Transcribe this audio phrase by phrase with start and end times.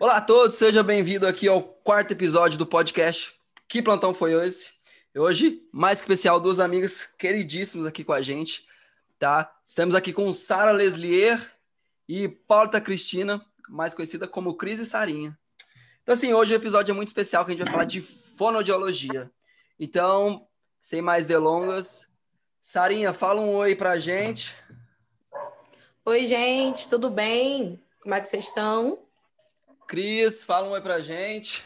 [0.00, 3.34] Olá a todos, seja bem-vindo aqui ao quarto episódio do podcast.
[3.68, 4.70] Que plantão foi esse?
[5.14, 8.66] Hoje, mais especial, duas amigas queridíssimas aqui com a gente,
[9.18, 9.54] tá?
[9.66, 11.46] Estamos aqui com Sara Leslier
[12.08, 15.38] e Paula Cristina, mais conhecida como Cris e Sarinha.
[16.02, 19.30] Então, assim, hoje o episódio é muito especial, que a gente vai falar de fonoaudiologia.
[19.78, 20.40] Então,
[20.82, 22.08] sem mais delongas,
[22.60, 24.52] Sarinha, fala um oi pra gente.
[26.04, 27.80] Oi, gente, tudo bem?
[28.02, 28.98] Como é que vocês estão?
[29.86, 31.64] Cris, fala um oi pra gente.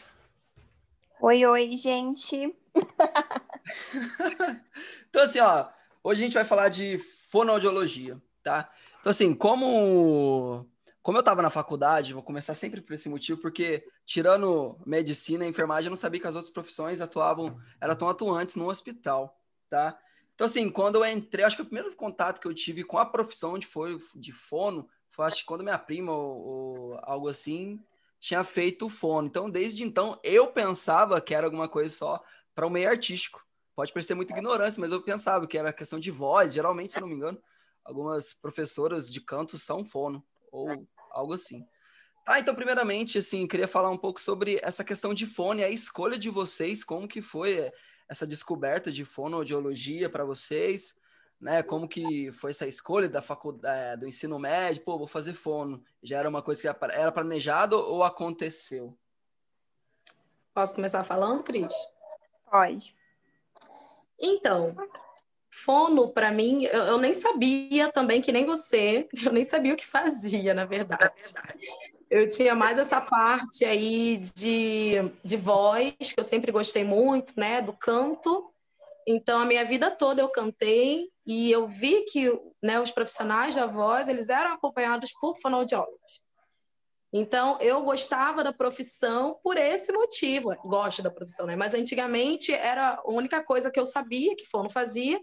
[1.19, 2.55] Oi, oi, gente.
[5.09, 5.67] então, assim, ó,
[6.03, 6.99] hoje a gente vai falar de
[7.31, 8.71] fonoaudiologia, tá?
[8.99, 10.69] Então, assim, como,
[11.07, 15.49] como eu estava na faculdade, vou começar sempre por esse motivo, porque tirando medicina e
[15.49, 19.39] enfermagem, eu não sabia que as outras profissões atuavam, eram tão atuantes no hospital,
[19.69, 19.97] tá?
[20.35, 23.05] Então, assim, quando eu entrei, acho que o primeiro contato que eu tive com a
[23.05, 27.81] profissão de, foi, de fono foi, acho que quando minha prima ou, ou algo assim
[28.19, 29.29] tinha feito fono.
[29.29, 32.21] Então, desde então, eu pensava que era alguma coisa só
[32.53, 33.47] para o meio artístico.
[33.73, 36.53] Pode parecer muito ignorância, mas eu pensava que era questão de voz.
[36.53, 37.41] Geralmente, se eu não me engano,
[37.81, 40.85] algumas professoras de canto são fono ou
[41.17, 41.65] algo assim.
[42.25, 46.17] Tá, então, primeiramente, assim, queria falar um pouco sobre essa questão de fone, a escolha
[46.17, 47.71] de vocês, como que foi
[48.09, 50.97] essa descoberta de fonoaudiologia para vocês,
[51.39, 51.63] né?
[51.63, 54.83] Como que foi essa escolha da faculdade, é, do ensino médio?
[54.83, 55.83] Pô, vou fazer fono.
[56.03, 58.97] Já era uma coisa que era planejado ou aconteceu?
[60.53, 61.73] Posso começar falando, Cris?
[62.49, 62.95] Pode.
[64.19, 64.75] Então,
[65.67, 69.77] fono para mim, eu, eu, nem sabia também que nem você, eu nem sabia o
[69.77, 71.33] que fazia, na verdade.
[72.09, 74.93] Eu tinha mais essa parte aí de,
[75.25, 78.49] de voz, que eu sempre gostei muito, né, do canto.
[79.05, 82.31] Então, a minha vida toda eu cantei e eu vi que
[82.63, 86.21] né, os profissionais da voz, eles eram acompanhados por fonoaudiólogos.
[87.11, 90.55] Então, eu gostava da profissão por esse motivo.
[90.63, 91.57] Gosto da profissão, né?
[91.57, 95.19] Mas antigamente era a única coisa que eu sabia que fono fazia,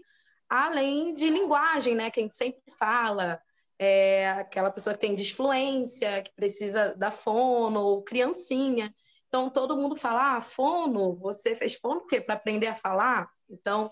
[0.49, 2.09] além de linguagem, né?
[2.11, 3.41] Que a gente sempre fala,
[3.77, 8.93] é aquela pessoa que tem disfluência, que precisa da fono, criancinha.
[9.27, 12.21] Então, todo mundo fala, ah, fono, você fez fono o quê?
[12.21, 13.29] Para aprender a falar?
[13.49, 13.91] Então,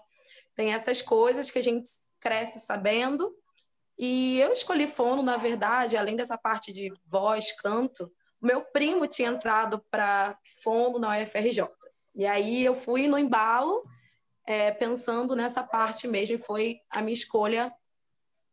[0.55, 3.35] tem essas coisas que a gente cresce sabendo.
[3.97, 9.29] E eu escolhi fono, na verdade, além dessa parte de voz, canto, meu primo tinha
[9.29, 11.67] entrado para fono na UFRJ.
[12.15, 13.83] E aí eu fui no embalo,
[14.45, 17.73] é, pensando nessa parte mesmo, foi a minha escolha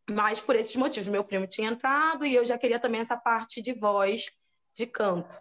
[0.08, 1.08] mais por esses motivos.
[1.08, 4.30] Meu primo tinha entrado e eu já queria também essa parte de voz,
[4.72, 5.36] de canto.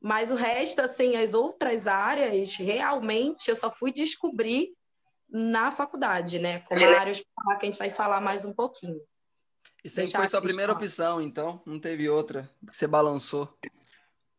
[0.00, 4.72] Mas o resto, assim, as outras áreas, realmente eu só fui descobrir
[5.28, 6.60] na faculdade, né?
[6.60, 9.00] Como a área hospitalar, que a gente vai falar mais um pouquinho.
[9.84, 11.62] E sempre foi sua primeira opção, então?
[11.66, 13.52] Não teve outra que você balançou?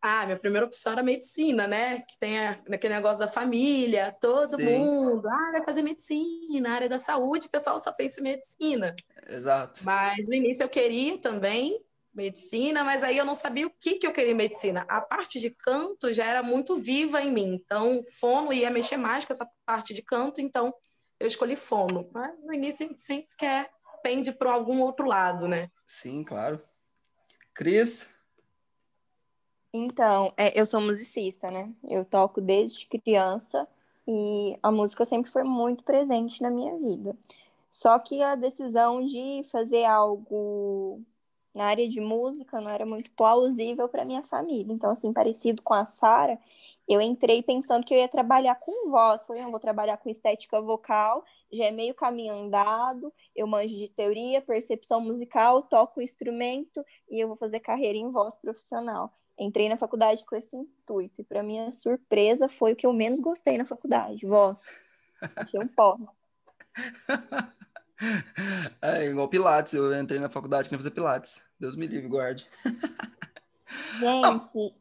[0.02, 2.02] Ah, minha primeira opção era medicina, né?
[2.02, 4.66] Que tem aquele negócio da família, todo Sim.
[4.66, 5.28] mundo.
[5.28, 8.96] Ah, vai fazer medicina, área da saúde, o pessoal só pensa em medicina.
[9.28, 9.84] Exato.
[9.84, 11.84] Mas no início eu queria também
[12.14, 14.86] medicina, mas aí eu não sabia o que, que eu queria em medicina.
[14.88, 19.26] A parte de canto já era muito viva em mim, então fono ia mexer mais
[19.26, 20.74] com essa parte de canto, então
[21.20, 22.10] eu escolhi fono.
[22.14, 23.70] Mas no início a gente sempre quer,
[24.02, 25.70] pende para algum outro lado, né?
[25.88, 26.62] Sim, claro.
[27.54, 28.08] Cris?
[29.74, 31.72] Então, é, eu sou musicista, né?
[31.88, 33.68] Eu toco desde criança
[34.08, 37.16] e a música sempre foi muito presente na minha vida.
[37.70, 41.02] Só que a decisão de fazer algo
[41.54, 44.74] na área de música não era muito plausível para minha família.
[44.74, 46.40] Então, assim, parecido com a Sara,
[46.88, 49.24] eu entrei pensando que eu ia trabalhar com voz.
[49.24, 53.88] Falei, eu vou trabalhar com estética vocal, já é meio caminho andado, eu manjo de
[53.90, 59.14] teoria, percepção musical, toco instrumento e eu vou fazer carreira em voz profissional.
[59.40, 61.22] Entrei na faculdade com esse intuito.
[61.22, 64.68] E para minha surpresa foi o que eu menos gostei na faculdade, voz.
[65.36, 65.98] Achei um pó.
[68.82, 71.42] É igual Pilates, eu entrei na faculdade que fazer Pilates.
[71.60, 72.48] Deus me livre, guarde.
[74.00, 74.74] Gente,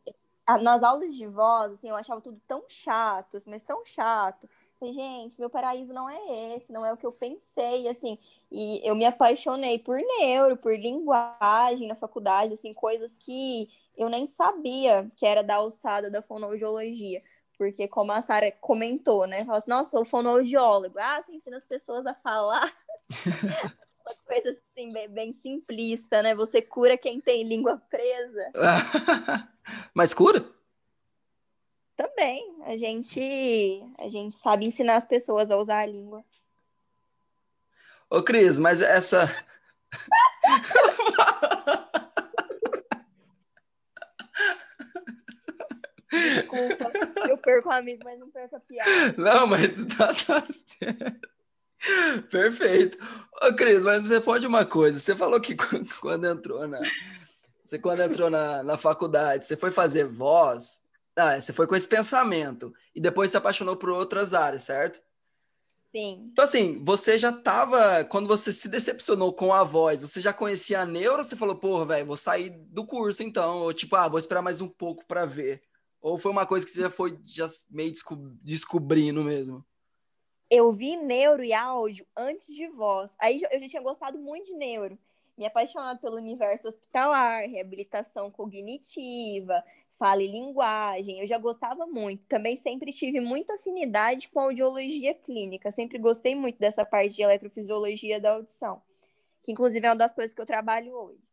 [0.63, 4.49] nas aulas de voz, assim, eu achava tudo tão chato, assim, mas tão chato.
[4.79, 8.19] Falei, gente, meu paraíso não é esse, não é o que eu pensei, assim.
[8.51, 14.25] E eu me apaixonei por neuro, por linguagem na faculdade, assim, coisas que eu nem
[14.25, 17.21] sabia que era da alçada da fonoaudiologia.
[17.59, 19.45] Porque, como a Sara comentou, né?
[19.45, 20.97] Fala assim, nossa, sou fonoaudiólogo.
[20.97, 22.73] Ah, você ensina as pessoas a falar.
[24.07, 26.37] Uma coisa assim, bem, bem, simplista, né?
[26.37, 28.53] Você cura quem tem língua presa.
[29.93, 30.49] Mas cura?
[31.97, 36.25] Também, a gente, a gente sabe ensinar as pessoas a usar a língua.
[38.09, 39.29] Ô, Cris, mas essa.
[46.11, 46.91] Desculpa,
[47.29, 49.15] eu perco o amigo, mas não perco a piada.
[49.17, 51.29] Não, mas tá, tá certo.
[52.31, 52.99] Perfeito.
[53.43, 54.99] Ô, Cris, mas você pode uma coisa.
[54.99, 55.55] Você falou que
[56.01, 56.81] quando entrou na.
[57.65, 60.83] Você quando entrou na, na faculdade, você foi fazer voz.
[61.15, 62.73] Ah, você foi com esse pensamento.
[62.95, 65.01] E depois se apaixonou por outras áreas, certo?
[65.95, 66.29] Sim.
[66.33, 68.05] Então, assim, você já tava.
[68.05, 71.25] Quando você se decepcionou com a voz, você já conhecia a neuro?
[71.25, 73.59] Você falou, porra, velho, vou sair do curso então.
[73.59, 75.63] Ou tipo, ah, vou esperar mais um pouco para ver.
[76.01, 79.65] Ou foi uma coisa que você já foi já meio desco descobrindo mesmo?
[80.51, 83.15] Eu vi neuro e áudio antes de voz.
[83.19, 84.99] Aí eu já tinha gostado muito de neuro.
[85.37, 89.63] Me apaixonado pelo universo hospitalar, reabilitação cognitiva,
[89.99, 91.21] fala e linguagem.
[91.21, 92.25] Eu já gostava muito.
[92.27, 95.71] Também sempre tive muita afinidade com audiologia clínica.
[95.71, 98.81] Sempre gostei muito dessa parte de eletrofisiologia da audição,
[99.43, 101.29] que inclusive é uma das coisas que eu trabalho hoje.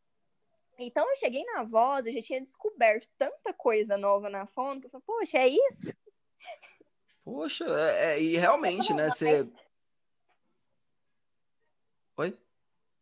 [0.78, 4.88] Então eu cheguei na voz, eu já tinha descoberto tanta coisa nova na fono que
[4.88, 5.94] eu falei, poxa, é isso?
[7.24, 9.10] Poxa, é, é, e realmente, né?
[9.10, 9.48] Você.
[12.18, 12.38] Oi?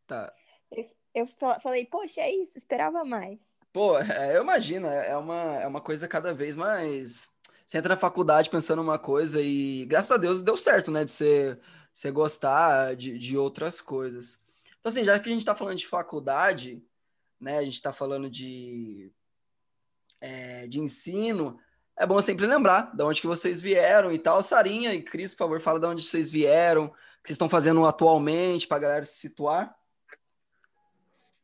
[0.07, 0.33] Tá.
[0.71, 1.27] Eu, eu
[1.61, 3.39] falei, poxa, é isso, esperava mais.
[3.71, 7.27] Pô, é, eu imagino, é, é uma, é uma coisa cada vez mais.
[7.65, 11.03] Você entra na faculdade pensando uma coisa e, graças a Deus, deu certo, né?
[11.03, 11.59] De você,
[11.93, 14.41] você gostar de, de outras coisas.
[14.79, 16.83] Então, assim, já que a gente tá falando de faculdade,
[17.43, 17.57] né?
[17.57, 19.11] A gente tá falando de,
[20.21, 21.59] é, de ensino,
[21.95, 24.41] é bom sempre lembrar de onde que vocês vieram e tal.
[24.41, 27.85] Sarinha e Cris, por favor, fala de onde vocês vieram, o que vocês estão fazendo
[27.85, 29.75] atualmente para a galera se situar.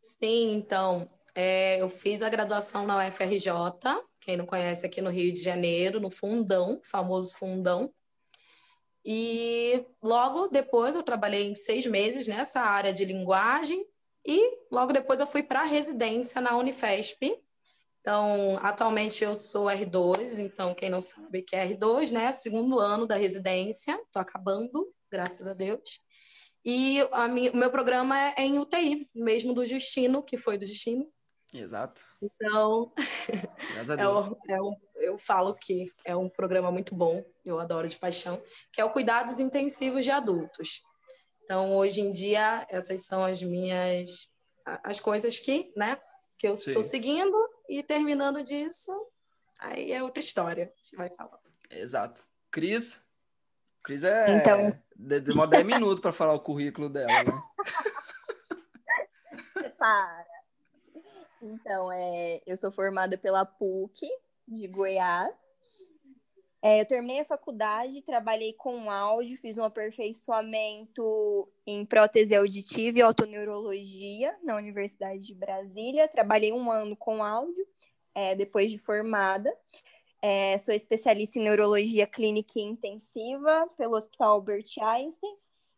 [0.02, 3.52] Sim, então, é, eu fiz a graduação na UFRJ,
[4.20, 7.94] quem não conhece aqui no Rio de Janeiro, no Fundão, famoso Fundão.
[9.06, 13.86] E logo depois eu trabalhei em seis meses nessa área de linguagem
[14.26, 17.40] e logo depois eu fui para a residência na Unifesp,
[18.02, 22.32] então, atualmente eu sou R2, então quem não sabe que é R2, né?
[22.32, 26.00] Segundo ano da residência, estou acabando, graças a Deus.
[26.64, 30.66] E a minha, o meu programa é em UTI, mesmo do Justino, que foi do
[30.66, 31.08] Justino.
[31.54, 32.02] Exato.
[32.22, 32.94] Então,
[34.48, 38.42] é um, é eu falo que é um programa muito bom, eu adoro de paixão,
[38.72, 40.84] que é o Cuidados Intensivos de Adultos.
[41.50, 44.30] Então, hoje em dia, essas são as minhas
[44.84, 46.00] as coisas que, né,
[46.38, 47.36] que eu estou seguindo
[47.68, 48.92] e terminando disso,
[49.60, 51.40] aí é outra história, você vai falar.
[51.72, 52.24] Exato.
[52.52, 53.04] Cris?
[53.84, 54.30] Cris é.
[54.30, 54.80] Então...
[54.96, 57.42] Demora 10 minutos para falar o currículo dela, né?
[59.80, 60.26] Para.
[61.42, 64.08] Então, é, eu sou formada pela PUC
[64.48, 65.34] de Goiás.
[66.62, 73.02] É, eu terminei a faculdade, trabalhei com áudio, fiz um aperfeiçoamento em prótese auditiva e
[73.02, 76.10] autoneurologia na Universidade de Brasília.
[76.10, 77.66] Trabalhei um ano com áudio,
[78.14, 79.50] é, depois de formada.
[80.22, 85.38] É, sou especialista em neurologia clínica e intensiva pelo Hospital Albert Einstein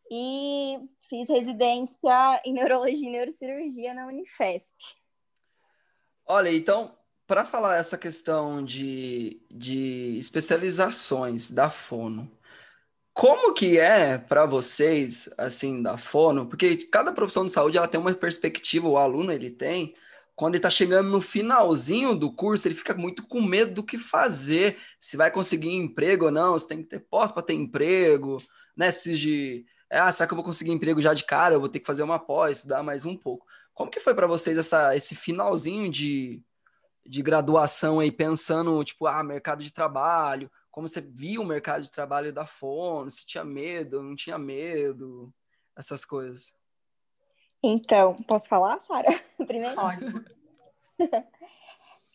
[0.10, 4.74] e fiz residência em neurologia e neurocirurgia na Unifesp.
[6.25, 6.98] Olha, então,
[7.31, 12.30] para falar essa questão de, de especializações da Fono,
[13.13, 16.46] como que é para vocês, assim, da Fono?
[16.46, 19.96] Porque cada profissão de saúde ela tem uma perspectiva, o aluno ele tem.
[20.36, 23.98] Quando ele está chegando no finalzinho do curso, ele fica muito com medo do que
[23.98, 28.39] fazer, se vai conseguir emprego ou não, se tem que ter pós para ter emprego,
[28.75, 28.91] né?
[28.91, 31.55] Se precisa de, ah, será que eu vou conseguir emprego já de cara?
[31.55, 33.48] Eu vou ter que fazer uma pós, estudar mais um pouco.
[33.74, 36.44] Como que foi para vocês essa, esse finalzinho de,
[37.05, 41.91] de graduação aí, pensando, tipo, ah, mercado de trabalho, como você via o mercado de
[41.91, 45.34] trabalho da Fono, se tinha medo, não tinha medo,
[45.75, 46.53] essas coisas.
[47.62, 49.10] Então, posso falar, Sara?
[49.46, 49.75] Primeiro?
[49.75, 50.05] Pode.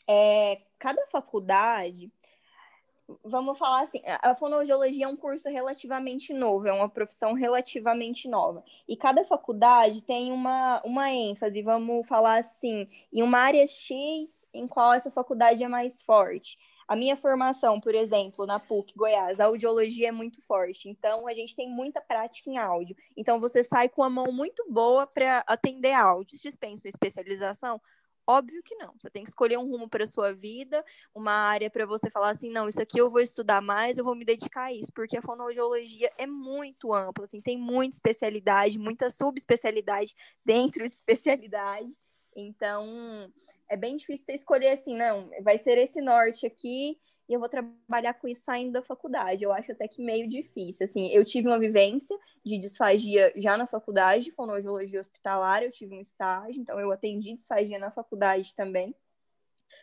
[0.09, 2.11] é, cada faculdade,
[3.25, 8.65] vamos falar assim, a fonoaudiologia é um curso relativamente novo, é uma profissão relativamente nova.
[8.89, 14.67] E cada faculdade tem uma, uma ênfase, vamos falar assim, em uma área X em
[14.67, 16.59] qual essa faculdade é mais forte.
[16.89, 20.89] A minha formação, por exemplo, na PUC Goiás, a audiologia é muito forte.
[20.89, 22.97] Então, a gente tem muita prática em áudio.
[23.17, 26.41] Então, você sai com a mão muito boa para atender áudios.
[26.41, 27.81] Dispensa especialização?
[28.27, 28.93] Óbvio que não.
[28.99, 32.51] Você tem que escolher um rumo para sua vida, uma área para você falar assim,
[32.51, 35.23] não, isso aqui eu vou estudar mais, eu vou me dedicar a isso, porque a
[35.23, 40.15] fonoaudiologia é muito ampla, assim, tem muita especialidade, muita subespecialidade
[40.45, 41.91] dentro de especialidade.
[42.35, 43.33] Então,
[43.69, 47.49] é bem difícil você escolher assim, não, vai ser esse norte aqui e eu vou
[47.49, 49.43] trabalhar com isso saindo da faculdade.
[49.43, 50.85] Eu acho até que meio difícil.
[50.85, 56.01] Assim, eu tive uma vivência de disfagia já na faculdade, fonoaudiologia hospitalar, eu tive um
[56.01, 58.95] estágio, então eu atendi disfagia na faculdade também.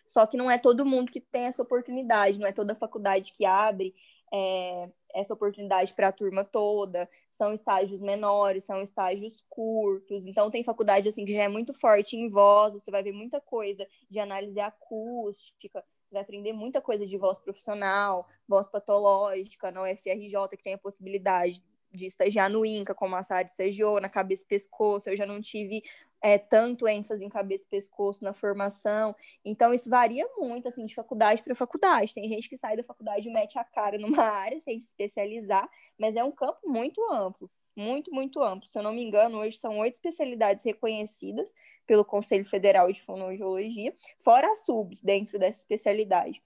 [0.05, 3.45] Só que não é todo mundo que tem essa oportunidade, não é toda faculdade que
[3.45, 3.93] abre
[4.33, 7.09] é, essa oportunidade para a turma toda.
[7.29, 10.25] São estágios menores, são estágios curtos.
[10.25, 13.39] Então, tem faculdade assim que já é muito forte em voz, você vai ver muita
[13.39, 15.83] coisa de análise acústica,
[16.13, 21.63] vai aprender muita coisa de voz profissional, voz patológica, na UFRJ, que tem a possibilidade
[21.93, 25.39] de estagiar no INCA, como a Sara estagiou, na cabeça e pescoço, eu já não
[25.39, 25.83] tive
[26.21, 29.15] é, tanto ênfase em cabeça e pescoço na formação,
[29.45, 33.29] então isso varia muito, assim, de faculdade para faculdade, tem gente que sai da faculdade
[33.29, 37.49] e mete a cara numa área sem se especializar, mas é um campo muito amplo,
[37.75, 41.53] muito, muito amplo, se eu não me engano, hoje são oito especialidades reconhecidas
[41.85, 46.43] pelo Conselho Federal de Fonoaudiologia, fora as subs dentro dessa especialidade.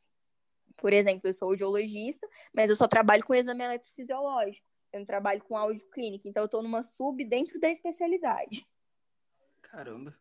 [0.77, 5.57] Por exemplo, eu sou audiologista, mas eu só trabalho com exame eletrofisiológico eu trabalho com
[5.57, 8.67] áudio clínica, então eu estou numa sub dentro da especialidade.
[9.61, 10.17] Caramba.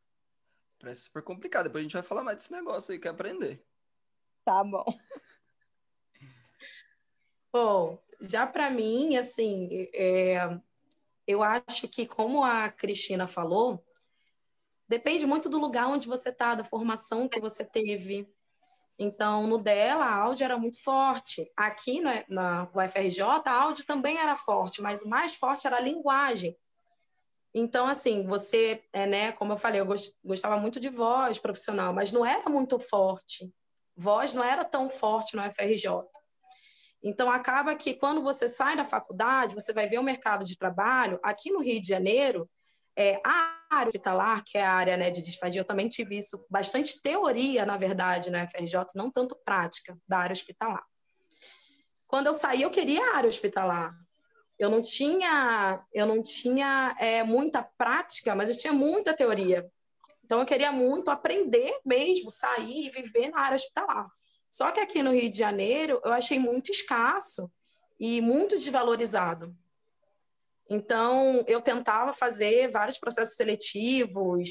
[0.79, 1.65] Parece super complicado.
[1.65, 3.65] Depois a gente vai falar mais desse negócio aí, quer aprender.
[4.45, 4.85] Tá bom.
[7.53, 10.37] Bom, já para mim, assim, é,
[11.27, 13.85] eu acho que, como a Cristina falou,
[14.89, 18.29] depende muito do lugar onde você está, da formação que você teve,
[18.99, 21.51] então, no dela, a áudio era muito forte.
[21.57, 25.81] Aqui no, na UFRJ, a áudio também era forte, mas o mais forte era a
[25.81, 26.57] linguagem.
[27.53, 29.87] Então, assim, você, é, né, como eu falei, eu
[30.25, 33.53] gostava muito de voz profissional, mas não era muito forte.
[33.97, 35.89] Voz não era tão forte no UFRJ.
[37.09, 41.21] Então, acaba que quando você sai da faculdade, você vai ver o mercado de trabalho.
[41.23, 42.51] Aqui no Rio de Janeiro,
[42.97, 46.45] é, a área hospitalar, que é a área né, de disfagia, eu também tive isso,
[46.51, 50.85] bastante teoria, na verdade, na FRJ, não tanto prática da área hospitalar.
[52.09, 53.95] Quando eu saí, eu queria a área hospitalar.
[54.59, 59.65] Eu não tinha, eu não tinha é, muita prática, mas eu tinha muita teoria.
[60.25, 64.09] Então, eu queria muito aprender mesmo, sair e viver na área hospitalar.
[64.57, 67.53] Só que aqui no Rio de Janeiro, eu achei muito escasso
[68.01, 69.55] e muito desvalorizado.
[70.71, 74.49] Então, eu tentava fazer vários processos seletivos,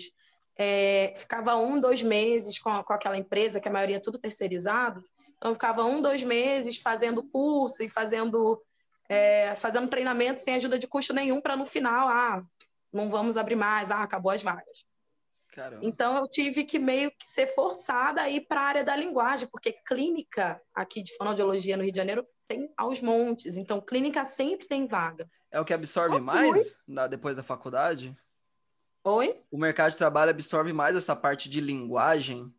[0.56, 5.04] é, ficava um, dois meses com, com aquela empresa, que a maioria é tudo terceirizado.
[5.40, 8.62] Então, ficava um, dois meses fazendo curso e fazendo,
[9.10, 12.46] é, fazendo treinamento sem ajuda de custo nenhum, para no final, ah,
[12.94, 14.86] não vamos abrir mais, ah, acabou as vagas.
[15.56, 15.86] Caramba.
[15.86, 19.48] Então, eu tive que meio que ser forçada a ir para a área da linguagem,
[19.48, 23.56] porque clínica aqui de fonoaudiologia no Rio de Janeiro tem aos montes.
[23.56, 25.30] Então, clínica sempre tem vaga.
[25.50, 28.14] É o que absorve mais na, depois da faculdade?
[29.02, 29.40] Oi?
[29.50, 32.54] O mercado de trabalho absorve mais essa parte de linguagem?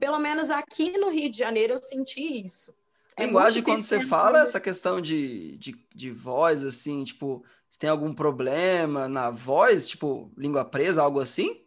[0.00, 2.74] Pelo menos aqui no Rio de Janeiro eu senti isso.
[3.16, 7.44] É linguagem, quando você fala essa questão de, de, de voz, assim, tipo,
[7.76, 11.62] se tem algum problema na voz, tipo, língua presa, algo assim?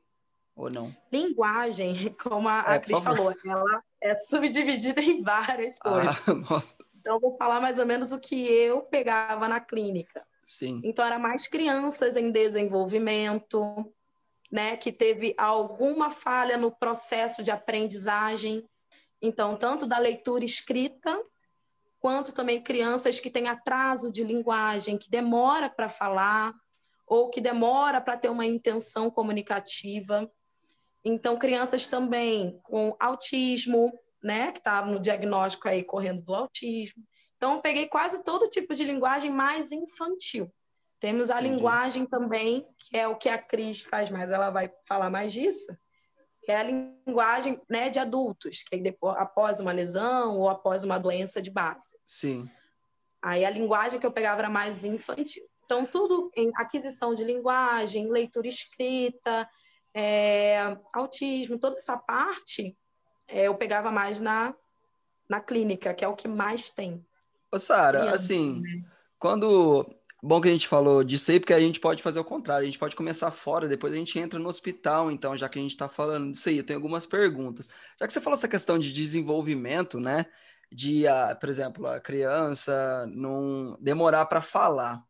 [0.55, 0.91] Ou não?
[1.11, 6.49] Linguagem, como a, é, a Cris falou, ela é subdividida em várias ah, coisas.
[6.49, 6.75] Nossa.
[6.99, 10.25] Então, vou falar mais ou menos o que eu pegava na clínica.
[10.47, 10.81] Sim.
[10.83, 13.93] Então, era mais crianças em desenvolvimento,
[14.51, 18.67] né, que teve alguma falha no processo de aprendizagem.
[19.21, 21.23] Então, tanto da leitura escrita,
[21.99, 26.53] quanto também crianças que têm atraso de linguagem, que demora para falar,
[27.05, 30.29] ou que demora para ter uma intenção comunicativa.
[31.03, 33.91] Então, crianças também com autismo,
[34.23, 37.03] né, que estava no diagnóstico aí correndo do autismo.
[37.35, 40.53] Então, eu peguei quase todo tipo de linguagem mais infantil.
[40.99, 41.55] Temos a Entendi.
[41.55, 45.71] linguagem também, que é o que a Cris faz mais, ela vai falar mais disso,
[46.49, 50.83] que é a linguagem né, de adultos, que é depois, após uma lesão ou após
[50.83, 51.95] uma doença de base.
[52.07, 52.49] Sim.
[53.21, 55.47] Aí a linguagem que eu pegava era mais infantil.
[55.63, 59.47] Então, tudo em aquisição de linguagem, leitura escrita,
[59.93, 62.75] é, autismo, toda essa parte
[63.27, 64.55] é, eu pegava mais na,
[65.29, 67.05] na clínica, que é o que mais tem.
[67.51, 68.89] Ô, Sara, assim, né?
[69.19, 69.85] quando.
[70.21, 72.69] Bom que a gente falou disso aí, porque a gente pode fazer o contrário, a
[72.69, 75.71] gente pode começar fora, depois a gente entra no hospital, então, já que a gente
[75.71, 77.69] está falando disso aí, eu tenho algumas perguntas.
[77.97, 80.25] Já que você falou essa questão de desenvolvimento, né?
[80.71, 85.01] De, a, por exemplo, a criança não demorar para falar.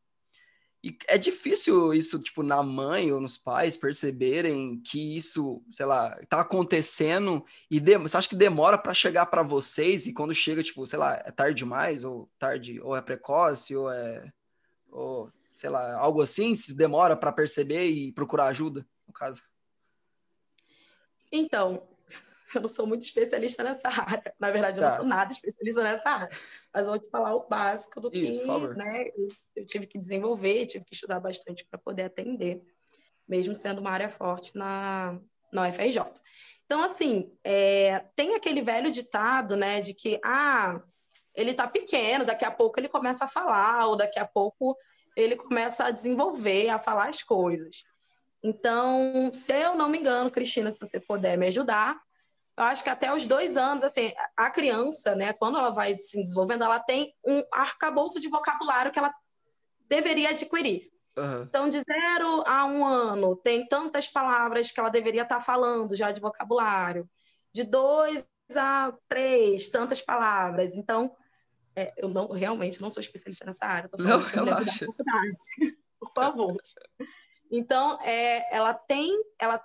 [0.84, 6.18] E é difícil isso, tipo, na mãe ou nos pais perceberem que isso, sei lá,
[6.30, 7.98] tá acontecendo e de...
[7.98, 11.32] você acha que demora para chegar para vocês e quando chega, tipo, sei lá, é
[11.32, 14.32] tarde demais ou tarde ou é precoce ou é
[14.92, 19.44] ou sei lá, algo assim, se demora para perceber e procurar ajuda, no caso.
[21.30, 21.86] Então,
[22.56, 24.34] eu não sou muito especialista nessa área.
[24.40, 24.90] Na verdade, eu tá.
[24.90, 26.38] não sou nada especialista nessa área.
[26.74, 29.06] Mas eu vou te falar o básico do Isso, que né,
[29.54, 32.62] eu tive que desenvolver, tive que estudar bastante para poder atender,
[33.28, 35.20] mesmo sendo uma área forte na,
[35.52, 36.00] na UFRJ.
[36.66, 40.82] Então, assim, é, tem aquele velho ditado, né, de que, ah,
[41.40, 44.78] ele tá pequeno, daqui a pouco ele começa a falar, ou daqui a pouco
[45.16, 47.84] ele começa a desenvolver, a falar as coisas.
[48.44, 52.00] Então, se eu não me engano, Cristina, se você puder me ajudar,
[52.58, 56.22] eu acho que até os dois anos, assim, a criança, né, quando ela vai se
[56.22, 59.14] desenvolvendo, ela tem um arcabouço de vocabulário que ela
[59.88, 60.90] deveria adquirir.
[61.18, 61.44] Uhum.
[61.44, 66.12] Então, de zero a um ano, tem tantas palavras que ela deveria estar falando já
[66.12, 67.10] de vocabulário.
[67.54, 70.76] De dois a três, tantas palavras.
[70.76, 71.16] Então,
[71.80, 73.90] é, eu não realmente não sou especialista nessa área.
[73.90, 74.86] Tô não, relaxa.
[76.00, 76.58] Por favor.
[77.50, 79.62] Então, é, ela tem, ela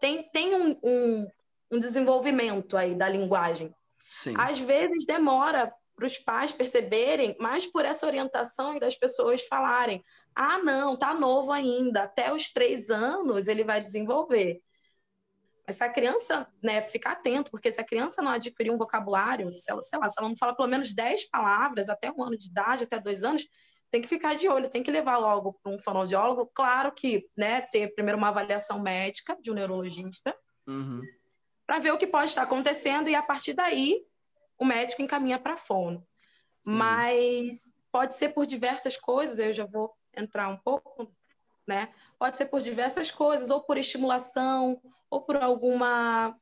[0.00, 1.26] tem, tem um, um,
[1.72, 3.74] um desenvolvimento aí da linguagem.
[4.16, 4.34] Sim.
[4.36, 10.02] Às vezes demora para os pais perceberem, mas por essa orientação e das pessoas falarem:
[10.34, 14.62] ah, não, tá novo ainda, até os três anos ele vai desenvolver.
[15.68, 19.52] Mas se a criança, né, ficar atento, porque se a criança não adquirir um vocabulário,
[19.52, 22.38] se ela, sei lá, se ela não fala pelo menos dez palavras até um ano
[22.38, 23.46] de idade, até dois anos,
[23.90, 26.50] tem que ficar de olho, tem que levar logo para um fonoaudiólogo.
[26.54, 30.34] Claro que, né, ter primeiro uma avaliação médica de um neurologista,
[30.66, 31.02] uhum.
[31.66, 34.06] para ver o que pode estar acontecendo e a partir daí
[34.58, 35.98] o médico encaminha para fono.
[36.66, 36.76] Uhum.
[36.76, 41.14] Mas pode ser por diversas coisas, eu já vou entrar um pouco,
[41.68, 41.90] né?
[42.18, 46.34] Pode ser por diversas coisas, ou por estimulação, ou por alguma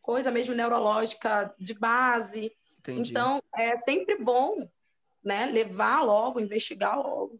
[0.00, 2.52] coisa mesmo neurológica de base.
[2.78, 3.10] Entendi.
[3.10, 4.56] Então, é sempre bom
[5.22, 7.38] né, levar logo, investigar logo.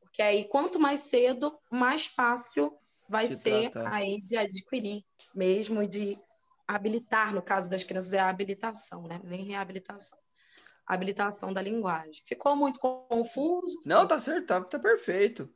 [0.00, 2.78] Porque aí, quanto mais cedo, mais fácil
[3.08, 3.94] vai ser tratar.
[3.94, 5.02] aí de adquirir
[5.34, 6.18] mesmo, de
[6.68, 9.20] habilitar, no caso das crianças, é a habilitação, né?
[9.24, 10.18] Nem reabilitação.
[10.86, 12.22] habilitação da linguagem.
[12.24, 13.80] Ficou muito confuso?
[13.84, 15.52] Não, tá certo, tá, tá perfeito.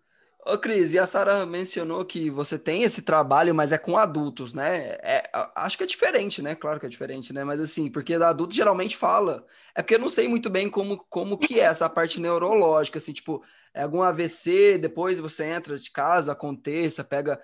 [0.47, 4.55] Ô, Cris, e a Sara mencionou que você tem esse trabalho, mas é com adultos,
[4.55, 4.97] né?
[5.03, 6.55] É, acho que é diferente, né?
[6.55, 7.45] Claro que é diferente, né?
[7.45, 9.47] Mas assim, porque adulto geralmente fala.
[9.75, 13.13] É porque eu não sei muito bem como, como que é essa parte neurológica, assim,
[13.13, 17.41] tipo, é algum AVC, depois você entra de casa, aconteça, pega,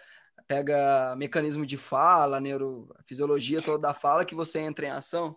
[0.47, 5.37] pega mecanismo de fala, neurofisiologia toda da fala, que você entra em ação?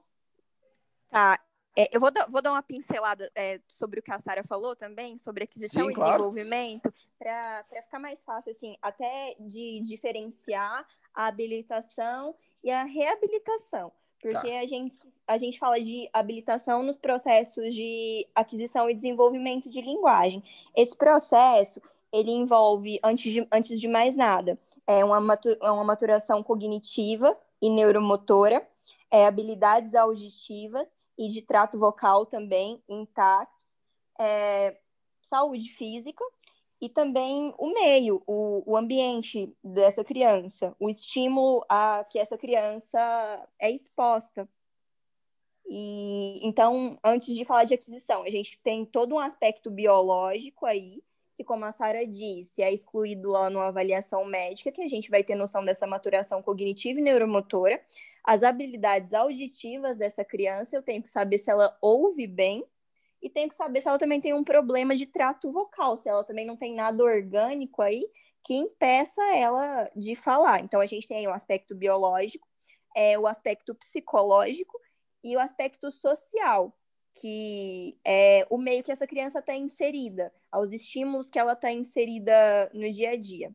[1.10, 1.40] Tá,
[1.76, 5.18] é, eu vou, vou, dar uma pincelada é, sobre o que a Sara falou também,
[5.18, 6.12] sobre aquisição Sim, e claro.
[6.12, 13.92] desenvolvimento, para ficar mais fácil, assim, até de diferenciar a habilitação e a reabilitação.
[14.22, 14.60] Porque tá.
[14.60, 20.44] a, gente, a gente fala de habilitação nos processos de aquisição e desenvolvimento de linguagem.
[20.76, 26.42] Esse processo, ele envolve, antes de, antes de mais nada, é uma, é uma maturação
[26.42, 28.66] cognitiva e neuromotora,
[29.12, 33.82] é, habilidades auditivas e de trato vocal também intactos,
[34.20, 34.78] é,
[35.22, 36.24] saúde física
[36.82, 43.48] e também o meio, o, o ambiente dessa criança, o estímulo a que essa criança
[43.60, 44.48] é exposta.
[45.68, 51.04] E então, antes de falar de aquisição, a gente tem todo um aspecto biológico aí,
[51.36, 55.24] que como a Sara disse, é excluído lá numa avaliação médica, que a gente vai
[55.24, 57.82] ter noção dessa maturação cognitiva e neuromotora,
[58.24, 62.66] as habilidades auditivas dessa criança, eu tenho que saber se ela ouve bem
[63.22, 66.24] e tenho que saber se ela também tem um problema de trato vocal, se ela
[66.24, 68.06] também não tem nada orgânico aí
[68.44, 70.62] que impeça ela de falar.
[70.64, 72.48] Então, a gente tem o aspecto biológico,
[72.96, 74.80] é, o aspecto psicológico
[75.24, 76.74] e o aspecto social,
[77.14, 82.70] que é o meio que essa criança está inserida, aos estímulos que ela está inserida
[82.74, 83.54] no dia a dia.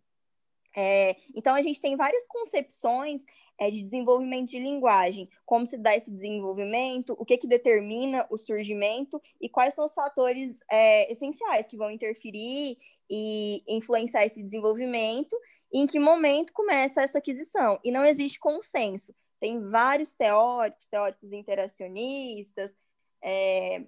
[0.77, 3.24] É, então, a gente tem várias concepções
[3.59, 8.37] é, de desenvolvimento de linguagem, como se dá esse desenvolvimento, o que, que determina o
[8.37, 15.37] surgimento e quais são os fatores é, essenciais que vão interferir e influenciar esse desenvolvimento
[15.73, 17.79] e em que momento começa essa aquisição.
[17.85, 19.14] E não existe consenso.
[19.40, 22.75] Tem vários teóricos, teóricos interacionistas,
[23.23, 23.85] é,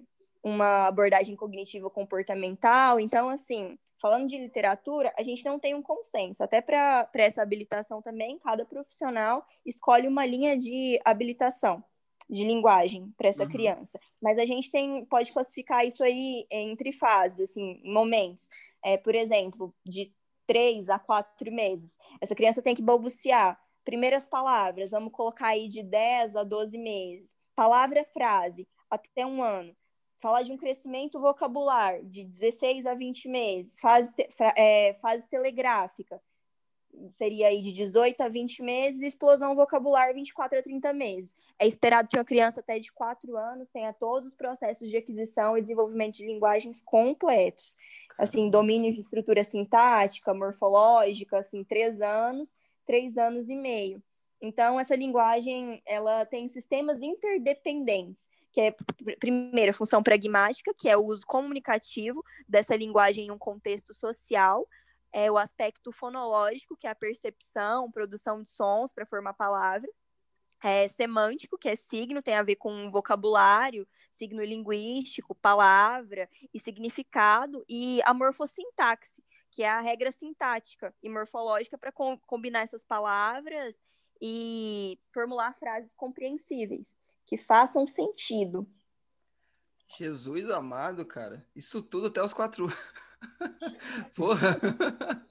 [0.47, 2.99] uma abordagem cognitivo comportamental.
[2.99, 6.41] Então, assim, falando de literatura, a gente não tem um consenso.
[6.41, 11.83] Até para essa habilitação também, cada profissional escolhe uma linha de habilitação
[12.29, 13.49] de linguagem para essa uhum.
[13.49, 13.99] criança.
[14.21, 18.47] Mas a gente tem, pode classificar isso aí entre fases, assim, momentos.
[18.83, 20.13] É, por exemplo, de
[20.45, 21.95] três a quatro meses.
[22.21, 23.59] Essa criança tem que balbuciar.
[23.83, 27.33] Primeiras palavras, vamos colocar aí de 10 a 12 meses.
[27.55, 29.75] Palavra, frase, até um ano
[30.19, 36.21] falar de um crescimento vocabular de 16 a 20 meses, fase, te, é, fase telegráfica,
[37.09, 41.35] seria aí de 18 a 20 meses, explosão vocabular 24 a 30 meses.
[41.59, 45.57] É esperado que uma criança até de 4 anos tenha todos os processos de aquisição
[45.57, 47.77] e desenvolvimento de linguagens completos.
[48.17, 54.01] Assim, domínio de estrutura sintática, morfológica, assim, 3 anos, 3 anos e meio.
[54.41, 58.75] Então, essa linguagem, ela tem sistemas interdependentes, que é,
[59.19, 64.67] primeiro, função pragmática, que é o uso comunicativo dessa linguagem em um contexto social,
[65.11, 69.89] é o aspecto fonológico, que é a percepção, produção de sons para formar palavra,
[70.63, 77.63] é semântico, que é signo, tem a ver com vocabulário, signo linguístico, palavra e significado,
[77.69, 83.79] e a morfossintaxe, que é a regra sintática e morfológica para com, combinar essas palavras
[84.19, 86.95] e formular frases compreensíveis,
[87.27, 88.65] que façam sentido.
[89.99, 91.45] Jesus amado, cara.
[91.55, 92.67] Isso tudo até os quatro.
[94.15, 94.57] Porra.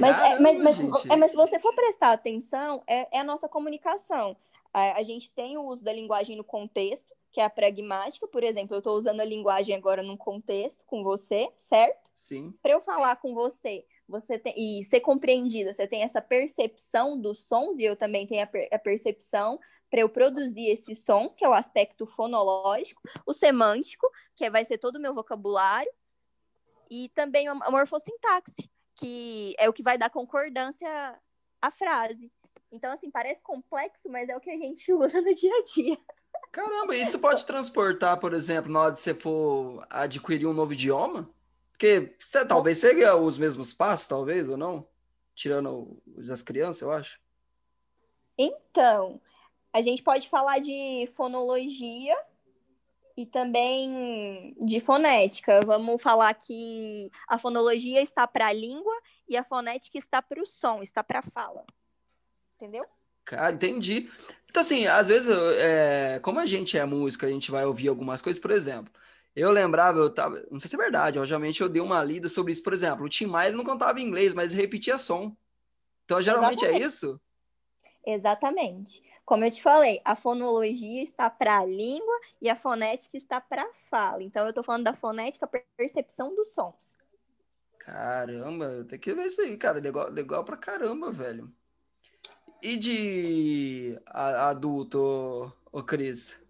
[0.00, 3.24] Mas, Caramba, é, mas, mas, é, mas se você for prestar atenção, é, é a
[3.24, 4.34] nossa comunicação.
[4.72, 8.26] A, a, gente tem o uso da linguagem no contexto, que é a pragmática.
[8.26, 12.10] Por exemplo, eu estou usando a linguagem agora num contexto com você, certo?
[12.14, 12.54] Sim.
[12.62, 17.46] Para eu falar com você, você tem, e ser compreendida, você tem essa percepção dos
[17.46, 21.44] sons, e eu também tenho a, per, a percepção para eu produzir esses sons, que
[21.44, 25.90] é o aspecto fonológico, o semântico, que vai ser todo o meu vocabulário,
[26.90, 31.18] e também a morfossintaxe, que é o que vai dar concordância
[31.60, 32.32] à frase.
[32.70, 35.98] Então, assim, parece complexo, mas é o que a gente usa no dia a dia.
[36.52, 41.28] Caramba, isso pode transportar, por exemplo, na hora de você for adquirir um novo idioma?
[41.70, 42.16] Porque
[42.48, 44.86] talvez seja os mesmos passos, talvez, ou não?
[45.34, 47.20] Tirando das crianças, eu acho.
[48.38, 49.20] Então,
[49.76, 52.16] a gente pode falar de fonologia
[53.14, 55.60] e também de fonética.
[55.66, 58.94] Vamos falar que a fonologia está para a língua
[59.28, 61.62] e a fonética está para o som, está para a fala.
[62.56, 62.86] Entendeu?
[63.22, 64.10] Cara, entendi.
[64.48, 68.22] Então, assim, às vezes, é, como a gente é música, a gente vai ouvir algumas
[68.22, 68.90] coisas, por exemplo,
[69.34, 72.52] eu lembrava, eu tava, não sei se é verdade, obviamente eu dei uma lida sobre
[72.52, 75.36] isso, por exemplo, o Tim Maia não cantava inglês, mas repetia som.
[76.06, 76.82] Então, geralmente é Exatamente.
[76.82, 77.20] é isso?
[78.06, 79.02] Exatamente.
[79.26, 83.64] Como eu te falei, a fonologia está para a língua e a fonética está para
[83.64, 84.22] a fala.
[84.22, 86.96] Então, eu estou falando da fonética, percepção dos sons.
[87.80, 89.80] Caramba, eu tenho que ver isso aí, cara.
[89.80, 91.52] Legal, legal pra caramba, velho.
[92.62, 96.40] E de adulto, ô Cris?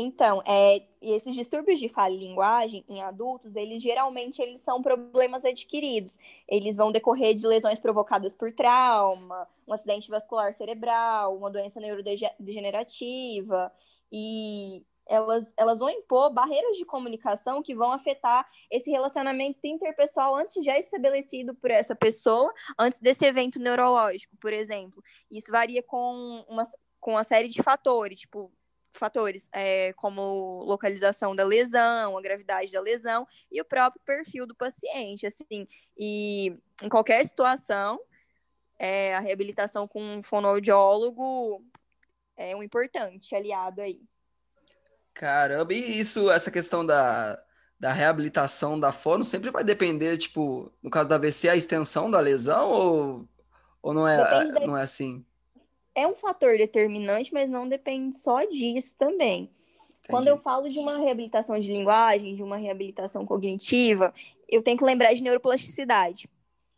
[0.00, 5.44] Então, é, esses distúrbios de fala e linguagem em adultos, eles geralmente eles são problemas
[5.44, 6.18] adquiridos.
[6.48, 13.70] Eles vão decorrer de lesões provocadas por trauma, um acidente vascular cerebral, uma doença neurodegenerativa,
[14.10, 20.64] e elas, elas vão impor barreiras de comunicação que vão afetar esse relacionamento interpessoal antes
[20.64, 25.02] já estabelecido por essa pessoa, antes desse evento neurológico, por exemplo.
[25.30, 26.62] Isso varia com uma,
[26.98, 28.50] com uma série de fatores, tipo
[28.92, 34.54] fatores, é, como localização da lesão, a gravidade da lesão e o próprio perfil do
[34.54, 35.66] paciente, assim.
[35.96, 38.00] E em qualquer situação,
[38.78, 41.64] é, a reabilitação com um fonoaudiólogo
[42.36, 44.00] é um importante aliado aí.
[45.12, 47.42] Caramba, e isso, essa questão da,
[47.78, 52.20] da reabilitação da fono sempre vai depender, tipo, no caso da AVC, a extensão da
[52.20, 53.28] lesão ou,
[53.82, 55.24] ou não, é, não é assim?
[55.94, 59.42] É um fator determinante, mas não depende só disso também.
[59.42, 60.08] Entendi.
[60.08, 64.14] Quando eu falo de uma reabilitação de linguagem, de uma reabilitação cognitiva,
[64.48, 66.28] eu tenho que lembrar de neuroplasticidade.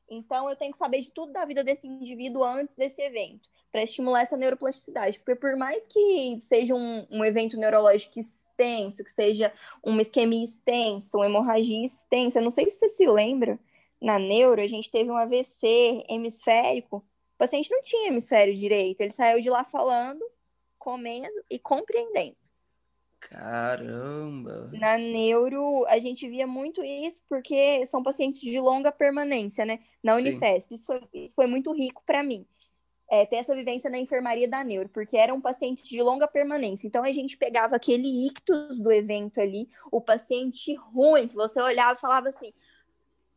[0.08, 3.82] Então, eu tenho que saber de tudo da vida desse indivíduo antes desse evento, para
[3.82, 5.18] estimular essa neuroplasticidade.
[5.18, 9.50] Porque, por mais que seja um, um, evento neurológico extenso, que seja
[9.82, 13.58] uma isquemia extensa, uma hemorragia extensa, não sei se você se lembra,
[13.98, 17.02] na neuro, a gente teve um AVC hemisférico
[17.42, 20.24] paciente não tinha hemisfério direito, ele saiu de lá falando,
[20.78, 22.36] comendo e compreendendo.
[23.18, 24.70] Caramba!
[24.72, 29.80] Na neuro, a gente via muito isso porque são pacientes de longa permanência, né?
[30.00, 30.72] Na Unifesp.
[30.72, 32.46] Isso foi, isso foi muito rico para mim.
[33.10, 36.86] É, ter essa vivência na enfermaria da neuro, porque eram pacientes de longa permanência.
[36.86, 41.98] Então a gente pegava aquele ictus do evento ali, o paciente ruim, que você olhava
[41.98, 42.52] e falava assim: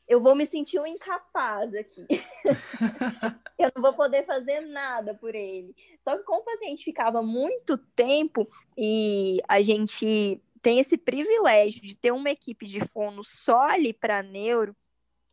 [0.08, 2.06] eu vou me sentir um incapaz aqui.
[3.58, 5.76] eu não vou poder fazer nada por ele.
[6.02, 11.96] Só que como o paciente ficava muito tempo e a gente tem esse privilégio de
[11.96, 14.76] ter uma equipe de fono só ali para neuro,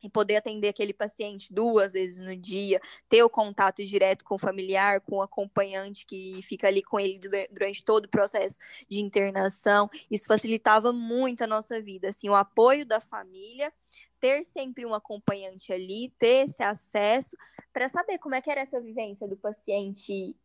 [0.03, 4.39] e poder atender aquele paciente duas vezes no dia, ter o contato direto com o
[4.39, 9.89] familiar, com o acompanhante que fica ali com ele durante todo o processo de internação,
[10.11, 13.73] isso facilitava muito a nossa vida, assim, o apoio da família,
[14.21, 17.37] ter sempre um acompanhante ali, ter esse acesso
[17.73, 20.37] para saber como é que era essa vivência do paciente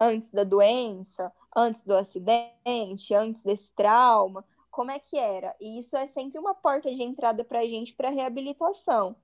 [0.00, 4.44] antes da doença, antes do acidente, antes desse trauma,
[4.78, 5.56] como é que era.
[5.60, 9.16] E isso é sempre uma porta de entrada para a gente para reabilitação.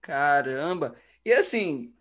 [0.00, 0.96] Caramba!
[1.22, 1.92] E assim,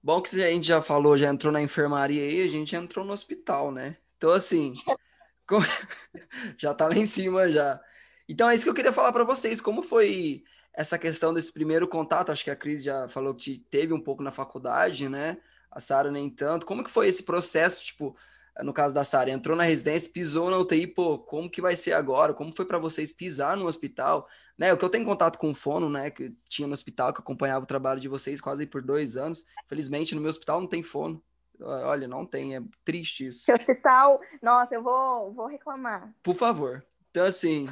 [0.00, 3.12] bom que a gente já falou, já entrou na enfermaria aí, a gente entrou no
[3.12, 3.96] hospital, né?
[4.16, 4.74] Então, assim,
[5.44, 5.66] como...
[6.56, 7.82] já tá lá em cima já.
[8.28, 9.60] Então, é isso que eu queria falar para vocês.
[9.60, 12.30] Como foi essa questão desse primeiro contato?
[12.30, 15.38] Acho que a Cris já falou que teve um pouco na faculdade, né?
[15.68, 16.64] A Sara nem tanto.
[16.64, 18.16] Como que foi esse processo, tipo,
[18.62, 21.92] no caso da Sara, entrou na residência, pisou na UTI, pô, como que vai ser
[21.92, 22.34] agora?
[22.34, 24.28] Como foi para vocês pisar no hospital?
[24.58, 27.20] Né, o que eu tenho contato com o fono, né, que tinha no hospital, que
[27.20, 29.46] acompanhava o trabalho de vocês quase por dois anos.
[29.66, 31.22] Felizmente, no meu hospital não tem fono.
[31.62, 33.46] Olha, não tem, é triste isso.
[33.46, 36.12] Que hospital, nossa, eu vou, vou reclamar.
[36.22, 36.84] Por favor.
[37.10, 37.66] Então, assim,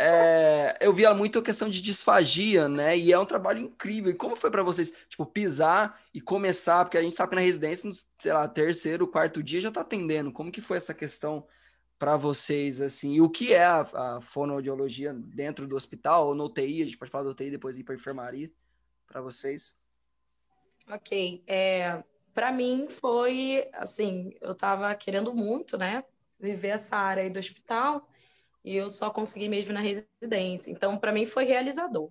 [0.00, 2.96] é, eu via muito a questão de disfagia, né?
[2.96, 4.12] E é um trabalho incrível.
[4.12, 6.84] E como foi para vocês, tipo, pisar e começar?
[6.84, 10.30] Porque a gente sabe que na residência, sei lá, terceiro, quarto dia já tá atendendo.
[10.30, 11.44] Como que foi essa questão
[11.98, 13.14] para vocês, assim?
[13.14, 16.82] E o que é a, a fonoaudiologia dentro do hospital ou no UTI?
[16.82, 18.52] A gente pode falar do UTI depois ir para enfermaria
[19.04, 19.76] para vocês.
[20.88, 21.42] Ok.
[21.44, 26.04] É, para mim foi, assim, eu tava querendo muito, né?
[26.38, 28.08] Viver essa área aí do hospital
[28.64, 30.70] e eu só consegui mesmo na residência.
[30.70, 32.10] Então, para mim, foi realizador.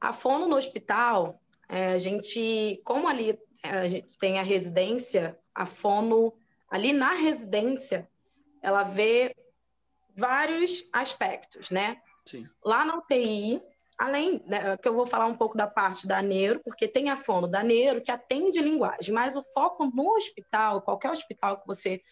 [0.00, 5.38] A fono no hospital, é, a gente, como ali é, a gente tem a residência,
[5.54, 6.34] a fono
[6.68, 8.08] ali na residência,
[8.60, 9.34] ela vê
[10.16, 12.00] vários aspectos, né?
[12.26, 12.46] Sim.
[12.64, 13.62] Lá na UTI,
[13.98, 17.16] além né, que eu vou falar um pouco da parte da neuro, porque tem a
[17.16, 22.02] fono da neuro que atende linguagem, mas o foco no hospital, qualquer hospital que você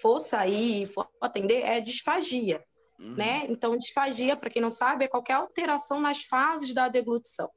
[0.00, 2.62] for sair, for atender, é disfagia.
[2.98, 3.14] Uhum.
[3.14, 3.46] Né?
[3.48, 7.50] Então, disfagia, para quem não sabe, é qualquer alteração nas fases da deglutição.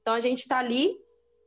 [0.00, 0.94] Então, a gente está ali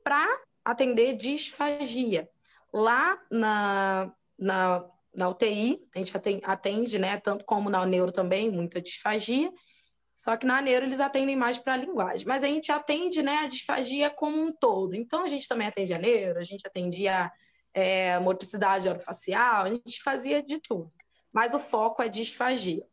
[0.04, 0.26] para
[0.64, 2.28] atender disfagia.
[2.74, 8.50] Lá na, na, na UTI, a gente atende, atende, né, tanto como na neuro também,
[8.50, 9.52] muita disfagia,
[10.16, 12.26] só que na neuro eles atendem mais para a linguagem.
[12.26, 14.96] Mas a gente atende né, a disfagia como um todo.
[14.96, 17.32] Então, a gente também atende a neuro, a gente atendia
[17.76, 20.92] é, motricidade orofacial, a gente fazia de tudo.
[21.32, 22.88] Mas o foco é disfagia.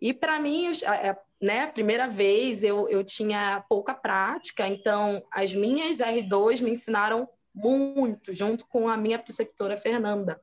[0.00, 5.98] E para mim, é, né, primeira vez eu, eu tinha pouca prática, então as minhas
[5.98, 10.40] R2 me ensinaram muito, junto com a minha preceptora Fernanda.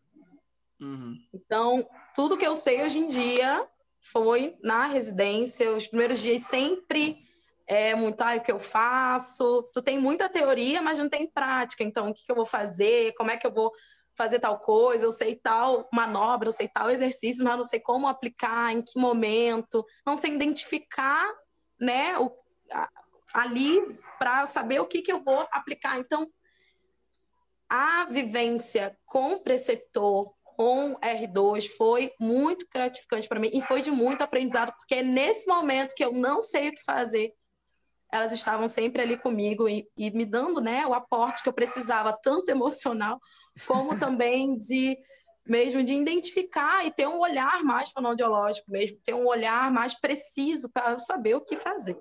[0.80, 1.16] Uhum.
[1.34, 3.66] Então, tudo que eu sei hoje em dia
[4.02, 7.24] foi na residência, os primeiros dias sempre
[7.74, 9.64] é muito, ah, o que eu faço?
[9.72, 11.86] Tu tem muita teoria, mas não tem prática.
[11.86, 13.14] Então, o que, que eu vou fazer?
[13.14, 13.72] Como é que eu vou
[14.14, 15.06] fazer tal coisa?
[15.06, 19.00] Eu sei tal manobra, eu sei tal exercício, mas não sei como aplicar, em que
[19.00, 19.86] momento.
[20.06, 21.26] Não sei identificar,
[21.80, 22.30] né, o,
[22.74, 22.90] a,
[23.34, 25.98] ali para saber o que, que eu vou aplicar.
[25.98, 26.28] Então,
[27.70, 34.24] a vivência com preceptor, com R2 foi muito gratificante para mim e foi de muito
[34.24, 37.34] aprendizado, porque é nesse momento que eu não sei o que fazer,
[38.12, 42.18] elas estavam sempre ali comigo e, e me dando né, o aporte que eu precisava,
[42.22, 43.20] tanto emocional
[43.66, 44.98] como também de
[45.48, 50.70] mesmo de identificar e ter um olhar mais fonoaudiológico mesmo, ter um olhar mais preciso
[50.72, 51.98] para saber o que fazer.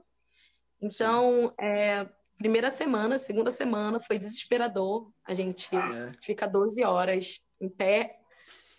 [0.81, 5.11] Então, é, primeira semana, segunda semana foi desesperador.
[5.27, 6.13] A gente é.
[6.21, 8.19] fica 12 horas em pé,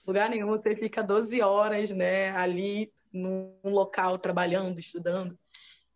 [0.06, 5.38] lugar nenhum, você fica 12 horas, né, ali num local trabalhando, estudando.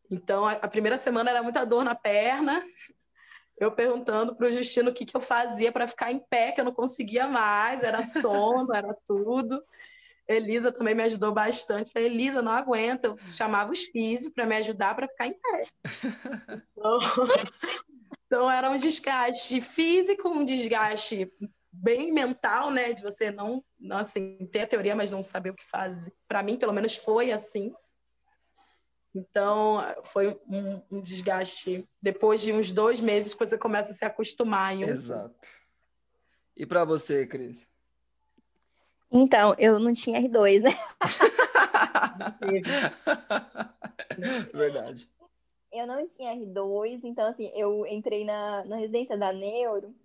[0.09, 2.63] Então, a, primeira semana era muita dor na perna,
[3.57, 6.59] eu perguntando para o Justino o que, que eu fazia para ficar em pé, que
[6.59, 9.63] eu não conseguia mais, era sono, era tudo.
[10.27, 11.91] Elisa também me ajudou bastante.
[11.91, 13.07] Falei, Elisa, não aguenta.
[13.07, 15.67] Eu chamava os físicos para me ajudar para ficar em pé.
[16.71, 16.99] Então,
[18.25, 21.31] então, era um desgaste físico, um desgaste
[21.71, 22.93] bem mental, né?
[22.93, 26.11] De você não, não assim, ter a teoria, mas não saber o que fazer.
[26.27, 27.71] Para mim, pelo menos, foi assim.
[29.15, 31.87] Então, foi um, um, desgaste.
[32.01, 34.75] Depois de uns dois meses, você começa a se acostumar.
[34.75, 34.83] Um...
[34.83, 35.33] Exato.
[36.55, 37.65] E para você, Cris?
[39.09, 40.77] Então, eu não tinha R2, né?
[44.53, 45.09] Verdade.
[45.71, 49.95] Eu não tinha R2, então, assim, eu entrei na, na residência da Neuro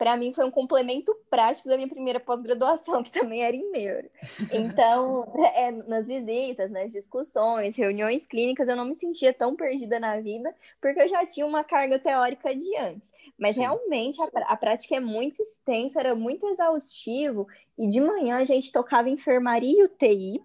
[0.00, 4.08] para mim foi um complemento prático da minha primeira pós-graduação, que também era em neuro.
[4.50, 10.18] Então, é, nas visitas, nas discussões, reuniões clínicas, eu não me sentia tão perdida na
[10.18, 13.12] vida, porque eu já tinha uma carga teórica de antes.
[13.38, 13.60] Mas Sim.
[13.60, 18.72] realmente a, a prática é muito extensa, era muito exaustivo, e de manhã a gente
[18.72, 20.42] tocava enfermaria e UTI,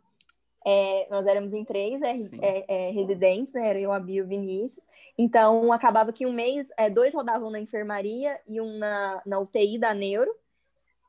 [0.68, 3.70] é, nós éramos em três é, é, é, residentes, né?
[3.70, 4.88] Era eu, a Bia e o Vinícius.
[5.16, 9.78] Então, acabava que um mês, é, dois rodavam na enfermaria e um na, na UTI
[9.78, 10.36] da neuro.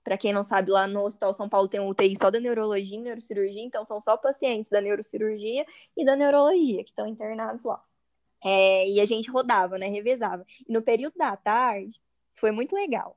[0.04, 2.98] Para quem não sabe, lá no Hospital São Paulo tem um UTI só da neurologia
[2.98, 5.64] e neurocirurgia, então são só pacientes da neurocirurgia
[5.96, 7.82] e da neurologia que estão internados lá.
[8.44, 9.88] É, e a gente rodava, né?
[9.88, 10.44] Revezava.
[10.68, 11.98] E no período da tarde,
[12.30, 13.16] isso foi muito legal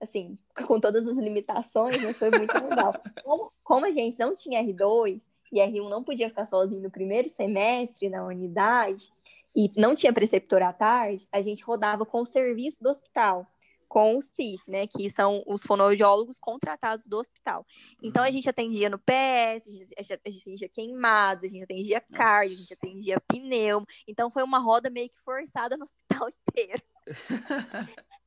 [0.00, 2.92] assim, com todas as limitações, mas foi muito legal.
[3.24, 5.20] Como, como, a gente não tinha R2,
[5.52, 9.10] e R1 não podia ficar sozinho no primeiro semestre na unidade,
[9.56, 13.46] e não tinha preceptor à tarde, a gente rodava com o serviço do hospital,
[13.88, 17.66] com o CIF, né, que são os fonoaudiólogos contratados do hospital.
[18.02, 22.58] Então, a gente atendia no PS, a gente atendia queimados, a gente atendia cardio, a
[22.58, 23.84] gente atendia pneu.
[24.06, 26.82] Então, foi uma roda meio que forçada no hospital inteiro.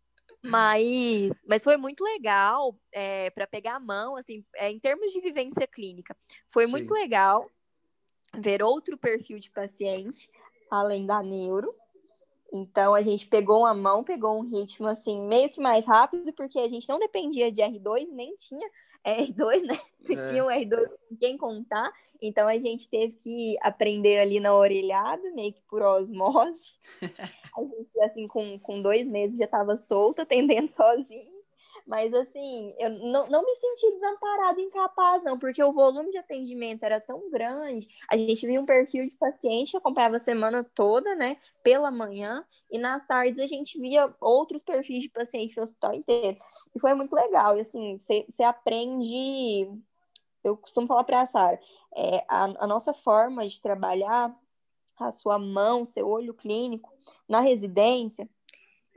[0.44, 5.22] Mas, mas foi muito legal é, para pegar a mão, assim, é, em termos de
[5.22, 6.16] vivência clínica.
[6.50, 6.72] Foi Sim.
[6.72, 7.50] muito legal
[8.38, 10.30] ver outro perfil de paciente,
[10.70, 11.76] além da neuro.
[12.52, 16.60] Então, a gente pegou uma mão, pegou um ritmo, assim, meio que mais rápido, porque
[16.60, 18.70] a gente não dependia de R2, nem tinha
[19.06, 19.80] R2, né?
[20.10, 20.30] É.
[20.30, 21.94] Tinha um R2 com quem contar.
[22.20, 26.80] Então, a gente teve que aprender ali na orelhada, meio que por osmose.
[27.58, 31.42] A gente, assim, com, com dois meses já estava solta, atendendo sozinho.
[31.86, 36.84] Mas, assim, eu não, não me senti desamparada, incapaz, não, porque o volume de atendimento
[36.84, 37.88] era tão grande.
[38.10, 42.78] A gente via um perfil de paciente, acompanhava a semana toda, né, pela manhã, e
[42.78, 46.38] nas tardes a gente via outros perfis de paciente no hospital inteiro.
[46.76, 47.58] E foi muito legal.
[47.58, 49.70] E, assim, você aprende.
[50.44, 51.60] Eu costumo falar para a Sara,
[51.96, 54.36] é, a, a nossa forma de trabalhar
[55.08, 56.92] a sua mão, seu olho clínico
[57.28, 58.30] na residência,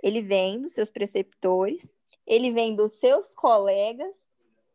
[0.03, 1.91] ele vem dos seus preceptores,
[2.27, 4.17] ele vem dos seus colegas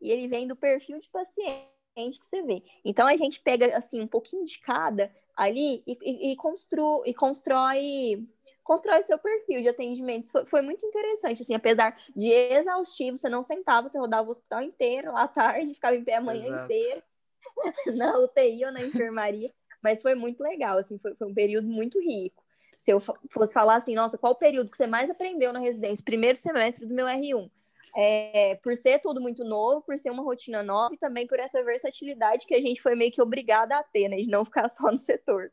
[0.02, 2.64] e ele vem do perfil de paciente que você vê.
[2.84, 7.14] Então a gente pega assim um pouquinho de cada ali e, e, e, constru, e
[7.14, 8.28] constrói
[8.70, 10.32] constrói o seu perfil de atendimento.
[10.32, 14.62] Foi, foi, muito interessante, assim, apesar de exaustivo, você não sentava, você rodava o hospital
[14.62, 16.66] inteiro lá à tarde, ficava em pé a manhã Exato.
[16.66, 17.04] inteira
[17.96, 19.52] na UTI ou na enfermaria.
[19.82, 22.44] Mas foi muito legal, assim, foi, foi um período muito rico.
[22.78, 26.04] Se eu fosse falar assim, nossa, qual o período que você mais aprendeu na residência?
[26.04, 27.50] Primeiro semestre do meu R1.
[27.96, 31.64] É, por ser tudo muito novo, por ser uma rotina nova e também por essa
[31.64, 34.18] versatilidade que a gente foi meio que obrigada a ter, né?
[34.18, 35.52] De não ficar só no setor.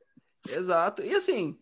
[0.48, 1.02] Exato.
[1.02, 1.58] E assim,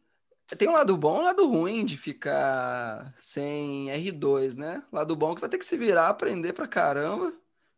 [0.59, 4.83] tem um lado bom e um lado ruim de ficar sem R2, né?
[4.93, 7.33] Lado bom é que vai ter que se virar, aprender pra caramba.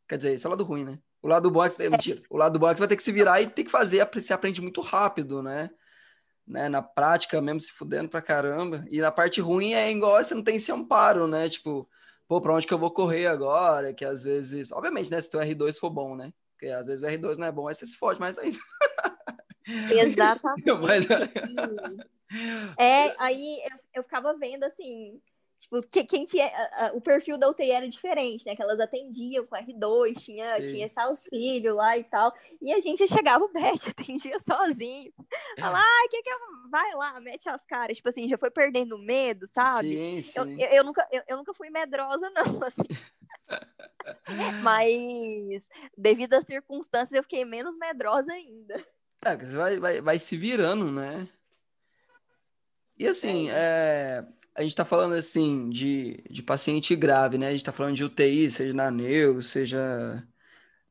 [0.09, 0.99] Quer dizer, esse é o lado ruim, né?
[1.27, 1.91] O lado é que, é.
[1.91, 4.33] mentira, o lado que você vai ter que se virar e ter que fazer, você
[4.33, 5.69] aprende muito rápido, né?
[6.47, 6.69] né?
[6.69, 8.87] Na prática mesmo, se fudendo pra caramba.
[8.89, 11.49] E na parte ruim é igual você não tem esse amparo, né?
[11.49, 11.91] Tipo,
[12.29, 13.93] pô, pra onde que eu vou correr agora?
[13.93, 15.21] Que às vezes, obviamente, né?
[15.21, 16.33] Se teu R2 for bom, né?
[16.53, 18.59] Porque às vezes o R2 não é bom, aí você se fode mais ainda.
[19.67, 20.73] Exatamente.
[20.81, 21.07] Mas...
[22.77, 25.21] É, aí eu, eu ficava vendo assim,
[25.59, 26.47] Tipo, que, quem tinha.
[26.47, 28.55] A, a, o perfil da UTI era diferente, né?
[28.55, 32.33] Que elas atendiam com R2, tinha, tinha esse auxílio lá e tal.
[32.61, 35.13] E a gente chegava, o Beth atendia sozinho.
[35.59, 36.39] Fala, ah, que que eu...
[36.71, 37.97] Vai lá, mete as caras.
[37.97, 39.95] Tipo assim, já foi perdendo medo, sabe?
[39.95, 40.39] Sim, sim.
[40.39, 42.83] Eu, eu, eu nunca, eu, eu, nunca fui medrosa, não, assim.
[44.63, 48.85] Mas, devido às circunstâncias, eu fiquei menos medrosa ainda.
[49.25, 51.27] É, você vai, vai, vai se virando, né?
[52.99, 53.55] E assim, é.
[54.23, 57.49] é a gente está falando assim de, de paciente grave, né?
[57.49, 60.27] A gente está falando de UTI, seja na neuro, seja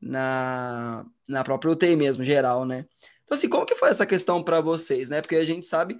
[0.00, 2.86] na, na própria UTI mesmo, geral, né?
[3.24, 5.20] Então, assim, como que foi essa questão para vocês, né?
[5.20, 5.98] Porque a gente sabe,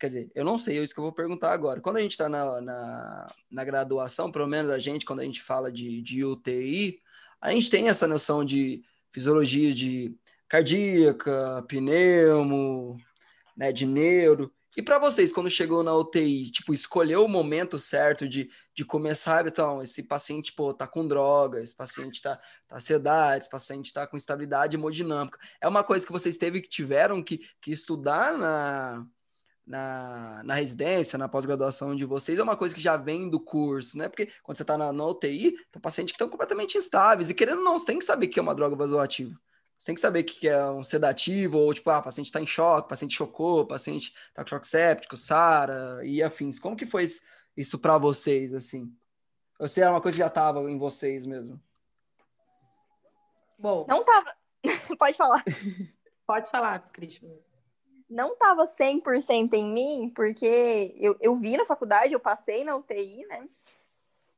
[0.00, 1.80] quer dizer, eu não sei, é isso que eu vou perguntar agora.
[1.80, 5.40] Quando a gente está na, na, na, graduação, pelo menos a gente, quando a gente
[5.40, 7.00] fala de, de UTI,
[7.40, 10.12] a gente tem essa noção de fisiologia de
[10.48, 12.96] cardíaca, pneumo,
[13.56, 14.52] né, de neuro.
[14.76, 19.46] E para vocês, quando chegou na UTI, tipo, escolheu o momento certo de, de começar,
[19.46, 24.06] então, esse paciente, pô, tá com droga, esse paciente tá, tá ansiedade, esse paciente tá
[24.06, 25.38] com estabilidade hemodinâmica.
[25.62, 29.06] É uma coisa que vocês teve que tiveram que, que estudar na,
[29.66, 33.96] na, na residência, na pós-graduação de vocês, é uma coisa que já vem do curso,
[33.96, 34.10] né?
[34.10, 37.58] Porque quando você tá na, na UTI, tem pacientes que estão completamente instáveis, e querendo
[37.58, 39.34] ou não, você tem que saber que é uma droga vasoativa.
[39.78, 42.46] Você tem que saber o que é um sedativo, ou tipo, ah, paciente está em
[42.46, 46.58] choque, paciente chocou, paciente está com choque séptico, SARA e afins.
[46.58, 47.06] Como que foi
[47.56, 48.90] isso para vocês, assim?
[49.58, 51.60] Ou se era uma coisa que já estava em vocês mesmo?
[53.58, 53.86] Bom.
[53.88, 54.34] Não tava.
[54.98, 55.44] Pode falar.
[56.26, 57.20] Pode falar, Cris.
[58.08, 63.26] Não estava 100% em mim, porque eu, eu vi na faculdade, eu passei na UTI,
[63.26, 63.48] né?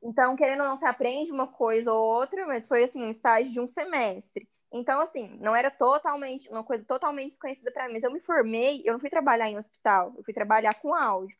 [0.02, 3.52] Então, querendo ou não, você aprende uma coisa ou outra, mas foi assim, um estágio
[3.52, 4.48] de um semestre.
[4.72, 7.94] Então, assim, não era totalmente, uma coisa totalmente desconhecida para mim.
[7.94, 11.36] Mas eu me formei, eu não fui trabalhar em hospital, eu fui trabalhar com áudio.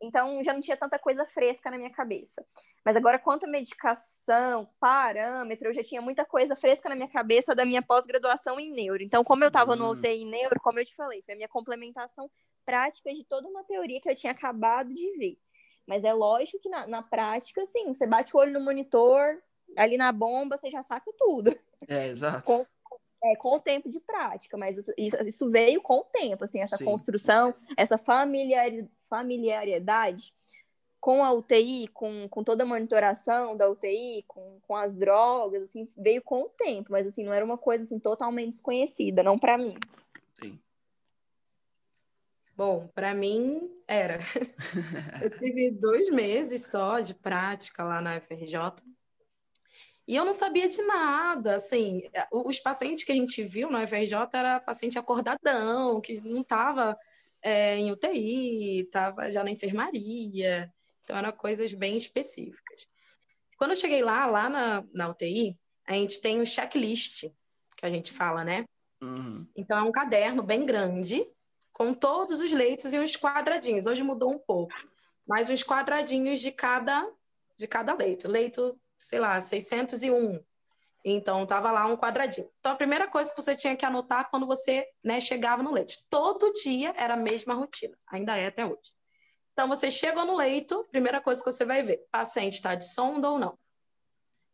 [0.00, 2.44] Então, já não tinha tanta coisa fresca na minha cabeça.
[2.84, 7.54] Mas agora, quanto à medicação, parâmetro, eu já tinha muita coisa fresca na minha cabeça
[7.54, 9.02] da minha pós-graduação em neuro.
[9.02, 10.30] Então, como eu estava no UTI hum.
[10.30, 12.30] neuro, como eu te falei, foi a minha complementação
[12.64, 15.38] prática de toda uma teoria que eu tinha acabado de ver.
[15.86, 19.42] Mas é lógico que na, na prática, assim, você bate o olho no monitor,
[19.76, 21.56] ali na bomba, você já saca tudo.
[21.86, 22.44] É, exato.
[22.44, 22.66] Com,
[23.24, 26.76] é, com o tempo de prática, mas isso, isso veio com o tempo, assim, essa
[26.76, 26.84] Sim.
[26.84, 30.34] construção, essa familiaridade familiaridade
[31.00, 35.88] com a UTI, com, com toda a monitoração da UTI, com, com as drogas, assim,
[35.96, 39.56] veio com o tempo, mas assim, não era uma coisa assim totalmente desconhecida, não para
[39.56, 39.76] mim.
[40.34, 40.58] Sim.
[42.56, 44.18] Bom, para mim era.
[45.22, 48.56] eu tive dois meses só de prática lá na FRJ.
[50.08, 52.02] E eu não sabia de nada, assim,
[52.32, 56.98] os pacientes que a gente viu na FRJ era paciente acordadão, que não estava
[57.42, 60.72] é, em UTI, estava já na enfermaria.
[61.04, 62.88] Então, eram coisas bem específicas.
[63.58, 67.24] Quando eu cheguei lá, lá na, na UTI, a gente tem um checklist,
[67.76, 68.64] que a gente fala, né?
[69.02, 69.46] Uhum.
[69.54, 71.22] Então, é um caderno bem grande,
[71.70, 73.84] com todos os leitos e uns quadradinhos.
[73.84, 74.74] Hoje mudou um pouco,
[75.26, 77.06] mas uns quadradinhos de cada,
[77.58, 78.26] de cada leito.
[78.26, 80.42] Leito, sei lá, 601,
[81.04, 82.50] então, estava lá um quadradinho.
[82.58, 85.94] Então, a primeira coisa que você tinha que anotar quando você né, chegava no leito.
[86.10, 87.96] Todo dia era a mesma rotina.
[88.08, 88.92] Ainda é até hoje.
[89.52, 93.30] Então, você chegou no leito, primeira coisa que você vai ver, paciente está de sonda
[93.30, 93.58] ou não.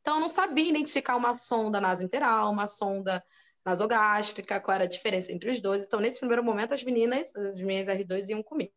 [0.00, 3.24] Então, eu não sabia identificar uma sonda nasointeral, uma sonda
[3.64, 5.84] nasogástrica, qual era a diferença entre os dois.
[5.84, 8.72] Então, nesse primeiro momento, as meninas, as minhas R2 iam comigo.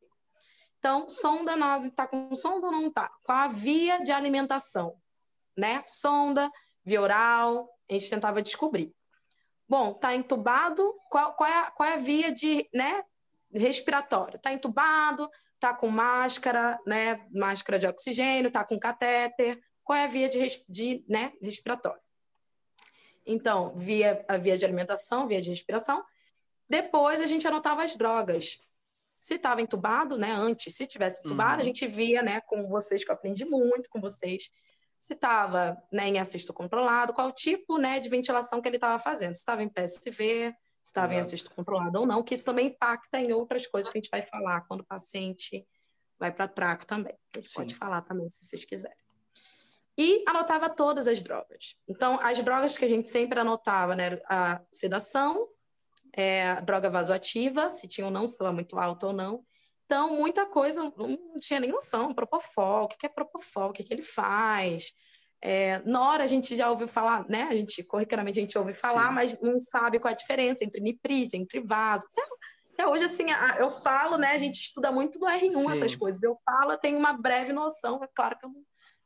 [0.79, 3.09] Então, sonda naso, está com sonda ou não está?
[3.23, 4.95] Qual a via de alimentação?
[5.57, 5.83] Né?
[5.87, 6.49] Sonda,
[6.85, 8.93] via oral, a gente tentava descobrir.
[9.67, 13.03] Bom, está entubado, qual, qual, é a, qual é a via de, né,
[13.53, 14.37] respiratória?
[14.37, 20.07] Está entubado, está com máscara, né, máscara de oxigênio, está com catéter, qual é a
[20.07, 22.01] via de, de né, respiratória?
[23.25, 26.01] Então, via a via de alimentação, via de respiração.
[26.69, 28.59] Depois a gente anotava as drogas.
[29.19, 31.59] Se estava entubado, né, antes, se tivesse entubado, uhum.
[31.59, 34.49] a gente via, né, com vocês que eu aprendi muito com vocês,
[34.99, 39.35] se estava né, em assisto controlado, qual tipo né, de ventilação que ele estava fazendo,
[39.35, 43.19] se estava em PSV, se estava em assisto controlado ou não, que isso também impacta
[43.19, 45.67] em outras coisas que a gente vai falar quando o paciente
[46.19, 47.13] vai para traco também.
[47.35, 47.55] A gente Sim.
[47.55, 48.97] pode falar também se vocês quiserem.
[49.97, 51.75] E anotava todas as drogas.
[51.87, 55.47] Então, as drogas que a gente sempre anotava, né, a sedação,
[56.13, 59.43] é, a droga vasoativa, se tinha ou não, se estava muito alta ou não,
[59.87, 62.13] então, muita coisa, não tinha nem noção.
[62.13, 64.91] Propofol, o que é Propofol, o que, é que ele faz.
[65.41, 67.43] É, Nora, a gente já ouviu falar, né?
[67.43, 69.13] A gente, corriqueiramente, a gente ouve falar, Sim.
[69.13, 72.05] mas não sabe qual a diferença entre niprid, entre vaso.
[72.11, 72.21] Até,
[72.73, 73.27] até, hoje, assim,
[73.57, 74.33] eu falo, né?
[74.33, 75.71] A gente estuda muito no R1 Sim.
[75.71, 76.21] essas coisas.
[76.21, 78.61] Eu falo, eu tenho uma breve noção, é claro que eu não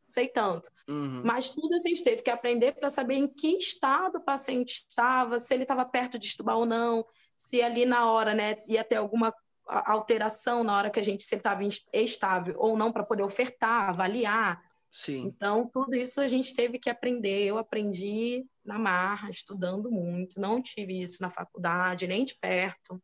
[0.07, 0.67] sei tanto.
[0.89, 1.21] Uhum.
[1.23, 4.83] Mas tudo assim, a gente teve que aprender para saber em que estado o paciente
[4.89, 7.05] estava, se ele estava perto de estubar ou não,
[7.35, 9.31] se ali na hora, né, ia ter alguma
[9.67, 11.61] alteração na hora que a gente se estava
[11.93, 14.61] estável ou não para poder ofertar, avaliar.
[14.91, 15.25] Sim.
[15.25, 17.45] Então, tudo isso a gente teve que aprender.
[17.45, 20.39] Eu aprendi na marra, estudando muito.
[20.39, 23.01] Não tive isso na faculdade, nem de perto.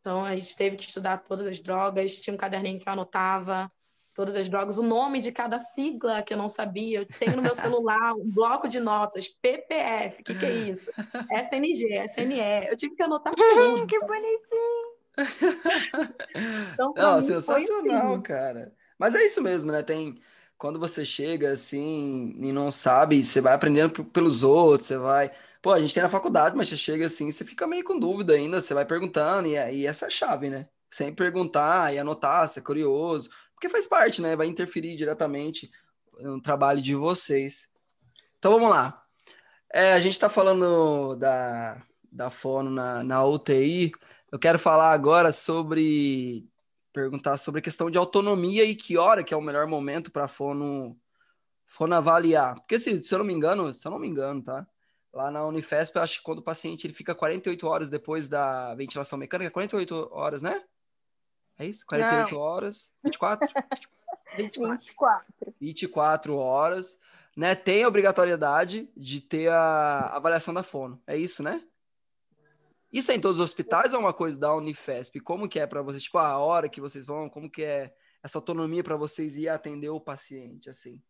[0.00, 2.20] Então, a gente teve que estudar todas as drogas.
[2.20, 3.70] Tinha um caderninho que eu anotava
[4.14, 7.00] todas as drogas, o nome de cada sigla que eu não sabia.
[7.00, 10.90] Eu tenho no meu celular um bloco de notas, PPF, o que, que é isso?
[11.50, 12.68] SNG, SNE.
[12.70, 13.86] Eu tive que anotar tudo.
[13.86, 14.93] que bonitinho!
[16.72, 18.22] então, Não, sensacional, assim.
[18.22, 18.72] cara.
[18.98, 19.82] Mas é isso mesmo, né?
[19.82, 20.20] Tem
[20.56, 25.30] quando você chega assim e não sabe, você vai aprendendo pelos outros, você vai.
[25.60, 28.34] Pô, a gente tem na faculdade, mas você chega assim, você fica meio com dúvida
[28.34, 30.68] ainda, você vai perguntando, e, e essa é a chave, né?
[30.90, 34.36] Sem perguntar e anotar, ser curioso, porque faz parte, né?
[34.36, 35.70] Vai interferir diretamente
[36.20, 37.72] no trabalho de vocês.
[38.38, 39.02] Então vamos lá.
[39.72, 43.92] É, a gente está falando da, da fono na, na UTI.
[44.34, 46.44] Eu quero falar agora sobre
[46.92, 50.26] perguntar sobre a questão de autonomia e que hora que é o melhor momento para
[50.26, 50.98] fono
[51.68, 52.56] fono avaliar.
[52.56, 54.66] Porque se, se eu não me engano, se eu não me engano, tá?
[55.12, 58.74] Lá na Unifesp, eu acho que quando o paciente ele fica 48 horas depois da
[58.74, 60.64] ventilação mecânica, 48 horas, né?
[61.56, 61.86] É isso?
[61.86, 62.40] 48 não.
[62.40, 62.92] horas?
[63.04, 63.48] 24?
[64.36, 64.76] 24.
[64.76, 65.54] 24.
[65.60, 66.98] 24 horas.
[67.36, 67.54] Né?
[67.54, 71.00] Tem a obrigatoriedade de ter a avaliação da fono.
[71.06, 71.62] É isso, né?
[72.94, 75.18] Isso é em todos os hospitais ou é uma coisa da Unifesp?
[75.18, 76.04] Como que é para vocês?
[76.04, 77.92] Tipo, a hora que vocês vão, como que é
[78.22, 81.02] essa autonomia para vocês ir atender o paciente, assim?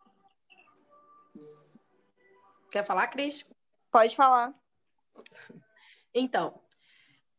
[2.71, 3.47] Quer falar, Cris?
[3.93, 4.55] Pode falar.
[6.17, 6.63] Então,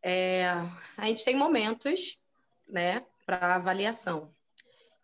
[0.03, 0.49] é,
[0.97, 2.21] a gente tem momentos,
[2.67, 4.35] né, para avaliação.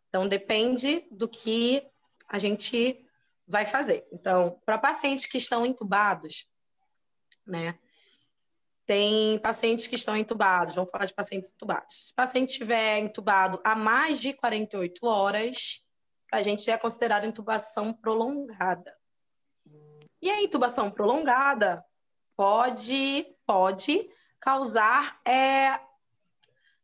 [0.10, 1.90] Então, depende do que
[2.28, 3.02] a gente
[3.48, 4.06] vai fazer.
[4.12, 6.50] Então, para pacientes que estão entubados,
[7.48, 7.80] né,
[8.92, 12.08] tem pacientes que estão entubados, vamos falar de pacientes entubados.
[12.08, 15.82] Se o paciente estiver entubado há mais de 48 horas,
[16.30, 18.94] a gente é considerado intubação prolongada.
[20.22, 21.82] E a intubação prolongada
[22.36, 24.10] pode, pode
[24.42, 25.80] causar é,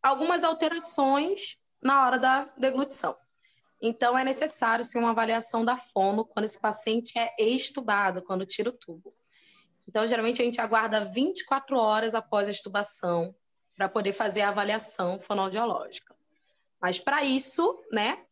[0.02, 3.18] algumas alterações na hora da deglutição.
[3.82, 8.70] Então, é necessário sim, uma avaliação da fono quando esse paciente é extubado, quando tira
[8.70, 9.14] o tubo.
[9.88, 13.34] Então, geralmente, a gente aguarda 24 horas após a extubação
[13.76, 16.16] para poder fazer a avaliação fonoaudiológica.
[16.82, 18.26] Mas, para isso, né,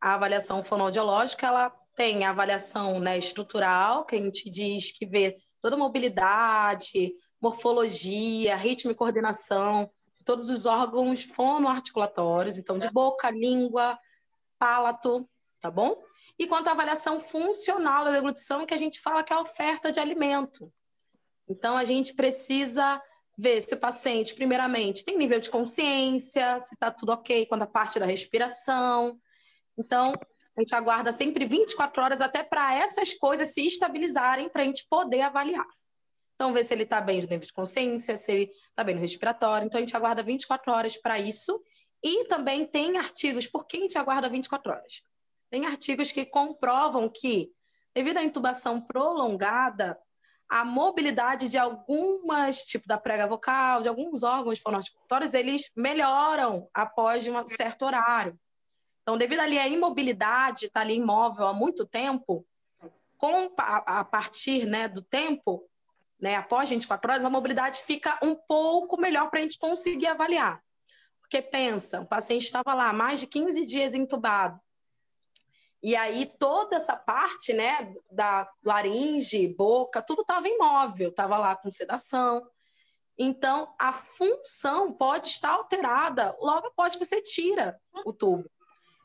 [0.00, 5.36] a avaliação fonoaudiológica, ela tem a avaliação né, estrutural, que a gente diz que vê
[5.60, 13.30] toda a mobilidade, morfologia, ritmo e coordenação de todos os órgãos fonoarticulatórios, então de boca,
[13.30, 13.98] língua,
[14.58, 15.28] palato,
[15.60, 16.00] tá bom?
[16.38, 19.90] E quanto à avaliação funcional da deglutição, que a gente fala que é a oferta
[19.90, 20.72] de alimento.
[21.52, 23.00] Então, a gente precisa
[23.36, 27.66] ver se o paciente, primeiramente, tem nível de consciência, se está tudo ok quanto à
[27.66, 29.18] parte da respiração.
[29.76, 30.12] Então,
[30.56, 34.86] a gente aguarda sempre 24 horas até para essas coisas se estabilizarem para a gente
[34.88, 35.66] poder avaliar.
[36.34, 39.00] Então, ver se ele está bem no nível de consciência, se ele está bem no
[39.00, 39.66] respiratório.
[39.66, 41.62] Então, a gente aguarda 24 horas para isso.
[42.02, 45.02] E também tem artigos, por que a gente aguarda 24 horas?
[45.50, 47.52] Tem artigos que comprovam que,
[47.94, 49.98] devido à intubação prolongada,
[50.52, 57.26] a mobilidade de algumas, tipo da prega vocal, de alguns órgãos fonoarticulatórios, eles melhoram após
[57.26, 58.38] um certo horário.
[59.00, 62.46] Então, devido ali à imobilidade, estar tá ali imóvel há muito tempo,
[63.16, 65.66] com, a, a partir né, do tempo,
[66.20, 70.62] né, após 24 horas, a mobilidade fica um pouco melhor para a gente conseguir avaliar.
[71.22, 74.60] Porque pensa, o paciente estava lá mais de 15 dias entubado,
[75.82, 81.70] e aí toda essa parte, né, da laringe, boca, tudo estava imóvel, estava lá com
[81.70, 82.46] sedação.
[83.18, 88.48] Então, a função pode estar alterada logo após que você tira o tubo.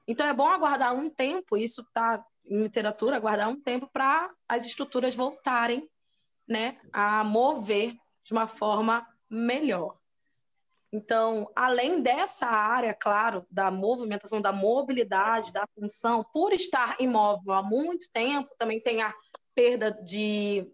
[0.08, 4.66] Então, é bom aguardar um tempo, isso está em literatura, aguardar um tempo para as
[4.66, 5.90] estruturas voltarem
[6.48, 9.98] né, a mover de uma forma melhor.
[10.98, 17.62] Então, além dessa área, claro, da movimentação, da mobilidade, da função, por estar imóvel há
[17.62, 19.14] muito tempo, também tem a
[19.54, 20.68] perda de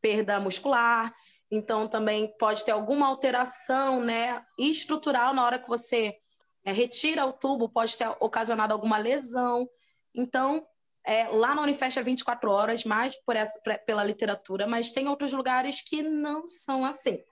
[0.00, 1.14] perda muscular.
[1.50, 6.16] Então, também pode ter alguma alteração, né, estrutural na hora que você
[6.64, 9.68] é, retira o tubo, pode ter ocasionado alguma lesão.
[10.14, 10.66] Então,
[11.04, 15.34] é, lá na Unifest é 24 horas, mais por essa, pela literatura, mas tem outros
[15.34, 17.22] lugares que não são assim.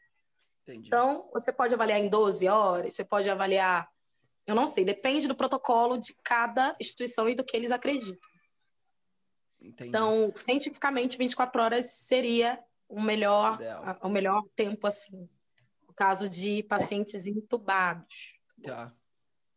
[0.69, 0.89] Entendi.
[0.89, 3.89] Então, você pode avaliar em 12 horas, você pode avaliar,
[4.47, 8.31] eu não sei, depende do protocolo de cada instituição e do que eles acreditam.
[9.61, 9.89] Entendi.
[9.89, 13.59] Então, cientificamente, 24 horas seria o melhor,
[14.03, 15.29] o melhor tempo, assim,
[15.87, 18.39] no caso de pacientes entubados.
[18.63, 18.95] Tá.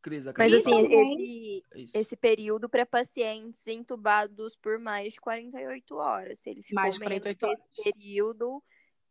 [0.01, 6.39] Cris, Mas assim, esse, esse período para pacientes entubados por mais de 48 horas.
[6.39, 7.59] Se ele ficou mais de 48 horas.
[7.83, 8.63] período,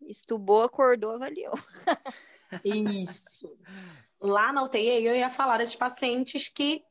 [0.09, 1.59] Estubou, acordou, avaliou.
[2.65, 3.57] Isso.
[4.21, 6.85] Lá na UTI, eu ia falar desses pacientes que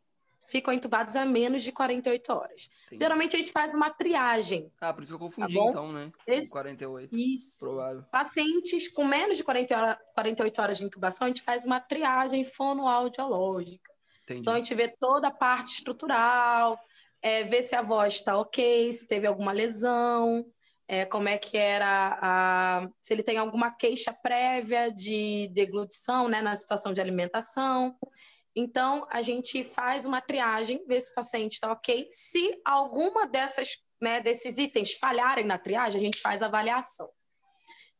[0.49, 2.69] ficam entubados a menos de 48 horas.
[2.91, 4.71] Geralmente a gente faz uma triagem.
[4.81, 6.11] Ah, por isso que eu confundi, tá então, né?
[6.25, 6.51] Esse...
[6.51, 7.15] 48.
[7.15, 7.65] Isso.
[7.65, 8.03] Provável.
[8.11, 12.43] Pacientes com menos de 40 horas, 48 horas de intubação, a gente faz uma triagem
[12.43, 13.91] fonoaudiológica.
[14.23, 14.41] Entendi.
[14.41, 16.79] Então a gente vê toda a parte estrutural,
[17.21, 20.45] é, vê se a voz está ok, se teve alguma lesão,
[20.91, 26.41] é, como é que era a, se ele tem alguma queixa prévia de deglutição, né,
[26.41, 27.95] na situação de alimentação.
[28.55, 32.07] Então, a gente faz uma triagem, vê se o paciente está ok.
[32.09, 37.07] Se alguma dessas, né, desses itens falharem na triagem, a gente faz avaliação.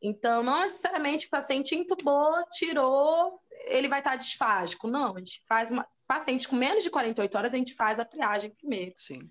[0.02, 4.88] Então, não necessariamente o paciente entubou, tirou, ele vai estar disfágico.
[4.88, 5.88] Não, a gente faz uma.
[6.08, 8.96] Paciente com menos de 48 horas, a gente faz a triagem primeiro.
[8.98, 9.30] Sim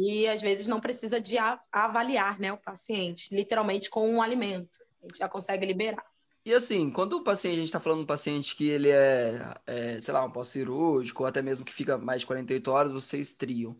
[0.00, 1.36] e às vezes não precisa de
[1.72, 4.78] avaliar né, o paciente, literalmente com um alimento.
[5.02, 6.04] A gente já consegue liberar.
[6.44, 9.56] E assim, quando o paciente, a gente está falando de um paciente que ele é,
[9.66, 13.34] é sei lá, um pós-cirúrgico, ou até mesmo que fica mais de 48 horas, vocês
[13.34, 13.76] triam.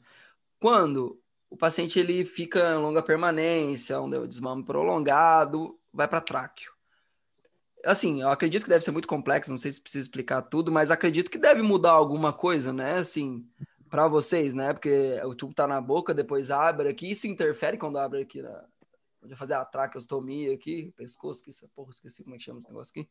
[0.58, 6.72] Quando o paciente ele fica em longa permanência, um desmame prolongado, vai para tráqueo.
[7.84, 10.90] Assim, eu acredito que deve ser muito complexo, não sei se precisa explicar tudo, mas
[10.90, 12.98] acredito que deve mudar alguma coisa, né?
[12.98, 13.46] Assim,
[13.88, 14.72] para vocês, né?
[14.72, 18.64] Porque o tubo tá na boca, depois abre aqui, isso interfere quando abre aqui na,
[19.36, 23.08] fazer a traqueostomia aqui, pescoço, que porra, esqueci como é que chama esse negócio aqui.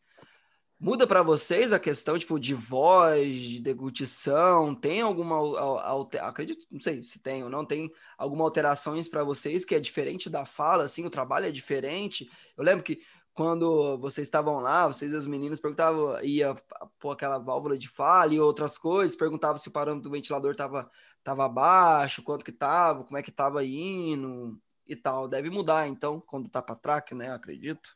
[0.79, 4.75] Muda para vocês a questão tipo de voz, de deglutição?
[4.75, 5.35] Tem alguma
[5.81, 6.29] alteração?
[6.29, 10.29] Acredito, não sei se tem ou não, tem alguma alterações para vocês que é diferente
[10.29, 12.29] da fala, assim, o trabalho é diferente.
[12.55, 13.01] Eu lembro que
[13.37, 16.55] quando vocês estavam lá, vocês as meninas perguntavam, ia
[16.97, 20.89] pôr aquela válvula de fala e outras coisas, perguntavam se o parâmetro do ventilador estava
[21.23, 25.27] tava baixo, quanto que estava, como é que estava indo e tal.
[25.27, 27.31] Deve mudar, então, quando tá para tráqueo, né?
[27.31, 27.95] Acredito.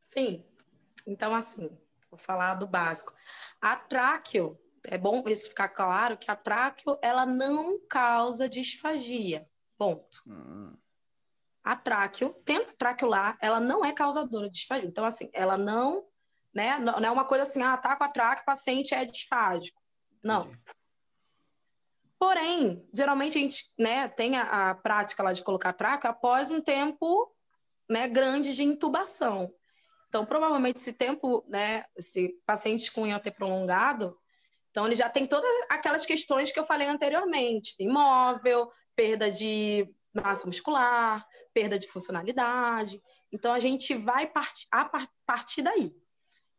[0.00, 0.44] Sim,
[1.06, 1.70] então, assim,
[2.10, 3.14] vou falar do básico.
[3.60, 9.48] A tráqueo, é bom isso ficar claro que a tráqueo, ela não causa disfagia.
[9.78, 10.20] Ponto.
[10.26, 10.76] Hum.
[11.64, 14.86] A tráqueo, tendo a tráqueo lá, ela não é causadora de disfagia.
[14.86, 16.04] Então, assim, ela não,
[16.54, 19.80] né, não é uma coisa assim, ah, tá com a tráqueo, o paciente é disfágico.
[20.22, 20.42] Não.
[20.42, 20.60] Entendi.
[22.18, 26.60] Porém, geralmente a gente né, tem a, a prática lá de colocar tráqueo após um
[26.60, 27.30] tempo
[27.88, 29.52] né, grande de intubação.
[30.08, 34.16] Então, provavelmente, esse tempo, né, esse paciente com IOT prolongado,
[34.70, 40.46] então ele já tem todas aquelas questões que eu falei anteriormente: imóvel, perda de massa
[40.46, 43.00] muscular, perda de funcionalidade.
[43.32, 44.90] Então, a gente vai partir, a
[45.24, 45.94] partir daí.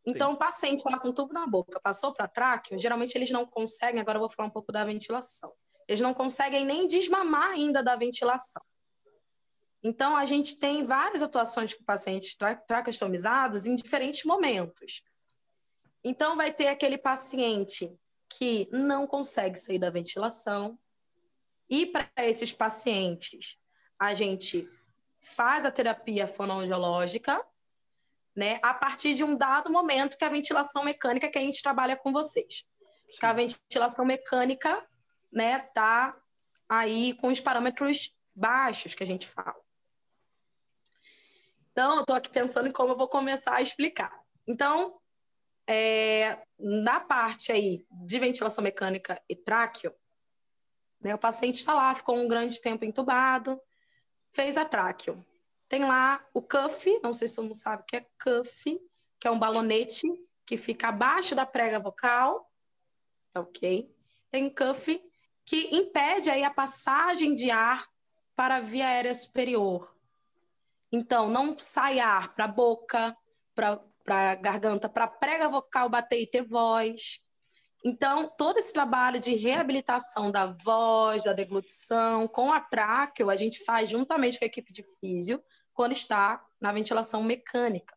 [0.04, 4.00] Então, o paciente lá com tubo na boca passou para tráqueo, geralmente eles não conseguem,
[4.00, 5.52] agora eu vou falar um pouco da ventilação.
[5.88, 8.62] Eles não conseguem nem desmamar ainda da ventilação.
[9.82, 12.36] Então, a gente tem várias atuações com pacientes
[12.66, 15.02] traqueostomizados em diferentes momentos.
[16.02, 17.92] Então, vai ter aquele paciente
[18.28, 20.78] que não consegue sair da ventilação.
[21.68, 23.56] E para esses pacientes,
[23.98, 24.68] a gente
[25.34, 27.44] faz a terapia fonoaudiológica,
[28.34, 31.96] né, a partir de um dado momento que a ventilação mecânica que a gente trabalha
[31.96, 32.64] com vocês.
[33.18, 34.86] Que a ventilação mecânica,
[35.32, 36.16] né, tá
[36.68, 39.56] aí com os parâmetros baixos que a gente fala.
[41.72, 44.12] Então, eu estou aqui pensando em como eu vou começar a explicar.
[44.46, 44.98] Então,
[45.66, 49.94] é, na parte aí de ventilação mecânica e tráqueo,
[51.00, 53.60] né, o paciente está lá, ficou um grande tempo entubado,
[54.36, 55.24] fez a tráqueo.
[55.68, 58.80] Tem lá o cuff, não sei se todo mundo sabe o que é cuff,
[59.18, 60.06] que é um balonete
[60.44, 62.48] que fica abaixo da prega vocal,
[63.32, 63.92] tá ok?
[64.30, 65.02] Tem um cuff
[65.44, 67.88] que impede aí a passagem de ar
[68.36, 69.96] para a via aérea superior,
[70.92, 73.16] então, não sai ar para a boca,
[73.54, 77.20] para a garganta, para a prega vocal bater e ter voz.
[77.86, 83.62] Então, todo esse trabalho de reabilitação da voz, da deglutição, com a tráqueo, a gente
[83.64, 85.40] faz juntamente com a equipe de físio,
[85.72, 87.96] quando está na ventilação mecânica.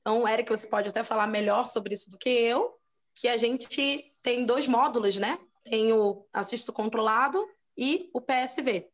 [0.00, 2.76] Então, Eric, você pode até falar melhor sobre isso do que eu,
[3.14, 5.38] que a gente tem dois módulos, né?
[5.62, 7.46] Tem o assisto controlado
[7.76, 8.90] e o PSV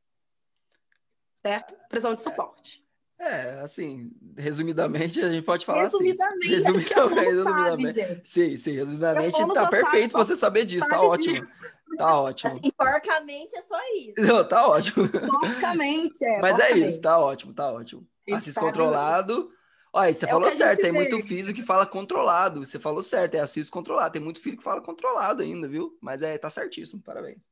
[1.46, 1.76] certo?
[1.88, 2.84] Pressão de suporte.
[3.18, 6.64] É, assim, resumidamente, a gente pode falar resumidamente, assim.
[6.64, 7.92] Resumidamente, resumidamente.
[7.94, 8.30] Sabe, gente.
[8.30, 11.34] Sim, sim, resumidamente tá perfeito sabe, você saber disso, tá ótimo.
[11.34, 11.66] Disso.
[11.96, 12.52] Tá ótimo.
[12.52, 14.20] Assim, porcamente é só isso.
[14.20, 15.08] Não, tá ótimo.
[15.08, 16.40] Porcamente, é.
[16.40, 16.84] Mas porcamente.
[16.84, 18.06] é isso, tá ótimo, tá ótimo.
[18.30, 19.50] Assis controlado.
[19.92, 20.98] Olha, você é falou certo, tem vê.
[20.98, 22.66] muito físico que fala controlado.
[22.66, 24.12] Você falou certo, é assist controlado.
[24.12, 25.96] Tem muito filho que fala controlado ainda, viu?
[26.02, 27.48] Mas é, tá certíssimo, parabéns.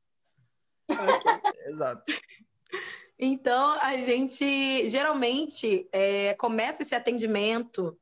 [1.65, 2.03] Exato.
[3.17, 7.97] Então, a gente geralmente é, começa esse atendimento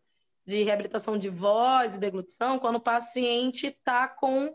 [0.45, 4.53] de reabilitação de voz e deglutição quando o paciente está com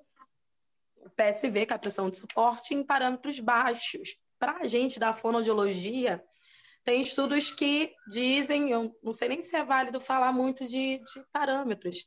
[1.16, 4.16] PSV, que é de suporte, em parâmetros baixos.
[4.38, 6.22] Para a gente da fonoaudiologia,
[6.84, 11.24] tem estudos que dizem, eu não sei nem se é válido falar muito de, de
[11.32, 12.06] parâmetros,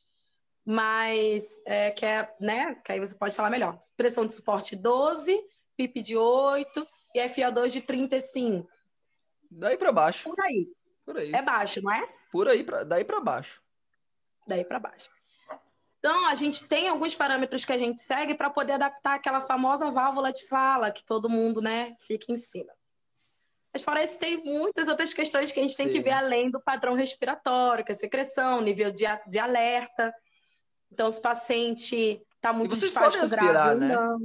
[0.64, 3.78] mas é, que é, né, que aí você pode falar melhor.
[3.96, 5.38] Pressão de suporte 12,
[5.76, 8.68] PIP de 8, e FO2 de 35.
[9.50, 10.28] Daí para baixo.
[10.28, 10.68] Por aí.
[11.04, 11.32] Por aí.
[11.32, 12.08] É baixo, não é?
[12.30, 13.62] Por aí, pra, daí para baixo.
[14.46, 15.10] Daí para baixo.
[15.98, 19.90] Então, a gente tem alguns parâmetros que a gente segue para poder adaptar aquela famosa
[19.90, 22.72] válvula de fala que todo mundo, né, fica em cima.
[23.72, 25.92] Mas fora isso, tem muitas outras questões que a gente tem Sim.
[25.92, 30.12] que ver além do padrão respiratório, que é secreção, nível de, de alerta.
[30.90, 33.94] Então, se o paciente está muito disfásico grave né?
[33.94, 34.18] não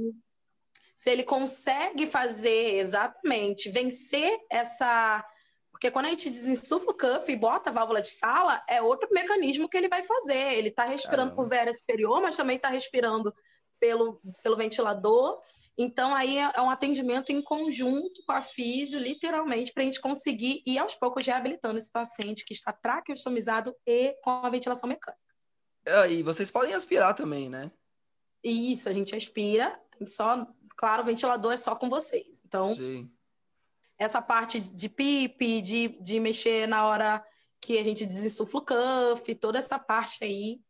[0.98, 5.24] se ele consegue fazer exatamente, vencer essa
[5.70, 9.08] Porque quando a gente desinsufla o cuff e bota a válvula de fala, é outro
[9.12, 10.54] mecanismo que ele vai fazer.
[10.54, 11.36] Ele está respirando Caramba.
[11.36, 13.32] por véria superior, mas também está respirando
[13.78, 15.40] pelo, pelo ventilador.
[15.78, 20.00] Então, aí é, é um atendimento em conjunto com a físio, literalmente, para a gente
[20.00, 25.22] conseguir ir aos poucos reabilitando esse paciente que está traqueostomizado e com a ventilação mecânica.
[25.86, 27.70] É, e vocês podem aspirar também, né?
[28.42, 30.46] Isso, a gente aspira, só,
[30.78, 32.40] claro, o ventilador é só com vocês.
[32.46, 33.10] Então, Sim.
[33.98, 37.22] essa parte de PIP, de, de mexer na hora
[37.60, 40.60] que a gente desinsufla o cuff, toda essa parte aí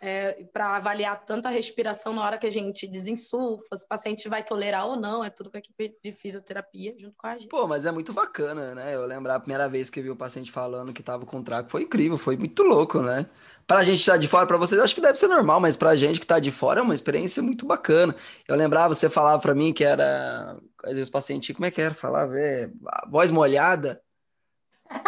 [0.00, 4.42] é, para avaliar tanta respiração na hora que a gente desinsufla, se o paciente vai
[4.42, 7.48] tolerar ou não, é tudo com a equipe de fisioterapia junto com a gente.
[7.48, 8.94] Pô, mas é muito bacana, né?
[8.94, 11.70] Eu lembrar a primeira vez que eu vi o paciente falando que tava com traco,
[11.70, 13.28] foi incrível, foi muito louco, né?
[13.70, 15.94] Pra gente que tá de fora, para vocês, acho que deve ser normal, mas pra
[15.94, 18.16] gente que tá de fora é uma experiência muito bacana.
[18.48, 21.94] Eu lembrava, você falava para mim que era, às vezes paciente, como é que era?
[21.94, 22.68] Falava, é,
[23.08, 24.02] voz molhada.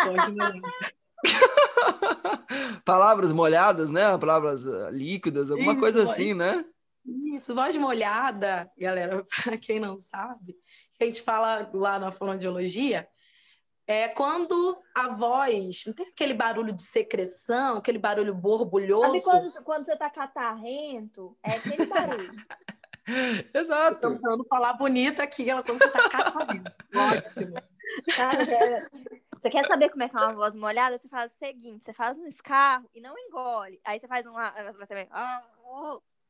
[0.06, 0.60] Voz molhada.
[2.86, 4.16] Palavras molhadas, né?
[4.16, 6.64] Palavras ah, líquidas, alguma Isso, coisa assim, né?
[7.34, 10.54] Isso, voz molhada, galera, para quem não sabe,
[11.00, 13.08] a gente fala lá na fonoaudiologia,
[13.86, 19.20] é quando a voz não tem aquele barulho de secreção, aquele barulho borbulhoso.
[19.20, 21.36] Sabe quando, quando você tá catarrento?
[21.42, 22.32] É aquele barulho.
[23.52, 24.08] Exato.
[24.08, 26.72] Tentando falar bonito aqui, ela quando você tá catarrento.
[26.94, 27.54] Ótimo.
[28.14, 28.88] Cara,
[29.36, 30.98] você quer saber como é que é uma voz molhada?
[30.98, 33.80] Você faz o seguinte: você faz um escarro e não engole.
[33.84, 34.52] Aí você faz uma.
[34.78, 35.08] Você vai.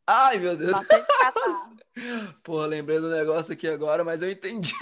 [0.06, 0.72] Ai, meu Deus.
[2.42, 4.72] Pô, lembrei do negócio aqui agora, mas eu entendi.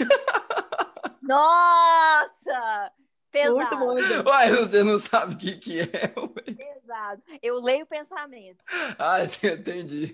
[1.31, 2.91] Nossa!
[3.31, 3.55] Pesado.
[3.55, 4.29] Muito bom.
[4.29, 5.85] Uai, você não sabe o que, que é.
[5.87, 7.23] Pesado.
[7.41, 8.61] Eu leio o pensamento.
[8.99, 10.13] Ah, sim, entendi.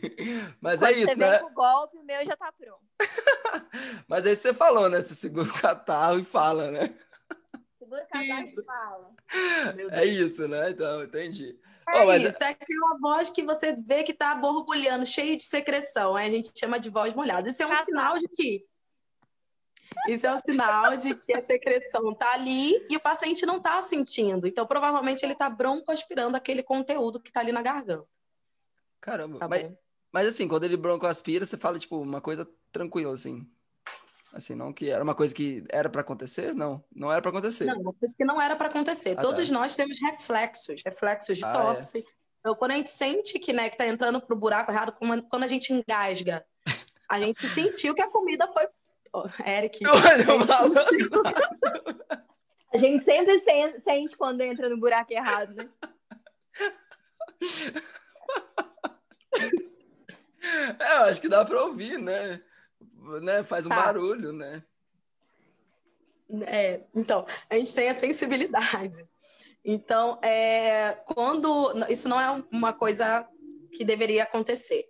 [0.62, 1.32] Mas é Quando é isso, você né?
[1.32, 2.84] Vem com o golpe, o meu já tá pronto.
[4.08, 5.02] Mas aí você falou, né?
[5.02, 6.94] Você segura o catarro e fala, né?
[7.80, 9.12] Segura o catarro e fala.
[9.94, 10.70] É isso, né?
[10.70, 11.60] Então, entendi.
[11.90, 16.16] É oh, isso, é aquela voz que você vê que tá borbulhando, cheio de secreção.
[16.16, 17.50] Aí a gente chama de voz molhada.
[17.50, 18.64] Isso é um sinal de que
[20.08, 23.82] isso é um sinal de que a secreção está ali e o paciente não está
[23.82, 24.48] sentindo.
[24.48, 28.08] Então, provavelmente, ele está broncoaspirando aquele conteúdo que está ali na garganta.
[29.02, 29.72] Caramba, tá mas,
[30.12, 33.48] mas assim, quando ele broncoaspira, você fala, tipo, uma coisa tranquila, assim.
[34.34, 36.54] Assim, não que era uma coisa que era para acontecer?
[36.54, 37.66] Não, não era para acontecer.
[37.66, 39.16] Não, uma coisa que não era para acontecer.
[39.18, 39.54] Ah, Todos tá.
[39.54, 41.54] nós temos reflexos, reflexos de ah, é.
[41.54, 42.00] tosse.
[42.00, 42.04] É.
[42.40, 44.94] Então, quando a gente sente que, né, que tá entrando pro buraco errado,
[45.30, 46.46] quando a gente engasga,
[47.10, 48.68] a gente sentiu que a comida foi
[49.46, 49.80] Eric.
[52.74, 53.40] A gente sempre
[53.80, 55.70] sente quando entra no buraco errado, né?
[60.80, 62.42] É, eu acho que dá para ouvir, né?
[63.22, 63.44] né?
[63.44, 63.76] Faz um tá.
[63.76, 64.64] barulho, né?
[66.46, 69.06] É, então, a gente tem a sensibilidade.
[69.64, 73.28] Então, é, quando isso não é uma coisa
[73.74, 74.90] que deveria acontecer.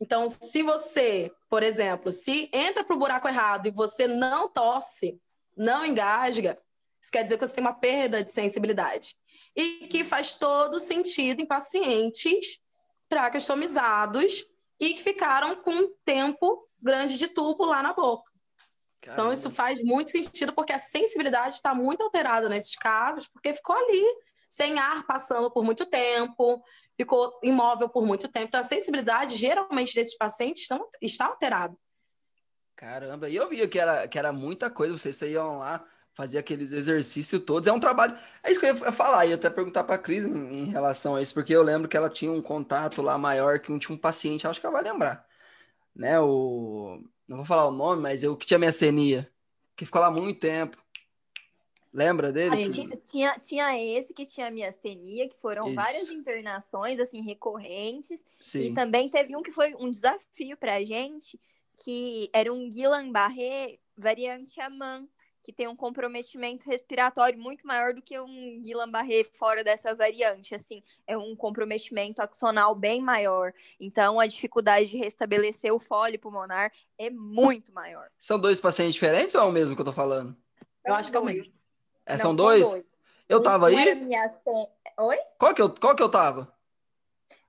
[0.00, 5.20] Então, se você, por exemplo, se entra para o buraco errado e você não tosse,
[5.56, 6.58] não engasga,
[7.00, 9.16] isso quer dizer que você tem uma perda de sensibilidade.
[9.56, 12.60] E que faz todo sentido em pacientes
[13.08, 14.46] traqueostomizados
[14.78, 18.30] e que ficaram com um tempo grande de tubo lá na boca.
[19.00, 19.22] Caramba.
[19.22, 23.76] Então, isso faz muito sentido porque a sensibilidade está muito alterada nesses casos, porque ficou
[23.76, 24.04] ali
[24.48, 26.62] sem ar passando por muito tempo,
[26.96, 28.46] ficou imóvel por muito tempo.
[28.46, 31.76] Então, a sensibilidade, geralmente, desses pacientes estão, está alterada.
[32.74, 35.84] Caramba, e eu via que era, que era muita coisa, vocês iam lá,
[36.14, 38.18] fazer aqueles exercícios todos, é um trabalho.
[38.42, 41.16] É isso que eu ia falar, ia até perguntar para a Cris em, em, relação
[41.16, 43.94] a isso, porque eu lembro que ela tinha um contato lá maior que um, tinha
[43.94, 45.26] um paciente, acho que ela vai lembrar,
[45.94, 46.18] né?
[46.20, 49.30] O, não vou falar o nome, mas eu que tinha miastenia,
[49.76, 50.76] que ficou lá muito tempo.
[51.98, 52.70] Lembra dele?
[52.70, 55.74] Tinha, tinha, tinha, esse que tinha miastenia, que foram Isso.
[55.74, 58.24] várias internações assim recorrentes.
[58.38, 58.60] Sim.
[58.60, 61.40] E também teve um que foi um desafio para a gente,
[61.76, 65.08] que era um Guillain-Barré variante Aman,
[65.42, 70.54] que tem um comprometimento respiratório muito maior do que um Guillain-Barré fora dessa variante.
[70.54, 73.52] Assim, é um comprometimento axonal bem maior.
[73.80, 78.08] Então, a dificuldade de restabelecer o fole pulmonar é muito maior.
[78.20, 80.36] São dois pacientes diferentes ou é o mesmo que eu tô falando?
[80.86, 81.57] Eu acho que é o mesmo.
[82.08, 82.68] É, são, dois?
[82.68, 82.84] dois?
[83.28, 83.94] Eu tava aí?
[83.94, 84.32] Minha...
[84.98, 85.18] Oi?
[85.38, 86.50] Qual que, eu, qual que eu tava?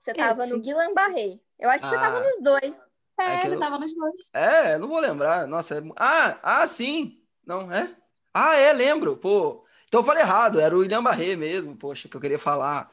[0.02, 0.54] Você tava Esse.
[0.54, 1.40] no Guilherme Barré.
[1.58, 1.98] Eu acho que ah.
[1.98, 2.24] você tava ah.
[2.24, 2.74] nos dois.
[3.20, 3.60] É, é ele eu...
[3.60, 4.30] tava nos dois.
[4.34, 5.48] É, não vou lembrar.
[5.48, 5.82] Nossa, é...
[5.96, 7.22] ah, ah, sim.
[7.46, 7.96] Não, é?
[8.34, 9.16] Ah, é, lembro.
[9.16, 10.60] Pô, então eu falei errado.
[10.60, 12.92] Era o William Barré mesmo, poxa, que eu queria falar.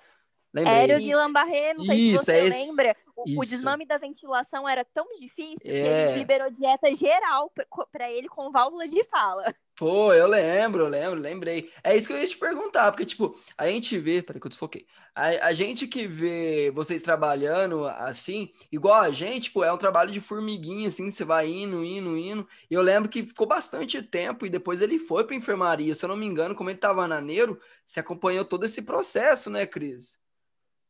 [0.55, 0.75] Lembrei.
[0.75, 2.97] Era o Guilherme Barré, não sei Isso, se você é lembra.
[3.35, 5.83] O, desmame da ventilação era tão difícil é.
[5.83, 6.19] que a gente é.
[6.19, 7.53] liberou dieta geral
[7.91, 9.55] para ele com válvula de fala.
[9.77, 11.71] Pô, eu lembro, eu lembro, lembrei.
[11.85, 14.51] É isso que eu ia te perguntar, porque, tipo, a gente vê, peraí que eu
[14.51, 14.87] desfoquei.
[15.15, 20.11] A, a gente que vê vocês trabalhando assim, igual a gente, tipo, é um trabalho
[20.11, 22.49] de formiguinha, assim, você vai indo, indo, indo.
[22.71, 25.95] E eu lembro que ficou bastante tempo e depois ele foi pra enfermaria.
[25.95, 29.51] Se eu não me engano, como ele tava na Neuro, você acompanhou todo esse processo,
[29.51, 30.19] né, Cris?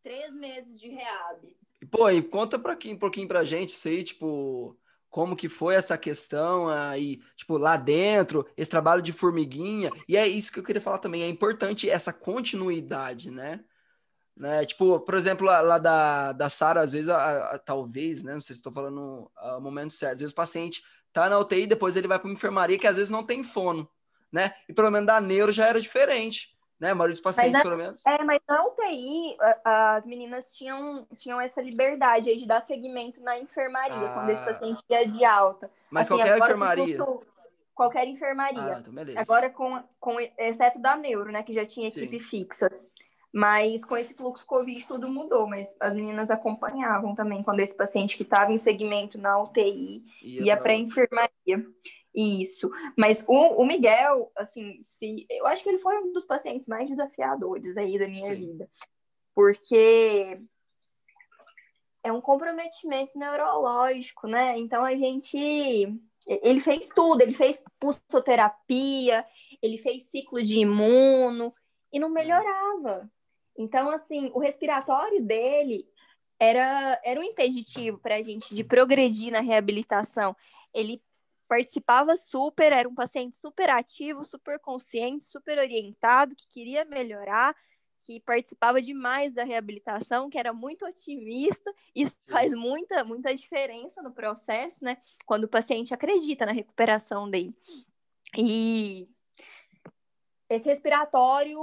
[0.05, 1.57] Três meses de reab.
[1.91, 4.77] Pô, e conta pra aqui, um pouquinho pra gente isso aí, tipo
[5.17, 9.89] como que foi essa questão aí, tipo, lá dentro, esse trabalho de formiguinha.
[10.07, 13.65] E é isso que eu queria falar também, é importante essa continuidade, né?
[14.37, 14.67] né?
[14.67, 18.35] Tipo, por exemplo, lá, lá da, da Sara, às vezes, a, a, talvez, né?
[18.35, 20.83] Não sei se estou falando o momento certo, às vezes o paciente
[21.15, 23.89] tá na UTI, depois ele vai para uma enfermaria que às vezes não tem fono,
[24.31, 24.53] né?
[24.69, 26.91] E pelo menos da neuro já era diferente né?
[26.91, 28.05] A maioria dos pacientes, pelo menos.
[28.07, 33.39] É, mas na UTI, as meninas tinham, tinham essa liberdade aí de dar seguimento na
[33.39, 34.15] enfermaria, ah.
[34.15, 35.71] quando esse paciente ia de alta.
[35.91, 36.99] Mas assim, qualquer enfermaria?
[37.75, 38.77] qualquer enfermaria.
[38.77, 41.43] Ah, então agora, com, com, exceto da neuro, né?
[41.43, 42.27] Que já tinha equipe Sim.
[42.27, 42.71] fixa.
[43.33, 48.17] Mas com esse fluxo Covid tudo mudou, mas as meninas acompanhavam também quando esse paciente
[48.17, 51.67] que estava em segmento na UTI ia, ia para a enfermaria.
[52.17, 52.71] Isso.
[52.97, 56.89] Mas o, o, Miguel, assim, se, eu acho que ele foi um dos pacientes mais
[56.89, 58.41] desafiadores aí da minha Sim.
[58.41, 58.71] vida.
[59.35, 60.35] Porque
[62.03, 64.57] é um comprometimento neurológico, né?
[64.59, 65.37] Então a gente.
[66.27, 69.25] Ele fez tudo, ele fez pulsoterapia,
[69.63, 71.55] ele fez ciclo de imuno
[71.93, 73.09] e não melhorava.
[73.57, 75.87] Então, assim, o respiratório dele
[76.39, 80.35] era, era um impeditivo para a gente de progredir na reabilitação.
[80.75, 81.01] Ele
[81.49, 87.55] participava super, era um paciente super ativo, super consciente, super orientado, que queria melhorar,
[87.99, 91.73] que participava demais da reabilitação, que era muito otimista.
[91.95, 94.99] Isso faz muita, muita diferença no processo, né?
[95.25, 97.57] Quando o paciente acredita na recuperação dele.
[98.37, 99.09] E
[100.49, 101.59] esse respiratório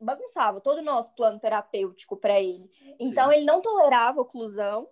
[0.00, 2.70] bagunçava todo o nosso plano terapêutico para ele.
[2.98, 3.36] Então, Sim.
[3.36, 4.88] ele não tolerava oclusão,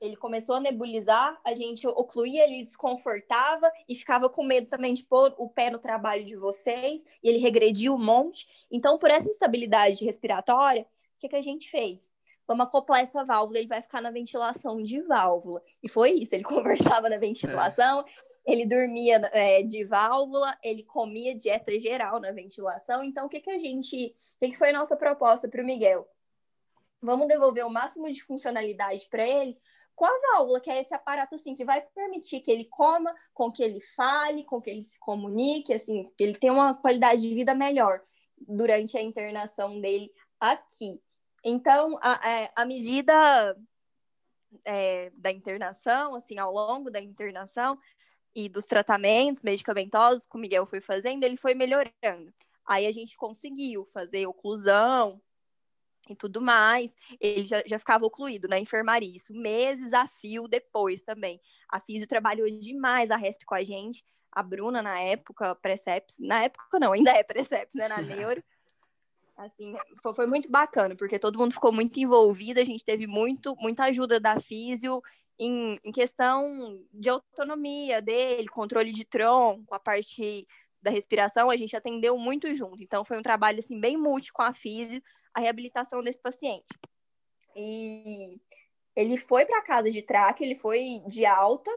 [0.00, 5.02] ele começou a nebulizar, a gente ocluía, ele desconfortava e ficava com medo também de
[5.04, 8.46] pôr o pé no trabalho de vocês, e ele regrediu um monte.
[8.70, 12.08] Então, por essa instabilidade respiratória, o que, que a gente fez?
[12.46, 15.62] Vamos acoplar essa válvula, ele vai ficar na ventilação de válvula.
[15.82, 18.52] E foi isso, ele conversava na ventilação, é.
[18.52, 23.04] ele dormia é, de válvula, ele comia dieta geral na ventilação.
[23.04, 24.16] Então, o que, que a gente.
[24.36, 26.08] O que, que foi a nossa proposta para o Miguel?
[27.02, 29.58] Vamos devolver o máximo de funcionalidade para ele,
[29.98, 33.50] com a válvula, que é esse aparato assim que vai permitir que ele coma, com
[33.50, 37.34] que ele fale, com que ele se comunique, assim, que ele tenha uma qualidade de
[37.34, 38.00] vida melhor
[38.38, 41.02] durante a internação dele aqui.
[41.44, 43.56] Então, a, a, é, medida
[44.64, 47.76] é, da internação, assim, ao longo da internação
[48.36, 52.32] e dos tratamentos medicamentosos que o Miguel foi fazendo, ele foi melhorando.
[52.64, 55.20] Aí a gente conseguiu fazer oclusão,
[56.12, 61.02] e tudo mais, ele já, já ficava ocluído na enfermaria, isso meses a fio depois
[61.02, 61.40] também.
[61.68, 66.44] A Físio trabalhou demais a RESP com a gente, a Bruna na época, Preceps, na
[66.44, 68.42] época não, ainda é Preceps, né, na Neuro.
[69.36, 73.54] Assim, foi, foi, muito bacana, porque todo mundo ficou muito envolvido, a gente teve muito,
[73.60, 75.00] muita ajuda da Físio
[75.38, 80.44] em, em questão de autonomia dele, controle de tronco, a parte
[80.82, 82.82] da respiração, a gente atendeu muito junto.
[82.82, 85.02] Então, foi um trabalho, assim, bem multi com a Físio,
[85.34, 86.66] a reabilitação desse paciente.
[87.54, 88.40] E
[88.94, 91.70] ele foi para casa de traque, ele foi de alta,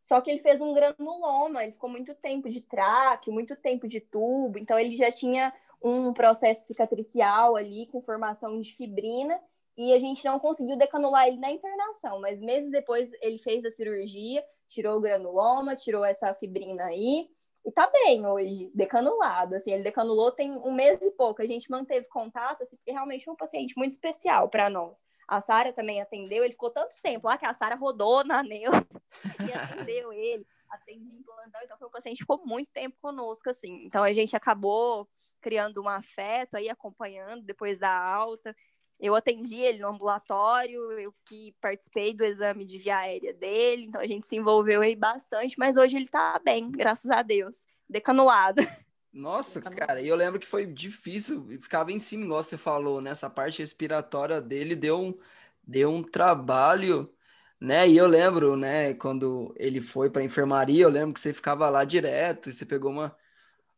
[0.00, 4.00] só que ele fez um granuloma, ele ficou muito tempo de traque, muito tempo de
[4.00, 9.38] tubo, então ele já tinha um processo cicatricial ali com formação de fibrina
[9.76, 13.70] e a gente não conseguiu decanular ele na internação, mas meses depois ele fez a
[13.70, 17.28] cirurgia, tirou o granuloma, tirou essa fibrina aí
[17.68, 19.54] e tá bem hoje, decanulado.
[19.54, 21.42] Assim, ele decanulou tem um mês e pouco.
[21.42, 25.04] A gente manteve contato, assim, porque realmente é um paciente muito especial para nós.
[25.28, 28.72] A Sara também atendeu, ele ficou tanto tempo lá que a Sara rodou na neu
[29.46, 33.50] e atendeu ele, atendi em plantão, então foi um paciente que ficou muito tempo conosco,
[33.50, 33.84] assim.
[33.84, 35.06] Então a gente acabou
[35.38, 38.56] criando um afeto aí, acompanhando depois da alta.
[39.00, 44.00] Eu atendi ele no ambulatório, eu que participei do exame de via aérea dele, então
[44.00, 48.60] a gente se envolveu aí bastante, mas hoje ele tá bem, graças a Deus, decanulado.
[49.12, 53.28] Nossa, cara, e eu lembro que foi difícil, ficava em cima, igual você falou, nessa
[53.28, 53.34] né?
[53.34, 55.18] parte respiratória dele deu um,
[55.62, 57.12] deu um trabalho,
[57.60, 57.88] né?
[57.88, 61.84] E eu lembro, né, quando ele foi para enfermaria, eu lembro que você ficava lá
[61.84, 63.16] direto, e você pegou uma,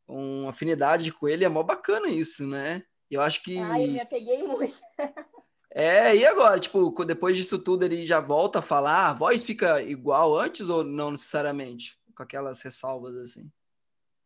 [0.08, 2.84] uma afinidade com ele, é mó bacana isso, né?
[3.11, 3.58] Eu acho que.
[3.58, 4.80] Ai, eu já peguei muito.
[5.72, 6.58] É, e agora?
[6.58, 9.11] Tipo, depois disso tudo ele já volta a falar?
[9.11, 11.96] A voz fica igual antes ou não necessariamente?
[12.16, 13.50] Com aquelas ressalvas assim?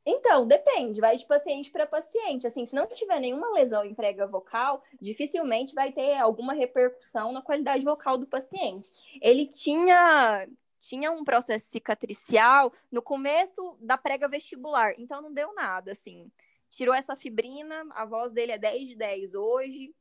[0.06, 2.46] Então, depende, vai de paciente para paciente.
[2.46, 7.40] Assim, se não tiver nenhuma lesão em prega vocal, dificilmente vai ter alguma repercussão na
[7.40, 8.90] qualidade vocal do paciente.
[9.20, 10.46] Ele tinha
[10.78, 16.30] tinha um processo cicatricial no começo da prega vestibular, então não deu nada, assim.
[16.76, 19.94] Tirou essa fibrina, a voz dele é 10 de 10 hoje,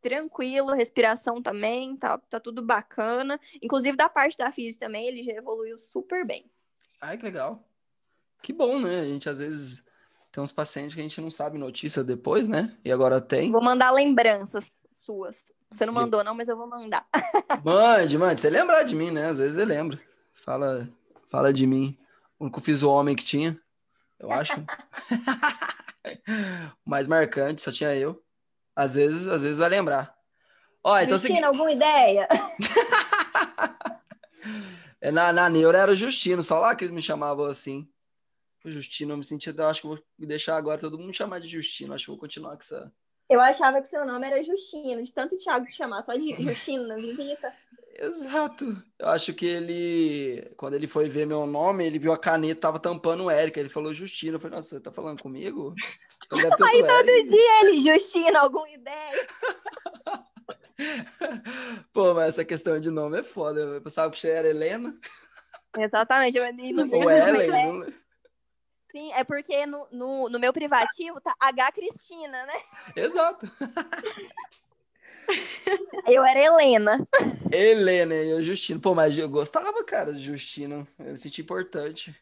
[0.00, 3.40] tranquilo, respiração também, tá, tá tudo bacana.
[3.62, 6.50] Inclusive, da parte da física também, ele já evoluiu super bem.
[7.00, 7.64] Ai, que legal.
[8.42, 9.00] Que bom, né?
[9.00, 9.84] A gente às vezes
[10.30, 12.76] tem uns pacientes que a gente não sabe notícia depois, né?
[12.84, 13.50] E agora tem.
[13.50, 15.44] Vou mandar lembranças suas.
[15.70, 17.06] Você não mandou, não, mas eu vou mandar.
[17.64, 18.40] Mande, mande.
[18.40, 19.28] Você lembrar de mim, né?
[19.28, 19.98] Às vezes eu lembro.
[20.34, 20.88] Fala,
[21.30, 21.96] fala de mim.
[22.38, 23.58] O único fiz o homem que tinha,
[24.18, 24.52] eu acho.
[26.84, 28.22] mais marcante, só tinha eu.
[28.74, 30.14] Às vezes, às vezes vai lembrar.
[30.84, 31.46] Ó, então Justina, segui...
[31.46, 32.28] alguma ideia?
[35.00, 37.88] é, na, na Neura era o Justino, só lá que eles me chamavam assim.
[38.64, 41.48] O Justino, eu me senti, eu acho que vou deixar agora todo mundo chamar de
[41.48, 42.92] Justino, acho que vou continuar com essa.
[43.28, 46.86] Eu achava que seu nome era Justino, de tanto Thiago te chamar só de Justino
[46.86, 47.52] na visita.
[47.94, 48.82] Exato.
[48.98, 52.78] Eu acho que ele, quando ele foi ver meu nome, ele viu a caneta, tava
[52.78, 53.60] tampando o Érica.
[53.60, 54.36] Ele falou Justino.
[54.36, 55.74] Eu falei, nossa, você tá falando comigo?
[56.32, 59.28] Aí todo dia ele, Justino, alguma ideia?
[61.92, 63.60] Pô, mas essa questão de nome é foda.
[63.60, 64.94] Eu pensava que você era Helena.
[65.78, 66.38] Exatamente.
[66.38, 67.84] Eu Ou Ellen.
[67.88, 68.02] É...
[68.90, 72.54] Sim, é porque no, no, no meu privativo tá H Cristina, né?
[72.94, 73.50] Exato.
[76.06, 77.06] Eu era Helena.
[77.50, 78.80] Helena e eu Justino.
[78.80, 80.86] Pô, mas eu gostava, cara, de Justino.
[80.98, 82.14] Eu me senti importante.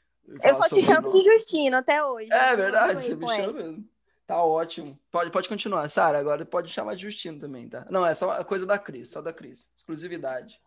[0.42, 2.32] Eu só te chamo de Justino até hoje.
[2.32, 3.84] É verdade, você me chama mesmo.
[4.26, 4.96] Tá ótimo.
[5.10, 5.88] Pode, pode continuar.
[5.88, 7.84] Sara, agora pode chamar de Justino também, tá?
[7.90, 9.68] Não, é só a coisa da Cris, só da Cris.
[9.74, 10.60] Exclusividade.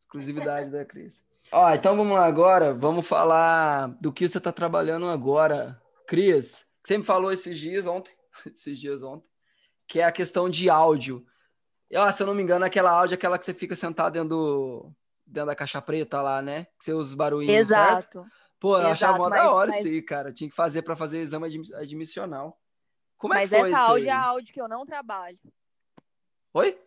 [0.00, 1.22] Exclusividade da Cris.
[1.52, 2.72] Ó, então vamos lá agora.
[2.72, 5.78] Vamos falar do que você tá trabalhando agora.
[6.06, 8.14] Cris, você me falou esses dias ontem,
[8.54, 9.28] esses dias ontem,
[9.86, 11.26] que é a questão de áudio.
[12.12, 14.92] Se eu não me engano, aquela áudio é aquela que você fica sentado dentro, do,
[15.26, 16.64] dentro da caixa preta lá, né?
[16.78, 18.20] Que você usa os barulhinhos, Exato.
[18.20, 18.26] Certo?
[18.58, 19.80] Pô, eu achava mó da hora mas...
[19.80, 20.32] isso aí, cara.
[20.32, 22.58] Tinha que fazer para fazer exame admissional.
[23.16, 25.38] Como é mas que foi essa áudio é a áudio que eu não trabalho.
[26.54, 26.78] Oi?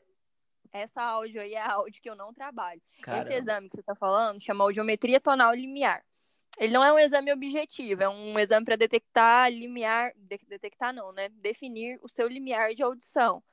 [0.71, 2.81] Essa áudio aí é a áudio que eu não trabalho.
[3.01, 3.29] Caramba.
[3.29, 6.03] Esse exame que você está falando chama audiometria tonal limiar.
[6.57, 11.11] Ele não é um exame objetivo, é um exame para detectar limiar, de, detectar não,
[11.11, 11.29] né?
[11.29, 13.43] Definir o seu limiar de audição.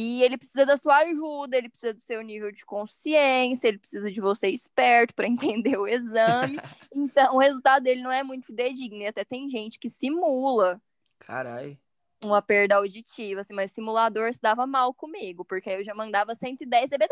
[0.00, 4.08] E ele precisa da sua ajuda, ele precisa do seu nível de consciência, ele precisa
[4.08, 6.56] de você esperto para entender o exame.
[6.94, 9.02] então, o resultado dele não é muito fidedigno.
[9.02, 10.80] E até tem gente que simula.
[11.18, 11.76] Carai.
[12.22, 16.90] Uma perda auditiva, assim, mas simulador se dava mal comigo, porque eu já mandava 110
[16.90, 17.04] dB,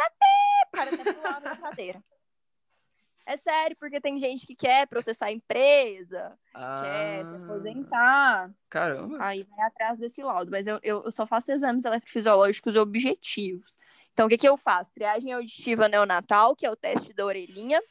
[0.71, 2.01] para até pular na cadeira.
[3.27, 8.55] É sério, porque tem gente que quer processar a empresa, ah, quer se aposentar.
[8.71, 9.17] Caramba.
[9.21, 10.49] Aí vai atrás desse laudo.
[10.49, 13.77] Mas eu, eu, só faço exames eletrofisiológicos objetivos.
[14.13, 14.93] Então, o que, que eu faço?
[14.93, 17.83] Triagem auditiva neonatal, que é o teste da orelhinha.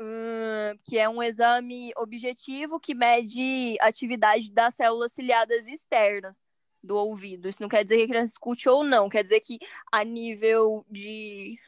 [0.00, 6.42] Hum, que é um exame objetivo que mede atividade das células ciliadas externas
[6.82, 7.48] do ouvido.
[7.48, 9.58] Isso não quer dizer que a criança escute ou não, quer dizer que
[9.92, 11.58] a nível de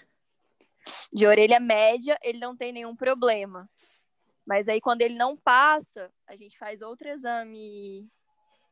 [1.12, 3.68] de orelha média, ele não tem nenhum problema.
[4.46, 8.08] Mas aí, quando ele não passa, a gente faz outro exame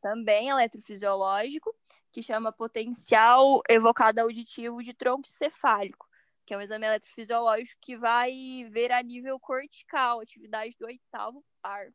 [0.00, 1.74] também eletrofisiológico,
[2.12, 6.06] que chama potencial evocado auditivo de tronco cefálico,
[6.44, 8.30] que é um exame eletrofisiológico que vai
[8.70, 11.88] ver a nível cortical, atividade do oitavo par.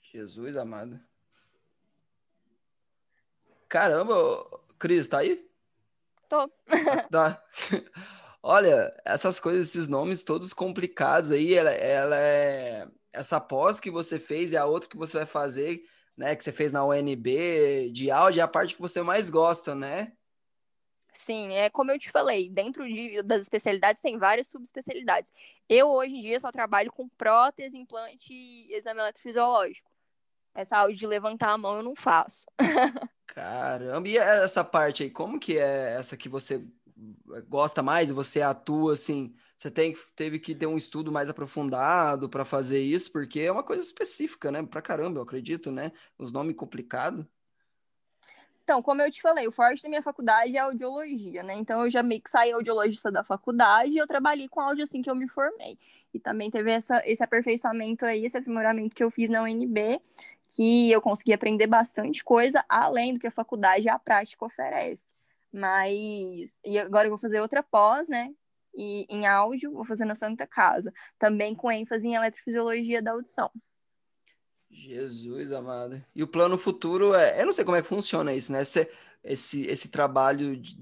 [0.00, 0.98] Jesus amado.
[3.68, 4.14] Caramba,
[4.78, 5.46] Cris, tá aí?
[6.28, 6.48] Tô.
[7.12, 7.44] tá.
[8.42, 14.18] Olha, essas coisas, esses nomes todos complicados aí, ela, ela é essa pós que você
[14.18, 15.82] fez e a outra que você vai fazer,
[16.16, 19.74] né, que você fez na UNB de áudio, é a parte que você mais gosta,
[19.74, 20.12] né?
[21.12, 25.32] Sim, é como eu te falei, dentro de, das especialidades tem várias subespecialidades.
[25.68, 29.90] Eu hoje em dia só trabalho com prótese, implante e exame eletrofisiológico.
[30.54, 32.46] Essa áudio de levantar a mão eu não faço.
[33.26, 36.64] Caramba, e essa parte aí, como que é essa que você
[37.48, 42.28] gosta mais e você atua assim, você tem, teve que ter um estudo mais aprofundado
[42.28, 44.62] para fazer isso, porque é uma coisa específica, né?
[44.62, 45.92] Pra caramba, eu acredito, né?
[46.16, 47.26] Os nomes complicados.
[48.62, 51.54] Então, como eu te falei, o forte da minha faculdade é audiologia, né?
[51.54, 55.00] Então, eu já meio que saí audiologista da faculdade e eu trabalhei com áudio assim
[55.00, 55.78] que eu me formei.
[56.12, 60.00] E também teve essa, esse aperfeiçoamento aí, esse aprimoramento que eu fiz na UNB,
[60.54, 65.17] que eu consegui aprender bastante coisa, além do que a faculdade a prática oferece.
[65.52, 68.30] Mas e agora eu vou fazer outra pós, né?
[68.74, 73.50] E em áudio, vou fazer na Santa Casa, também com ênfase em eletrofisiologia da audição.
[74.70, 76.02] Jesus amado.
[76.14, 78.62] E o plano futuro é, eu não sei como é que funciona isso, né?
[78.62, 78.88] Esse,
[79.24, 80.78] esse, esse trabalho de,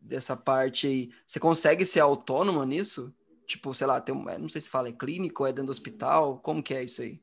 [0.00, 3.14] dessa parte aí, você consegue ser autônoma nisso?
[3.46, 6.38] Tipo, sei lá, tem um, não sei se fala, é clínico, é dentro do hospital,
[6.40, 7.20] como que é isso aí?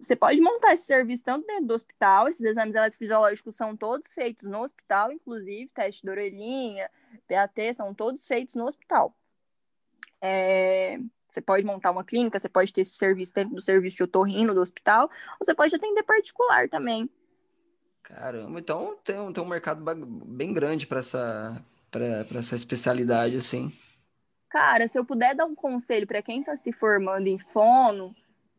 [0.00, 4.48] Você pode montar esse serviço tanto dentro do hospital, esses exames eletrofisiológicos são todos feitos
[4.48, 6.90] no hospital, inclusive, teste de orelhinha,
[7.28, 9.14] PAT, são todos feitos no hospital.
[10.22, 10.98] É,
[11.28, 14.54] você pode montar uma clínica, você pode ter esse serviço dentro do serviço de otorrino
[14.54, 17.08] do hospital, ou você pode atender particular também.
[18.02, 21.62] Caramba, então tem, um, tem um mercado bem grande para essa,
[22.34, 23.70] essa especialidade, assim.
[24.48, 28.14] Cara, se eu puder dar um conselho para quem está se formando em fono,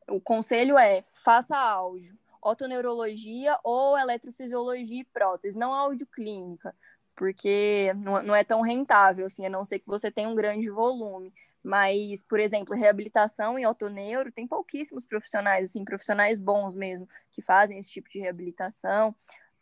[0.10, 6.76] o conselho é faça áudio, otoneurologia ou eletrofisiologia e prótese, não áudio clínica,
[7.16, 11.34] porque não, é tão rentável, assim, a não ser que você tenha um grande volume.
[11.64, 17.78] Mas, por exemplo, reabilitação em autoneuro, tem pouquíssimos profissionais, assim, profissionais bons mesmo, que fazem
[17.78, 19.14] esse tipo de reabilitação.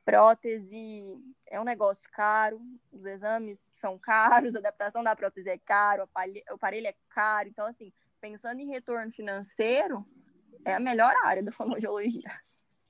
[0.05, 2.61] Prótese é um negócio caro,
[2.91, 7.49] os exames são caros, a adaptação da prótese é caro, o aparelho é caro.
[7.49, 10.05] Então, assim, pensando em retorno financeiro,
[10.65, 12.31] é a melhor área da fonoaudiologia.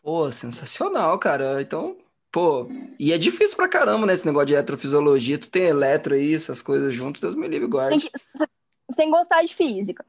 [0.02, 1.62] Pô, sensacional, cara.
[1.62, 1.98] Então,
[2.32, 2.68] pô,
[2.98, 5.38] e é difícil pra caramba, né, esse negócio de eletrofisiologia.
[5.38, 8.10] Tu tem eletro aí, essas coisas junto, Deus me livre guarde.
[8.92, 10.06] Sem gostar de física.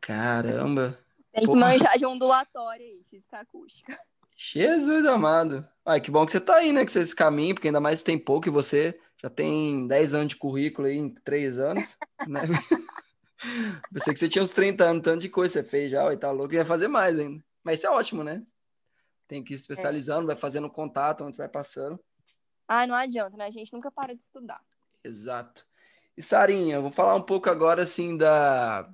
[0.00, 0.98] Caramba.
[1.32, 3.98] Tem que manjar de ondulatória aí, física acústica.
[4.36, 5.66] Jesus amado.
[5.84, 6.84] Ai, que bom que você tá aí, né?
[6.84, 10.28] Que você esse caminho, porque ainda mais tem pouco e você já tem 10 anos
[10.28, 12.42] de currículo aí em 3 anos, né?
[13.92, 16.30] Pensei que você tinha uns 30 anos, tanto de coisa você fez já, e tá
[16.30, 17.42] louco, ia fazer mais ainda.
[17.62, 18.42] Mas isso é ótimo, né?
[19.26, 20.34] Tem que ir especializando, é.
[20.34, 22.00] vai fazendo contato onde você vai passando.
[22.66, 23.46] Ah, não adianta, né?
[23.46, 24.60] A gente nunca para de estudar.
[25.02, 25.66] Exato.
[26.16, 28.88] E Sarinha, vou falar um pouco agora assim da.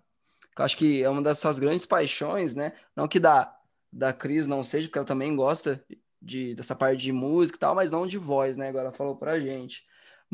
[0.56, 2.72] Eu acho que é uma das suas grandes paixões, né?
[2.94, 3.56] Não que da,
[3.92, 5.84] da Cris não seja, porque ela também gosta
[6.20, 8.68] de, dessa parte de música e tal, mas não de voz, né?
[8.68, 9.84] Agora falou pra gente.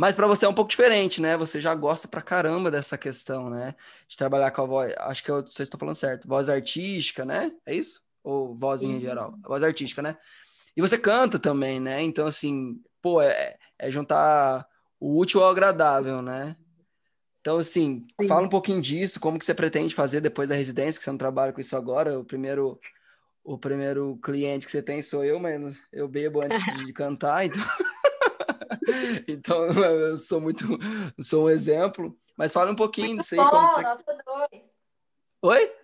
[0.01, 1.36] Mas para você é um pouco diferente, né?
[1.36, 3.74] Você já gosta pra caramba dessa questão, né?
[4.09, 4.94] De trabalhar com a voz.
[4.96, 6.26] Acho que eu, não sei se estou falando certo.
[6.26, 7.53] Voz artística, né?
[7.66, 8.01] É isso?
[8.24, 9.34] Ou voz em geral?
[9.46, 10.16] Voz artística, né?
[10.74, 12.01] E você canta também, né?
[12.01, 14.66] Então, assim, pô, é, é juntar
[14.98, 16.57] o útil ao agradável, né?
[17.42, 18.26] Então, assim, Sim.
[18.26, 21.18] fala um pouquinho disso, como que você pretende fazer depois da residência, que você não
[21.18, 22.18] trabalha com isso agora.
[22.18, 22.80] O primeiro,
[23.44, 27.62] o primeiro cliente que você tem sou eu, mas eu bebo antes de cantar, então...
[29.28, 30.64] então eu sou muito,
[31.20, 32.16] sou um exemplo.
[32.36, 33.40] Mas fala um pouquinho disso aí.
[33.40, 33.82] Bom, você...
[33.82, 34.16] nota.
[35.42, 35.76] Oi?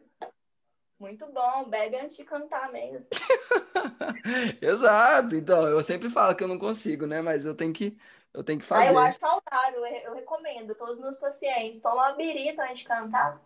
[0.98, 3.06] Muito bom, bebe antes de cantar mesmo.
[4.62, 7.20] Exato, então eu sempre falo que eu não consigo, né?
[7.20, 7.98] Mas eu tenho que
[8.32, 8.88] eu tenho que fazer.
[8.88, 10.74] Ah, eu acho saudável, eu recomendo.
[10.74, 13.40] Todos os meus pacientes tomam uma birita antes de cantar.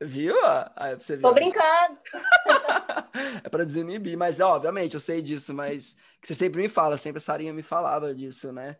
[0.00, 0.34] Viu?
[0.76, 1.98] Aí você Tô brincando.
[3.44, 7.18] é para desinibir, mas obviamente eu sei disso, mas que você sempre me fala, sempre
[7.18, 8.76] a Sarinha me falava disso, né?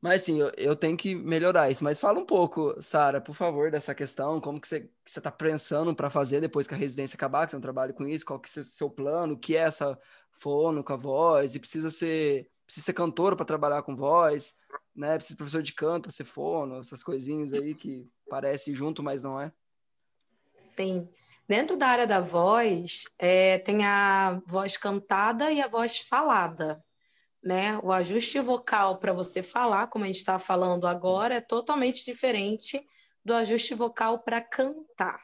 [0.00, 1.82] Mas assim, eu, eu tenho que melhorar isso.
[1.82, 5.30] Mas fala um pouco, Sara, por favor, dessa questão, como que você, que você tá
[5.32, 8.38] pensando para fazer depois que a residência acabar, que você não trabalha com isso, qual
[8.38, 9.98] que é o seu plano, o que é essa
[10.38, 14.56] fono com a voz, e precisa ser precisa ser cantora para trabalhar com voz,
[14.94, 15.14] né?
[15.14, 19.22] Precisa ser professor de canto para ser fono, essas coisinhas aí que parece junto, mas
[19.22, 19.52] não é.
[20.56, 21.08] Sim.
[21.48, 26.82] Dentro da área da voz, é, tem a voz cantada e a voz falada.
[27.42, 27.78] Né?
[27.82, 32.84] O ajuste vocal para você falar, como a gente está falando agora, é totalmente diferente
[33.24, 35.20] do ajuste vocal para cantar.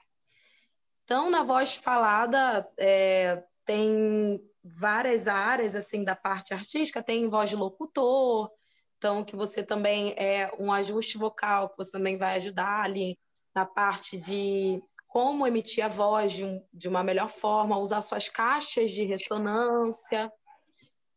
[1.05, 7.57] Então, na voz falada, é, tem várias áreas assim da parte artística, tem voz de
[7.57, 8.51] locutor,
[8.97, 13.18] então que você também é um ajuste vocal, que você também vai ajudar ali
[13.55, 14.80] na parte de
[15.13, 20.33] como emitir a voz de, um, de uma melhor forma, usar suas caixas de ressonância.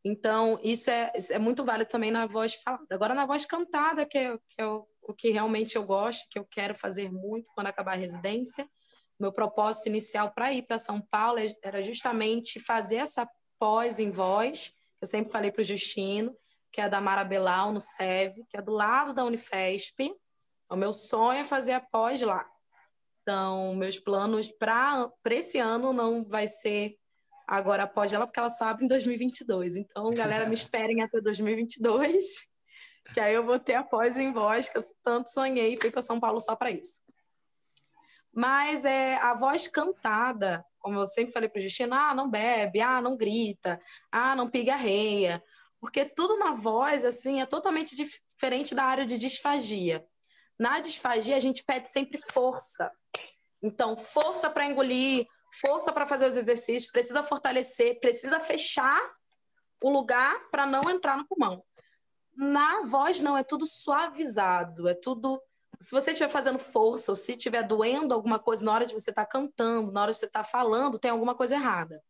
[0.04, 2.86] Então, isso é, é muito válido também na voz falada.
[2.91, 6.38] Agora, na voz cantada, que é, que é o, o que realmente eu gosto, que
[6.38, 8.68] eu quero fazer muito quando acabar a residência,
[9.18, 13.26] meu propósito inicial para ir para São Paulo era justamente fazer essa
[13.57, 16.36] pós em voz, eu sempre falei para o Justino,
[16.69, 20.14] que é da Mara Belau, no SEV, que é do lado da Unifesp.
[20.69, 22.45] O meu sonho é fazer a pós lá.
[23.27, 26.95] Então, meus planos para esse ano não vai ser
[27.47, 29.77] agora a pós dela, porque ela só abre em 2022.
[29.77, 32.23] Então, galera, me esperem até 2022,
[33.15, 35.89] que aí eu vou ter a pós em voz, que eu tanto sonhei e fui
[35.89, 37.02] para São Paulo só para isso.
[38.31, 43.02] Mas é a voz cantada, como eu sempre falei para Justina, ah, não bebe, ah,
[43.02, 43.81] não grita,
[44.11, 45.43] ah, não pigarreia,
[45.80, 50.06] porque tudo na voz assim é totalmente dif diferente da área de disfagia.
[50.57, 52.91] Na disfagia, a gente pede sempre força.
[53.61, 55.27] Então, força para engolir,
[55.61, 59.02] força para fazer os exercícios, precisa fortalecer, precisa fechar
[59.82, 61.64] o lugar para não entrar no pulmão.
[62.36, 65.41] Na voz, não, é tudo suavizado, é tudo.
[65.80, 69.10] Se você estiver fazendo força, ou se estiver doendo alguma coisa na hora de você
[69.10, 72.02] estar tá cantando, na hora de você estar tá falando, tem alguma coisa errada.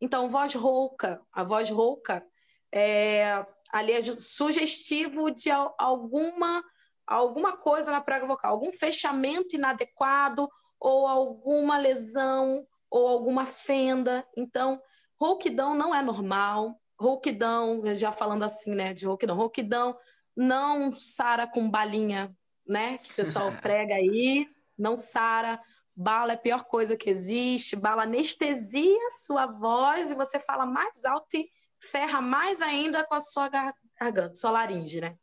[0.00, 2.24] Então, voz rouca, a voz rouca
[2.72, 6.62] é, ali é sugestivo de alguma,
[7.06, 10.48] alguma coisa na prega vocal, algum fechamento inadequado
[10.80, 14.26] ou alguma lesão ou alguma fenda.
[14.36, 14.80] Então,
[15.20, 16.80] rouquidão não é normal.
[16.98, 19.96] Rouquidão, já falando assim, né, de rouquidão, rouquidão
[20.36, 22.34] não sara com balinha,
[22.66, 25.60] né, que o pessoal prega aí, não sara.
[25.94, 27.76] Bala é a pior coisa que existe.
[27.76, 31.48] Bala anestesia sua voz e você fala mais alto e
[31.80, 35.16] ferra mais ainda com a sua garganta, sua laringe, né?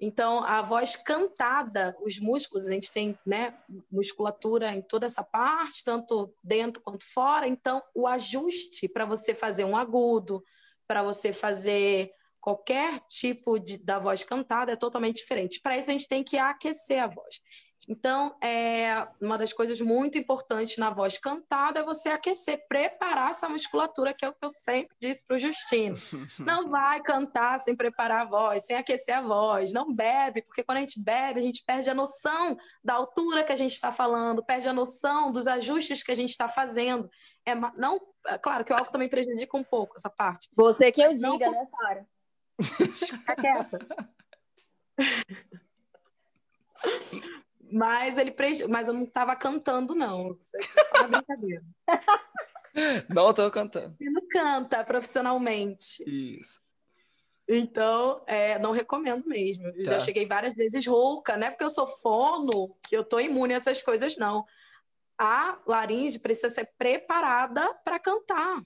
[0.00, 3.54] Então, a voz cantada, os músculos, a gente tem né,
[3.92, 7.46] musculatura em toda essa parte, tanto dentro quanto fora.
[7.46, 10.42] Então, o ajuste para você fazer um agudo,
[10.88, 12.10] para você fazer
[12.40, 15.60] qualquer tipo de, da voz cantada é totalmente diferente.
[15.60, 17.40] Para isso, a gente tem que aquecer a voz.
[17.90, 23.48] Então, é, uma das coisas muito importantes na voz cantada é você aquecer, preparar essa
[23.48, 25.96] musculatura, que é o que eu sempre disse para o Justino.
[26.38, 29.72] Não vai cantar sem preparar a voz, sem aquecer a voz.
[29.72, 33.52] Não bebe, porque quando a gente bebe, a gente perde a noção da altura que
[33.52, 37.10] a gente está falando, perde a noção dos ajustes que a gente está fazendo.
[37.44, 40.48] É, não, é claro que o álcool também prejudica um pouco essa parte.
[40.54, 41.38] Você que eu diga, não...
[41.38, 42.06] né, Sara?
[42.94, 43.78] Fica quieta.
[47.72, 48.66] Mas ele pre...
[48.68, 50.36] mas eu não estava cantando, não.
[50.40, 51.64] Isso é uma brincadeira.
[53.08, 53.92] Não estou cantando.
[54.00, 56.04] Não canta profissionalmente.
[56.06, 56.60] Isso.
[57.48, 59.66] Então, é, não recomendo mesmo.
[59.66, 59.92] Eu tá.
[59.92, 63.54] já cheguei várias vezes rouca, não é porque eu sou fono que eu tô imune
[63.54, 64.46] a essas coisas, não.
[65.18, 68.62] A laringe precisa ser preparada para cantar.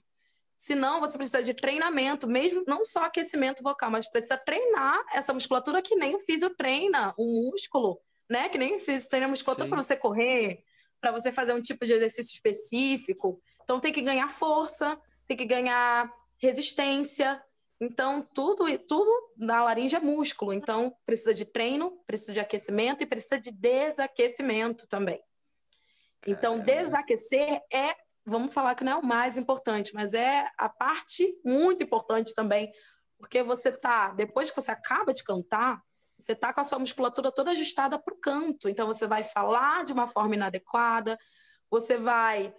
[0.55, 5.81] Senão, você precisa de treinamento, mesmo não só aquecimento vocal, mas precisa treinar essa musculatura
[5.81, 7.99] que nem o físio treina um músculo
[8.29, 8.49] né?
[8.49, 10.63] Que nem fiz treino musculatura para você correr,
[10.99, 13.41] para você fazer um tipo de exercício específico.
[13.63, 16.11] Então tem que ganhar força, tem que ganhar
[16.41, 17.41] resistência.
[17.79, 20.53] Então tudo tudo na laringe é músculo.
[20.53, 25.21] Então precisa de treino, precisa de aquecimento e precisa de desaquecimento também.
[26.25, 27.95] Então desaquecer é,
[28.25, 32.71] vamos falar que não é o mais importante, mas é a parte muito importante também,
[33.17, 35.81] porque você tá depois que você acaba de cantar,
[36.17, 38.69] você está com a sua musculatura toda ajustada para o canto.
[38.69, 41.17] Então, você vai falar de uma forma inadequada,
[41.69, 42.53] você vai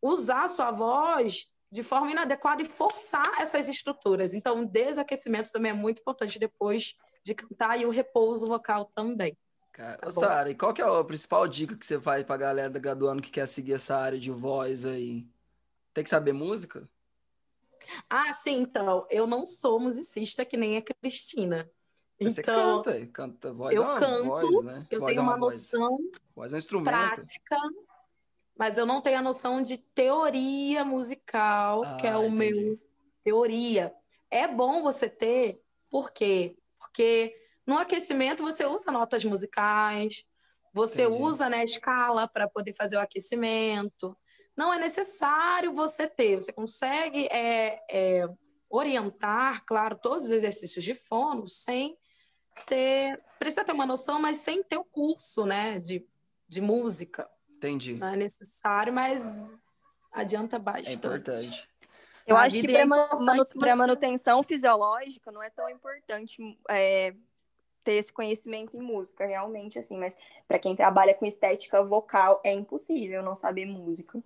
[0.00, 4.34] usar a sua voz de forma inadequada e forçar essas estruturas.
[4.34, 6.94] Então, o desaquecimento também é muito importante depois
[7.24, 9.36] de cantar e o repouso vocal também.
[9.72, 12.38] Cara, tá Sara, e qual que é a principal dica que você faz para a
[12.38, 15.26] galera graduando que quer seguir essa área de voz aí?
[15.94, 16.86] Tem que saber música?
[18.08, 19.06] Ah, sim, então.
[19.10, 21.70] Eu não sou musicista que nem a Cristina.
[22.24, 24.86] Você então, canta, canta voz eu é canto, voz, né?
[24.90, 25.98] eu voz tenho é uma, uma noção
[26.34, 26.90] voz é um instrumento.
[26.90, 27.56] prática,
[28.56, 32.54] mas eu não tenho a noção de teoria musical, ah, que é o entendi.
[32.54, 32.78] meu
[33.22, 33.94] teoria.
[34.30, 36.56] É bom você ter, por quê?
[36.78, 37.34] Porque
[37.66, 40.24] no aquecimento você usa notas musicais,
[40.72, 41.22] você entendi.
[41.22, 44.16] usa né, escala para poder fazer o aquecimento.
[44.56, 48.28] Não é necessário você ter, você consegue é, é,
[48.68, 51.96] orientar, claro, todos os exercícios de fono sem
[52.66, 53.20] ter.
[53.38, 55.78] Precisa ter uma noção, mas sem ter o curso, né?
[55.80, 56.06] De,
[56.48, 57.28] de música.
[57.56, 57.94] Entendi.
[57.94, 59.22] Não é necessário, mas
[60.12, 60.90] adianta bastante.
[60.90, 61.68] É importante.
[62.26, 63.74] Eu acho que para é manu você...
[63.74, 67.14] manutenção fisiológica não é tão importante é,
[67.82, 70.16] ter esse conhecimento em música, realmente, assim, mas
[70.46, 74.22] para quem trabalha com estética vocal é impossível não saber música.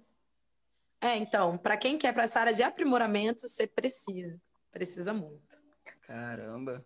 [1.00, 4.40] É, então, para quem quer para essa área de aprimoramento, você precisa,
[4.70, 5.58] precisa muito.
[6.02, 6.84] Caramba.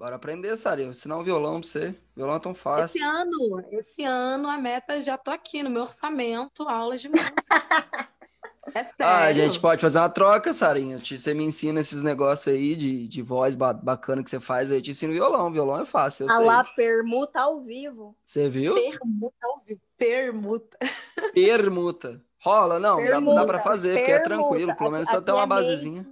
[0.00, 0.82] Bora aprender, Sara.
[0.82, 1.94] Ensinar um violão pra você.
[2.16, 2.96] Violão é tão fácil.
[2.96, 7.28] Esse ano, esse ano a meta já tô aqui no meu orçamento, aulas de música.
[8.74, 8.96] é sério.
[9.04, 10.98] Ah, a gente pode fazer uma troca, Sarinha.
[10.98, 14.82] Você me ensina esses negócios aí de, de voz bacana que você faz, aí eu
[14.82, 15.52] te ensino violão.
[15.52, 16.46] Violão é fácil, eu a sei.
[16.46, 18.16] lá, permuta ao vivo.
[18.24, 18.76] Você viu?
[18.76, 19.80] Permuta ao vivo.
[19.98, 20.78] Permuta.
[21.34, 22.24] Permuta.
[22.42, 24.00] Rola, não, permuta, dá, dá pra fazer, permuta.
[24.00, 24.76] porque é tranquilo.
[24.78, 26.08] Pelo menos só tem uma basezinha.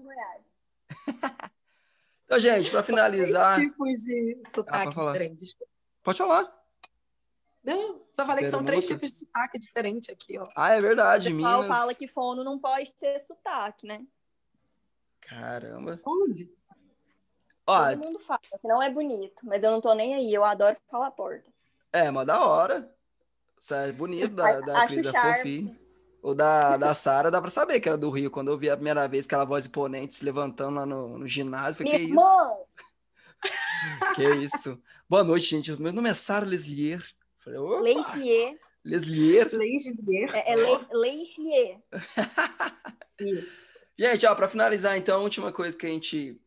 [2.29, 3.55] Então, gente, para finalizar.
[3.55, 5.57] Três tipos de sotaque ah, diferentes.
[6.03, 6.59] Pode falar.
[7.65, 10.47] Não, só falei que são três tipos de sotaque diferente aqui, ó.
[10.55, 14.07] Ah, é verdade, O pessoal fala que fono não pode ter sotaque, né?
[15.23, 15.99] Caramba.
[16.05, 16.53] Onde?
[17.67, 20.33] Ó, Todo mundo fala que não é bonito, mas eu não tô nem aí.
[20.33, 21.51] Eu adoro falar porta.
[21.91, 22.95] É, mas da hora.
[23.59, 25.79] Isso é bonito, da, da Cris é fofinho.
[26.23, 28.31] O da, da Sara dá pra saber que era do Rio.
[28.31, 31.79] Quando eu vi a primeira vez aquela voz imponente se levantando lá no, no ginásio,
[31.79, 32.67] falei, que isso?
[34.17, 34.83] que isso?
[35.09, 35.81] Boa noite, gente.
[35.81, 37.05] Meu nome é Sara Leslier.
[37.39, 38.59] Falei, Leslier.
[38.85, 39.49] Leslier.
[39.53, 40.35] Leslier.
[40.35, 41.79] É, é Le, Leslier.
[43.21, 43.79] isso.
[43.97, 46.41] Gente, ó, pra finalizar, então, a última coisa que a gente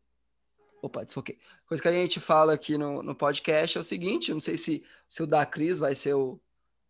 [0.81, 1.37] Opa, desfoquei.
[1.67, 4.83] Coisa que a gente fala aqui no, no podcast é o seguinte: não sei se,
[5.07, 6.39] se o da Cris vai ser o,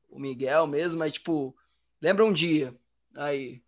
[0.10, 1.56] o Miguel mesmo, mas, tipo,
[2.02, 2.76] lembra um dia
[3.16, 3.62] aí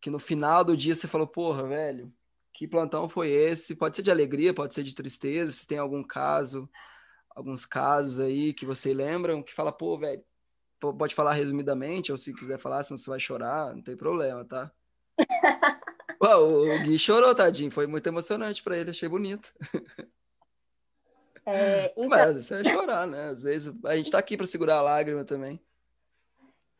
[0.00, 2.12] que no final do dia você falou, porra, velho,
[2.52, 3.74] que plantão foi esse?
[3.74, 6.68] Pode ser de alegria, pode ser de tristeza, se tem algum caso,
[7.30, 10.24] alguns casos aí que você lembram, que fala, pô, velho,
[10.78, 14.70] pode falar resumidamente, ou se quiser falar, senão você vai chorar, não tem problema, tá?
[16.20, 17.70] o Gui chorou, tadinho.
[17.70, 19.52] Foi muito emocionante para ele, achei bonito.
[21.44, 22.08] É, então...
[22.08, 23.28] Mas você vai chorar, né?
[23.28, 25.60] Às vezes a gente tá aqui para segurar a lágrima também.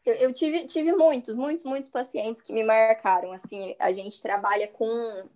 [0.06, 3.32] Eu, eu, tive, tive muitos, muitos, muitos pacientes que me marcaram.
[3.32, 5.28] Assim, a gente trabalha com,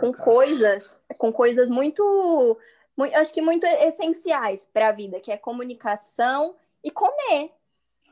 [0.00, 2.58] com coisas, com coisas muito,
[2.96, 7.52] muito, acho que muito essenciais para a vida, que é comunicação e comer,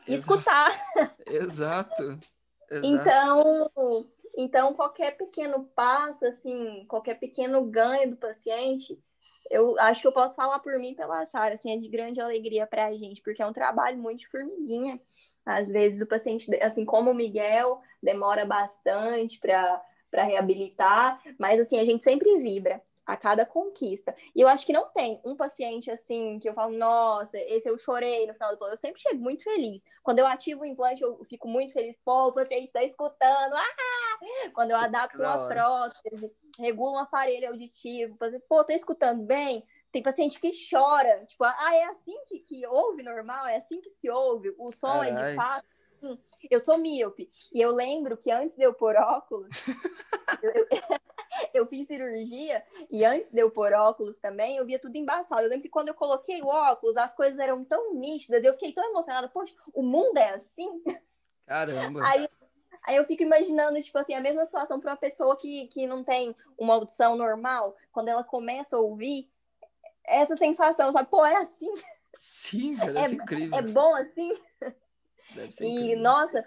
[0.06, 0.70] e escutar.
[1.26, 2.20] Exato.
[2.70, 2.86] Exato.
[2.86, 8.98] Então, então, qualquer pequeno passo, assim, qualquer pequeno ganho do paciente,
[9.50, 12.66] eu acho que eu posso falar por mim pela Sara, assim, é de grande alegria
[12.66, 15.00] para a gente, porque é um trabalho muito de formiguinha.
[15.44, 19.82] Às vezes o paciente, assim como o Miguel, demora bastante para
[20.24, 24.14] reabilitar, mas assim, a gente sempre vibra a cada conquista.
[24.34, 27.76] E eu acho que não tem um paciente assim que eu falo, nossa, esse eu
[27.76, 28.74] chorei no final do plano.
[28.74, 29.82] Eu sempre chego muito feliz.
[30.02, 31.96] Quando eu ativo o implante, eu fico muito feliz.
[32.04, 33.54] Pô, o paciente está escutando.
[33.54, 34.50] Ah!
[34.54, 38.16] Quando eu adapto uma prótese, regulo um aparelho auditivo,
[38.48, 39.64] pô, tá escutando bem?
[39.92, 43.90] Tem paciente que chora, tipo, ah, é assim que, que ouve normal, é assim que
[43.90, 45.10] se ouve, o som Carai.
[45.10, 45.66] é de fato.
[46.50, 49.50] Eu sou míope, e eu lembro que antes de eu pôr óculos,
[50.42, 50.66] eu, eu,
[51.54, 55.42] eu fiz cirurgia e antes de eu pôr óculos também, eu via tudo embaçado.
[55.42, 58.72] Eu lembro que quando eu coloquei o óculos, as coisas eram tão nítidas, eu fiquei
[58.72, 59.28] tão emocionada.
[59.28, 60.82] Poxa, o mundo é assim?
[61.46, 62.00] Caramba!
[62.06, 62.28] Aí,
[62.84, 66.04] aí eu fico imaginando, tipo assim, a mesma situação para uma pessoa que, que não
[66.04, 69.30] tem uma audição normal, quando ela começa a ouvir,
[70.04, 71.08] essa sensação, sabe?
[71.10, 71.72] Pô, é assim?
[72.18, 73.58] Sim, deve é, ser incrível.
[73.58, 74.32] É bom assim?
[75.34, 76.02] Deve ser e, incrível.
[76.02, 76.44] nossa,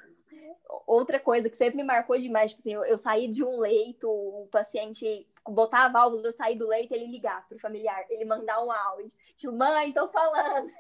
[0.88, 4.10] outra coisa que sempre me marcou demais, tipo assim, eu, eu saí de um leito,
[4.10, 8.64] o paciente botar a válvula, eu sair do leito, ele ligar pro familiar, ele mandar
[8.64, 10.72] um áudio, tipo, mãe, tô falando.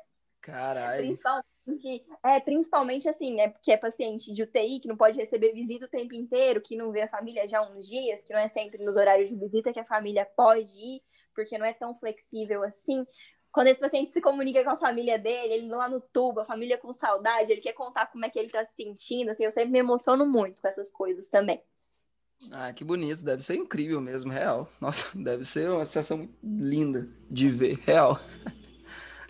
[0.42, 0.98] Caralho.
[0.98, 5.86] Principalmente, é, principalmente assim, né, porque é paciente de UTI, que não pode receber visita
[5.86, 8.48] o tempo inteiro, que não vê a família já há uns dias, que não é
[8.48, 11.02] sempre nos horários de visita que a família pode ir,
[11.34, 13.06] porque não é tão flexível assim
[13.54, 16.76] quando esse paciente se comunica com a família dele, ele lá no tubo, a família
[16.76, 19.70] com saudade, ele quer contar como é que ele tá se sentindo, assim, eu sempre
[19.70, 21.62] me emociono muito com essas coisas também.
[22.52, 24.68] Ah, que bonito, deve ser incrível mesmo, real.
[24.82, 28.20] Nossa, deve ser uma sensação linda de ver, real.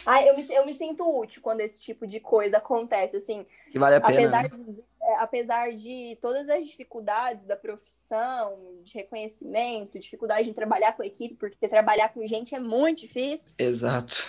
[0.05, 3.45] Ah, eu me, eu me sinto útil quando esse tipo de coisa acontece, assim.
[3.71, 4.39] Que vale a pena.
[4.39, 4.63] Apesar, né?
[4.73, 4.83] de,
[5.19, 11.35] apesar de todas as dificuldades da profissão, de reconhecimento, dificuldade de trabalhar com a equipe,
[11.35, 13.53] porque trabalhar com gente é muito difícil.
[13.57, 14.23] Exato.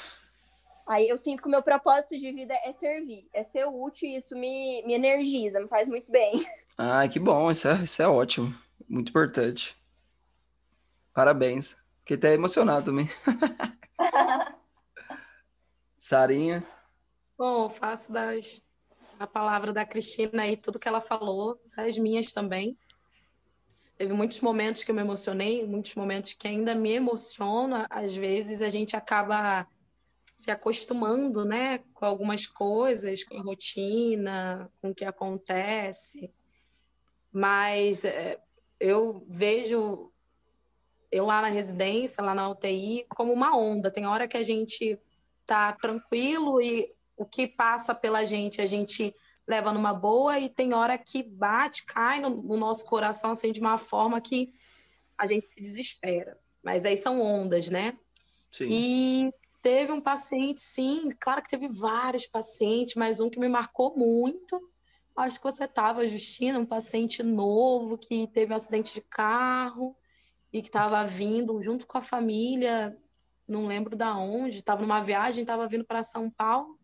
[0.87, 4.17] Aí eu sinto que o meu propósito de vida é servir, é ser útil e
[4.17, 6.45] isso me, me energiza, me faz muito bem.
[6.77, 8.53] Ah, que bom, isso é, isso é ótimo,
[8.89, 9.77] muito importante.
[11.13, 11.77] Parabéns.
[12.01, 13.09] Fiquei até emocionado também.
[15.95, 16.67] Sarinha?
[17.39, 18.61] Bom, faço das,
[19.19, 22.77] a palavra da Cristina e tudo que ela falou, das minhas também.
[23.97, 27.87] Teve muitos momentos que eu me emocionei, muitos momentos que ainda me emociona.
[27.89, 29.67] Às vezes a gente acaba
[30.35, 36.33] se acostumando, né, com algumas coisas, com a rotina, com o que acontece.
[37.33, 38.41] Mas é,
[38.81, 40.11] eu vejo
[41.11, 43.91] eu lá na residência, lá na UTI, como uma onda.
[43.91, 44.99] Tem hora que a gente
[45.47, 49.15] tá tranquilo e o que passa pela gente a gente
[49.47, 53.61] leva numa boa e tem hora que bate, cai no, no nosso coração assim de
[53.61, 54.53] uma forma que
[55.19, 56.39] a gente se desespera.
[56.63, 57.97] Mas aí são ondas, né?
[58.51, 58.69] Sim.
[58.71, 59.31] E
[59.61, 64.71] teve um paciente, sim, claro que teve vários pacientes, mas um que me marcou muito.
[65.17, 69.95] Acho que você estava, Justina, um paciente novo que teve um acidente de carro
[70.53, 72.97] e que estava vindo junto com a família
[73.47, 76.79] não lembro da onde, estava numa viagem, estava vindo para São Paulo.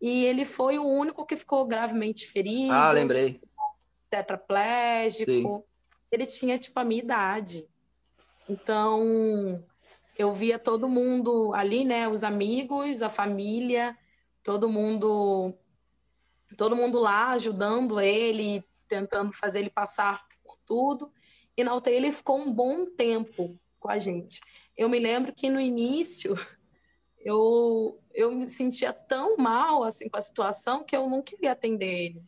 [0.00, 2.72] E ele foi o único que ficou gravemente ferido.
[2.72, 3.40] Ah, lembrei.
[4.08, 5.30] Tetraplégico.
[5.30, 5.62] Sim.
[6.10, 7.68] Ele tinha, tipo, a minha idade.
[8.48, 9.62] Então,
[10.16, 12.08] eu via todo mundo ali, né?
[12.08, 13.96] Os amigos, a família,
[14.42, 15.54] todo mundo,
[16.56, 21.12] todo mundo lá ajudando ele, tentando fazer ele passar por tudo.
[21.56, 24.40] E na UTI ele ficou um bom tempo com a gente.
[24.76, 26.34] Eu me lembro que no início
[27.20, 32.06] eu, eu me sentia tão mal assim com a situação que eu não queria atender
[32.06, 32.22] ele.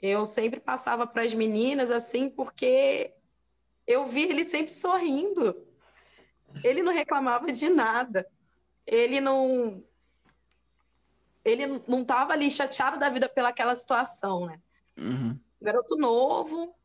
[0.00, 3.12] Eu sempre passava para as meninas assim, porque
[3.84, 5.66] eu vi ele sempre sorrindo.
[6.62, 8.30] Ele não reclamava de nada.
[8.86, 9.82] Ele não
[11.44, 14.60] ele não estava ali chateado da vida pelaquela situação, né?
[14.96, 15.36] Uhum.
[15.60, 16.76] Garoto novo,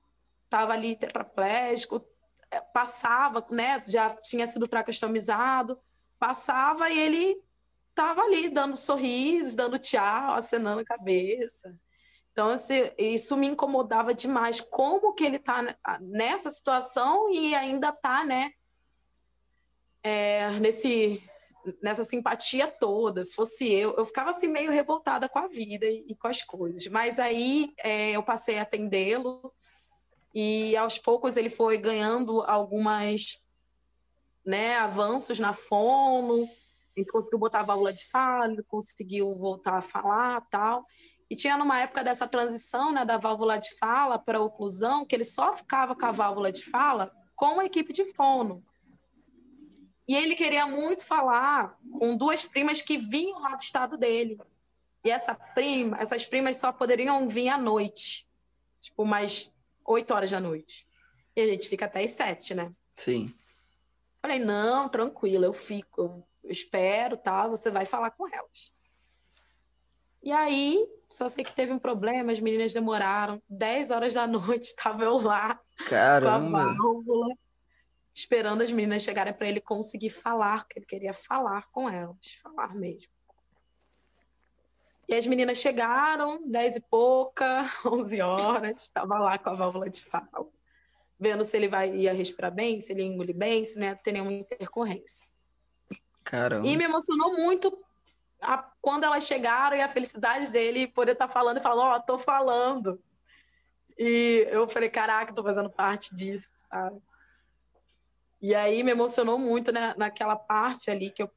[0.46, 2.04] estava ali tetraplégico,
[2.50, 3.84] é, passava, né?
[3.86, 5.80] Já tinha sido tracostomizado,
[6.24, 7.44] passava e ele
[7.90, 11.78] estava ali dando sorrisos, dando tchau, acenando a cabeça.
[12.32, 12.50] Então,
[12.98, 14.62] isso me incomodava demais.
[14.62, 18.54] Como que ele está nessa situação e ainda está, né?
[20.02, 21.22] É, nesse,
[21.82, 23.22] nessa simpatia toda.
[23.22, 26.42] Se fosse eu, eu ficava assim meio revoltada com a vida e, e com as
[26.42, 26.88] coisas.
[26.88, 29.54] Mas aí é, eu passei a atendê-lo
[30.34, 33.43] e aos poucos ele foi ganhando algumas
[34.46, 36.48] né, avanços na fono,
[36.96, 40.86] a gente conseguiu botar a válvula de fala, conseguiu voltar a falar tal.
[41.30, 45.16] E tinha numa época dessa transição né, da válvula de fala para a oclusão, que
[45.16, 48.64] ele só ficava com a válvula de fala com a equipe de fono.
[50.08, 54.38] E ele queria muito falar com duas primas que vinham lá do estado dele.
[55.04, 58.28] E essa prima, essas primas só poderiam vir à noite,
[58.80, 59.52] tipo mais
[59.86, 60.88] 8 horas da noite.
[61.36, 62.72] E a gente fica até as 7, né?
[62.96, 63.34] Sim.
[64.24, 67.46] Falei, não, tranquilo, eu fico, eu espero, tá?
[67.50, 68.72] Você vai falar com elas.
[70.24, 73.44] E aí, só sei que teve um problema, as meninas demoraram.
[73.50, 75.60] 10 horas da noite, estava eu lá
[75.90, 76.50] Caramba.
[76.50, 77.36] com a válvula,
[78.14, 82.74] esperando as meninas chegarem para ele conseguir falar, que ele queria falar com elas, falar
[82.74, 83.12] mesmo.
[85.06, 90.02] E as meninas chegaram, 10 e pouca, 11 horas, estava lá com a válvula de
[90.02, 90.48] fala,
[91.24, 93.96] vendo se ele vai, ia respirar bem, se ele ia engolir bem, se não ia
[93.96, 95.26] ter nenhuma intercorrência.
[96.24, 96.68] Caramba.
[96.68, 97.76] E me emocionou muito
[98.42, 101.96] a, quando elas chegaram e a felicidade dele poder estar tá falando e falar, ó,
[101.96, 103.02] oh, tô falando.
[103.98, 107.02] E eu falei, caraca, tô fazendo parte disso, sabe?
[108.42, 111.32] E aí me emocionou muito né, naquela parte ali que eu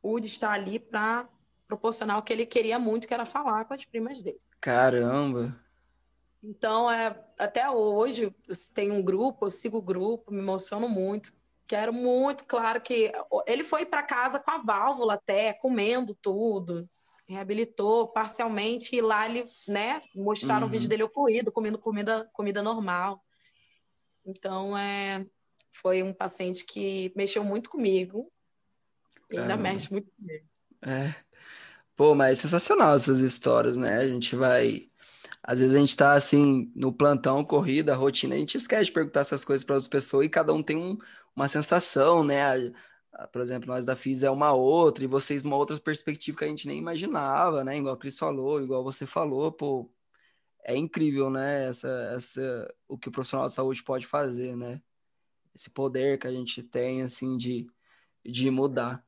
[0.00, 1.28] pude estar ali para
[1.66, 4.40] proporcionar o que ele queria muito, que era falar com as primas dele.
[4.60, 5.65] Caramba!
[6.48, 8.32] Então, é, até hoje,
[8.72, 11.32] tem um grupo, eu sigo o grupo, me emociono muito.
[11.66, 13.10] Quero muito, claro que
[13.44, 16.88] ele foi para casa com a válvula até, comendo tudo,
[17.26, 20.68] reabilitou parcialmente e lá ele, né, mostraram uhum.
[20.68, 23.20] o vídeo dele ocorrido, comendo comida, comida normal.
[24.24, 25.26] Então, é,
[25.72, 28.30] foi um paciente que mexeu muito comigo
[29.32, 30.46] e ainda mexe muito comigo.
[30.82, 31.12] É.
[31.96, 33.96] Pô, mas é sensacional essas histórias, né?
[33.96, 34.88] A gente vai.
[35.46, 39.20] Às vezes a gente tá assim, no plantão, corrida, rotina, a gente esquece de perguntar
[39.20, 40.98] essas coisas para as pessoas e cada um tem um,
[41.36, 42.72] uma sensação, né?
[43.32, 46.48] Por exemplo, nós da FIS é uma outra, e vocês uma outra perspectiva que a
[46.48, 47.78] gente nem imaginava, né?
[47.78, 49.88] Igual a Cris falou, igual você falou, pô,
[50.64, 51.68] é incrível, né?
[51.68, 54.82] Essa, essa, o que o profissional de saúde pode fazer, né?
[55.54, 57.68] Esse poder que a gente tem, assim, de,
[58.24, 59.04] de mudar.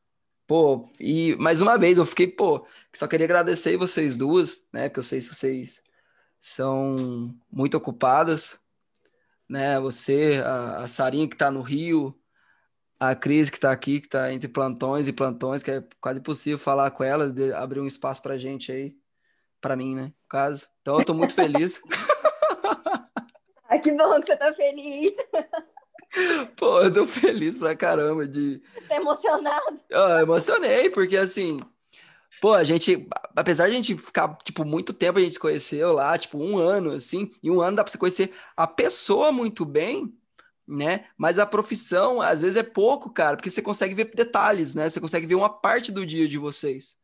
[0.46, 4.88] Pô, e mais uma vez eu fiquei, pô, só queria agradecer vocês duas, né?
[4.88, 5.82] Porque eu sei que vocês
[6.40, 8.58] são muito ocupadas,
[9.48, 9.78] né?
[9.80, 12.18] Você, a, a Sarinha que tá no Rio,
[13.00, 16.58] a Cris que tá aqui, que tá entre plantões e plantões, que é quase impossível
[16.58, 18.94] falar com ela, de, abrir um espaço pra gente aí,
[19.60, 20.02] pra mim, né?
[20.02, 20.66] No caso.
[20.80, 21.80] Então eu tô muito feliz.
[23.68, 25.12] Ai, que bom que você tá feliz.
[26.56, 28.60] Pô, eu tô feliz pra caramba de.
[28.88, 29.80] Tá emocionado?
[29.88, 31.60] Eu emocionei, porque assim.
[32.40, 35.92] Pô, a gente, apesar de a gente ficar, tipo, muito tempo a gente se conheceu
[35.92, 39.64] lá, tipo, um ano, assim, e um ano dá pra você conhecer a pessoa muito
[39.64, 40.12] bem,
[40.66, 41.06] né?
[41.16, 44.88] Mas a profissão, às vezes, é pouco, cara, porque você consegue ver detalhes, né?
[44.90, 46.96] Você consegue ver uma parte do dia de vocês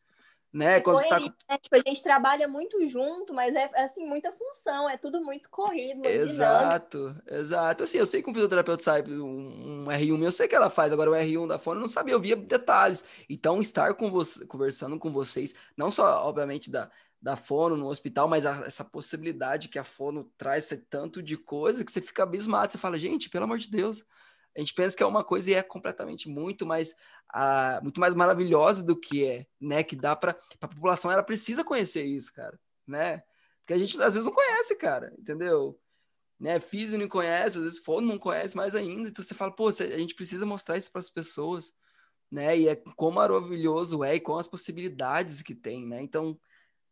[0.54, 0.80] né?
[0.80, 1.18] Quando está...
[1.18, 1.58] né?
[1.60, 5.96] tipo, a gente trabalha muito junto, mas é assim muita função, é tudo muito corrido,
[5.96, 7.34] muito Exato, dinâmico.
[7.34, 7.82] exato.
[7.82, 10.92] Assim, eu sei que um fisioterapeuta sabe um, um R1 eu sei que ela faz,
[10.92, 13.04] agora o R1 da fone eu não sabia, eu via detalhes.
[13.28, 16.88] Então, estar com você, conversando com vocês, não só, obviamente, da,
[17.20, 21.84] da fono no hospital, mas a, essa possibilidade que a fono traz tanto de coisa
[21.84, 24.04] que você fica abismado, você fala, gente, pelo amor de Deus,
[24.56, 26.94] a gente pensa que é uma coisa e é completamente muito mais,
[27.82, 29.82] muito mais maravilhosa do que é, né?
[29.82, 33.22] Que dá para a população, ela precisa conhecer isso, cara, né?
[33.60, 35.78] Porque a gente às vezes não conhece, cara, entendeu?
[36.38, 36.60] né?
[36.60, 39.08] Físio não conhece, às vezes fono não conhece mais ainda.
[39.08, 41.72] Então você fala, pô, a gente precisa mostrar isso para as pessoas,
[42.30, 42.58] né?
[42.58, 46.02] E é como maravilhoso é e com as possibilidades que tem, né?
[46.02, 46.38] Então,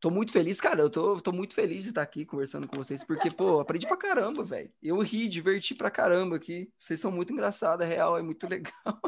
[0.02, 0.80] tô muito feliz, cara.
[0.80, 3.96] Eu tô, tô muito feliz de estar aqui conversando com vocês, porque, pô, aprendi pra
[3.96, 4.68] caramba, velho.
[4.82, 6.68] Eu ri, diverti pra caramba aqui.
[6.76, 9.00] Vocês são muito engraçados, é real, é muito legal.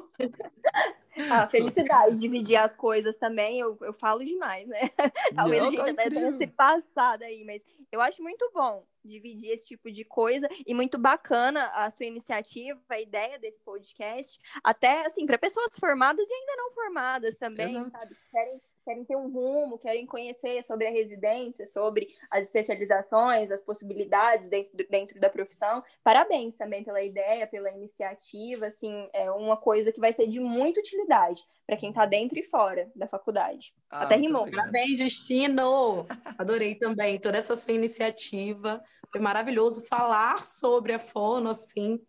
[1.30, 4.88] A felicidade de dividir as coisas também, eu, eu falo demais, né?
[5.34, 8.86] Talvez Não, a gente tá até tenha se passado aí, mas eu acho muito bom
[9.04, 14.38] dividir esse tipo de coisa e muito bacana a sua iniciativa, a ideia desse podcast,
[14.62, 17.90] até assim, para pessoas formadas e ainda não formadas também, Exato.
[17.90, 18.14] sabe?
[18.14, 23.62] Que querem querem ter um rumo, querem conhecer sobre a residência, sobre as especializações, as
[23.62, 25.82] possibilidades dentro, dentro da profissão.
[26.02, 30.81] Parabéns também pela ideia, pela iniciativa, assim, é uma coisa que vai ser de muita
[30.81, 33.74] utilidade para quem está dentro e fora da faculdade.
[33.90, 34.48] Ah, Até rimou.
[34.51, 36.06] Parabéns, Justino!
[36.36, 38.82] Adorei também toda essa sua iniciativa.
[39.11, 42.01] Foi maravilhoso falar sobre a Fono, assim,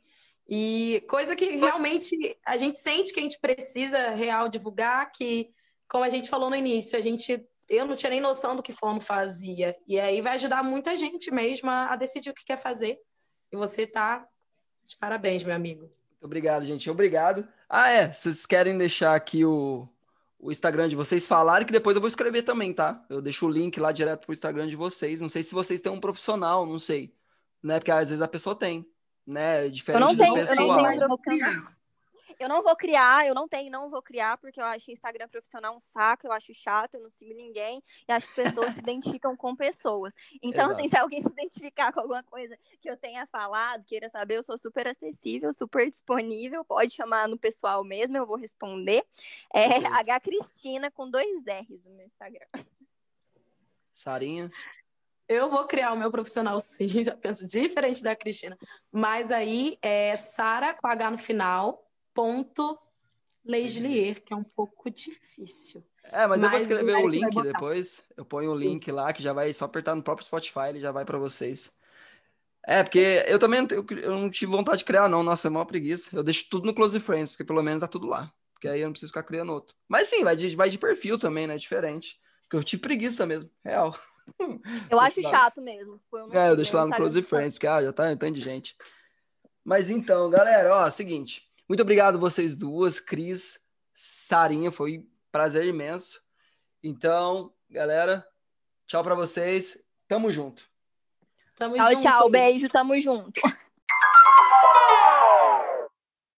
[0.47, 5.49] e coisa que realmente a gente sente que a gente precisa real divulgar, que
[5.87, 8.71] como a gente falou no início, a gente eu não tinha nem noção do que
[8.71, 9.75] fono fazia.
[9.87, 12.99] E aí vai ajudar muita gente mesmo a, a decidir o que quer fazer.
[13.51, 14.25] E você tá
[14.85, 15.81] de parabéns, meu amigo.
[15.81, 16.89] Muito obrigado, gente.
[16.89, 17.47] Obrigado.
[17.67, 18.13] Ah, é.
[18.13, 19.87] Vocês querem deixar aqui o,
[20.39, 23.03] o Instagram de vocês falarem, que depois eu vou escrever também, tá?
[23.09, 25.21] Eu deixo o link lá direto pro Instagram de vocês.
[25.21, 27.13] Não sei se vocês têm um profissional, não sei.
[27.63, 27.79] Né?
[27.79, 28.85] Porque às vezes a pessoa tem,
[29.25, 29.67] né?
[29.69, 30.59] Diferente eu não tenho, pessoal.
[30.59, 31.75] Eu não tenho, mas vou criar.
[32.39, 35.75] Eu não vou criar, eu não tenho, não vou criar, porque eu acho Instagram profissional
[35.75, 39.35] um saco, eu acho chato, eu não sigo ninguém, e acho que pessoas se identificam
[39.35, 40.13] com pessoas.
[40.41, 44.37] Então, assim, se alguém se identificar com alguma coisa que eu tenha falado, queira saber,
[44.37, 49.05] eu sou super acessível, super disponível, pode chamar no pessoal mesmo, eu vou responder.
[49.53, 52.47] É H Cristina com dois R's no meu Instagram.
[53.93, 54.51] Sarinha?
[55.27, 58.57] Eu vou criar o meu profissional sim, já penso diferente da Cristina.
[58.91, 61.84] Mas aí é Sara com H no final,
[62.15, 62.79] ponto
[63.45, 65.85] Leislier, que é um pouco difícil.
[66.03, 68.03] É, mas, mas eu vou escrever o link depois.
[68.17, 70.91] Eu ponho o link lá, que já vai só apertar no próprio Spotify, ele já
[70.91, 71.71] vai para vocês.
[72.67, 75.21] É, porque eu também não, eu, eu não tive vontade de criar, não.
[75.21, 76.15] Nossa, é uma preguiça.
[76.15, 78.31] Eu deixo tudo no Close Friends, porque pelo menos tá tudo lá.
[78.53, 79.75] Porque aí eu não preciso ficar criando outro.
[79.87, 81.57] Mas sim, vai de, vai de perfil também, né?
[81.57, 82.19] Diferente.
[82.43, 83.95] Porque eu tive preguiça mesmo, real.
[84.89, 86.01] Eu acho chato mesmo.
[86.11, 88.41] Eu é, eu deixo lá no Close Friends, porque ah, já tá um tanto de
[88.41, 88.75] gente.
[89.63, 91.43] Mas então, galera, ó, seguinte.
[91.67, 93.59] Muito obrigado vocês duas, Cris,
[93.95, 96.21] Sarinha, foi um prazer imenso.
[96.83, 98.25] Então, galera,
[98.85, 99.83] tchau para vocês.
[100.07, 100.63] Tamo junto.
[101.55, 102.01] Tamo tchau, junto.
[102.01, 103.41] tchau, beijo, tamo junto.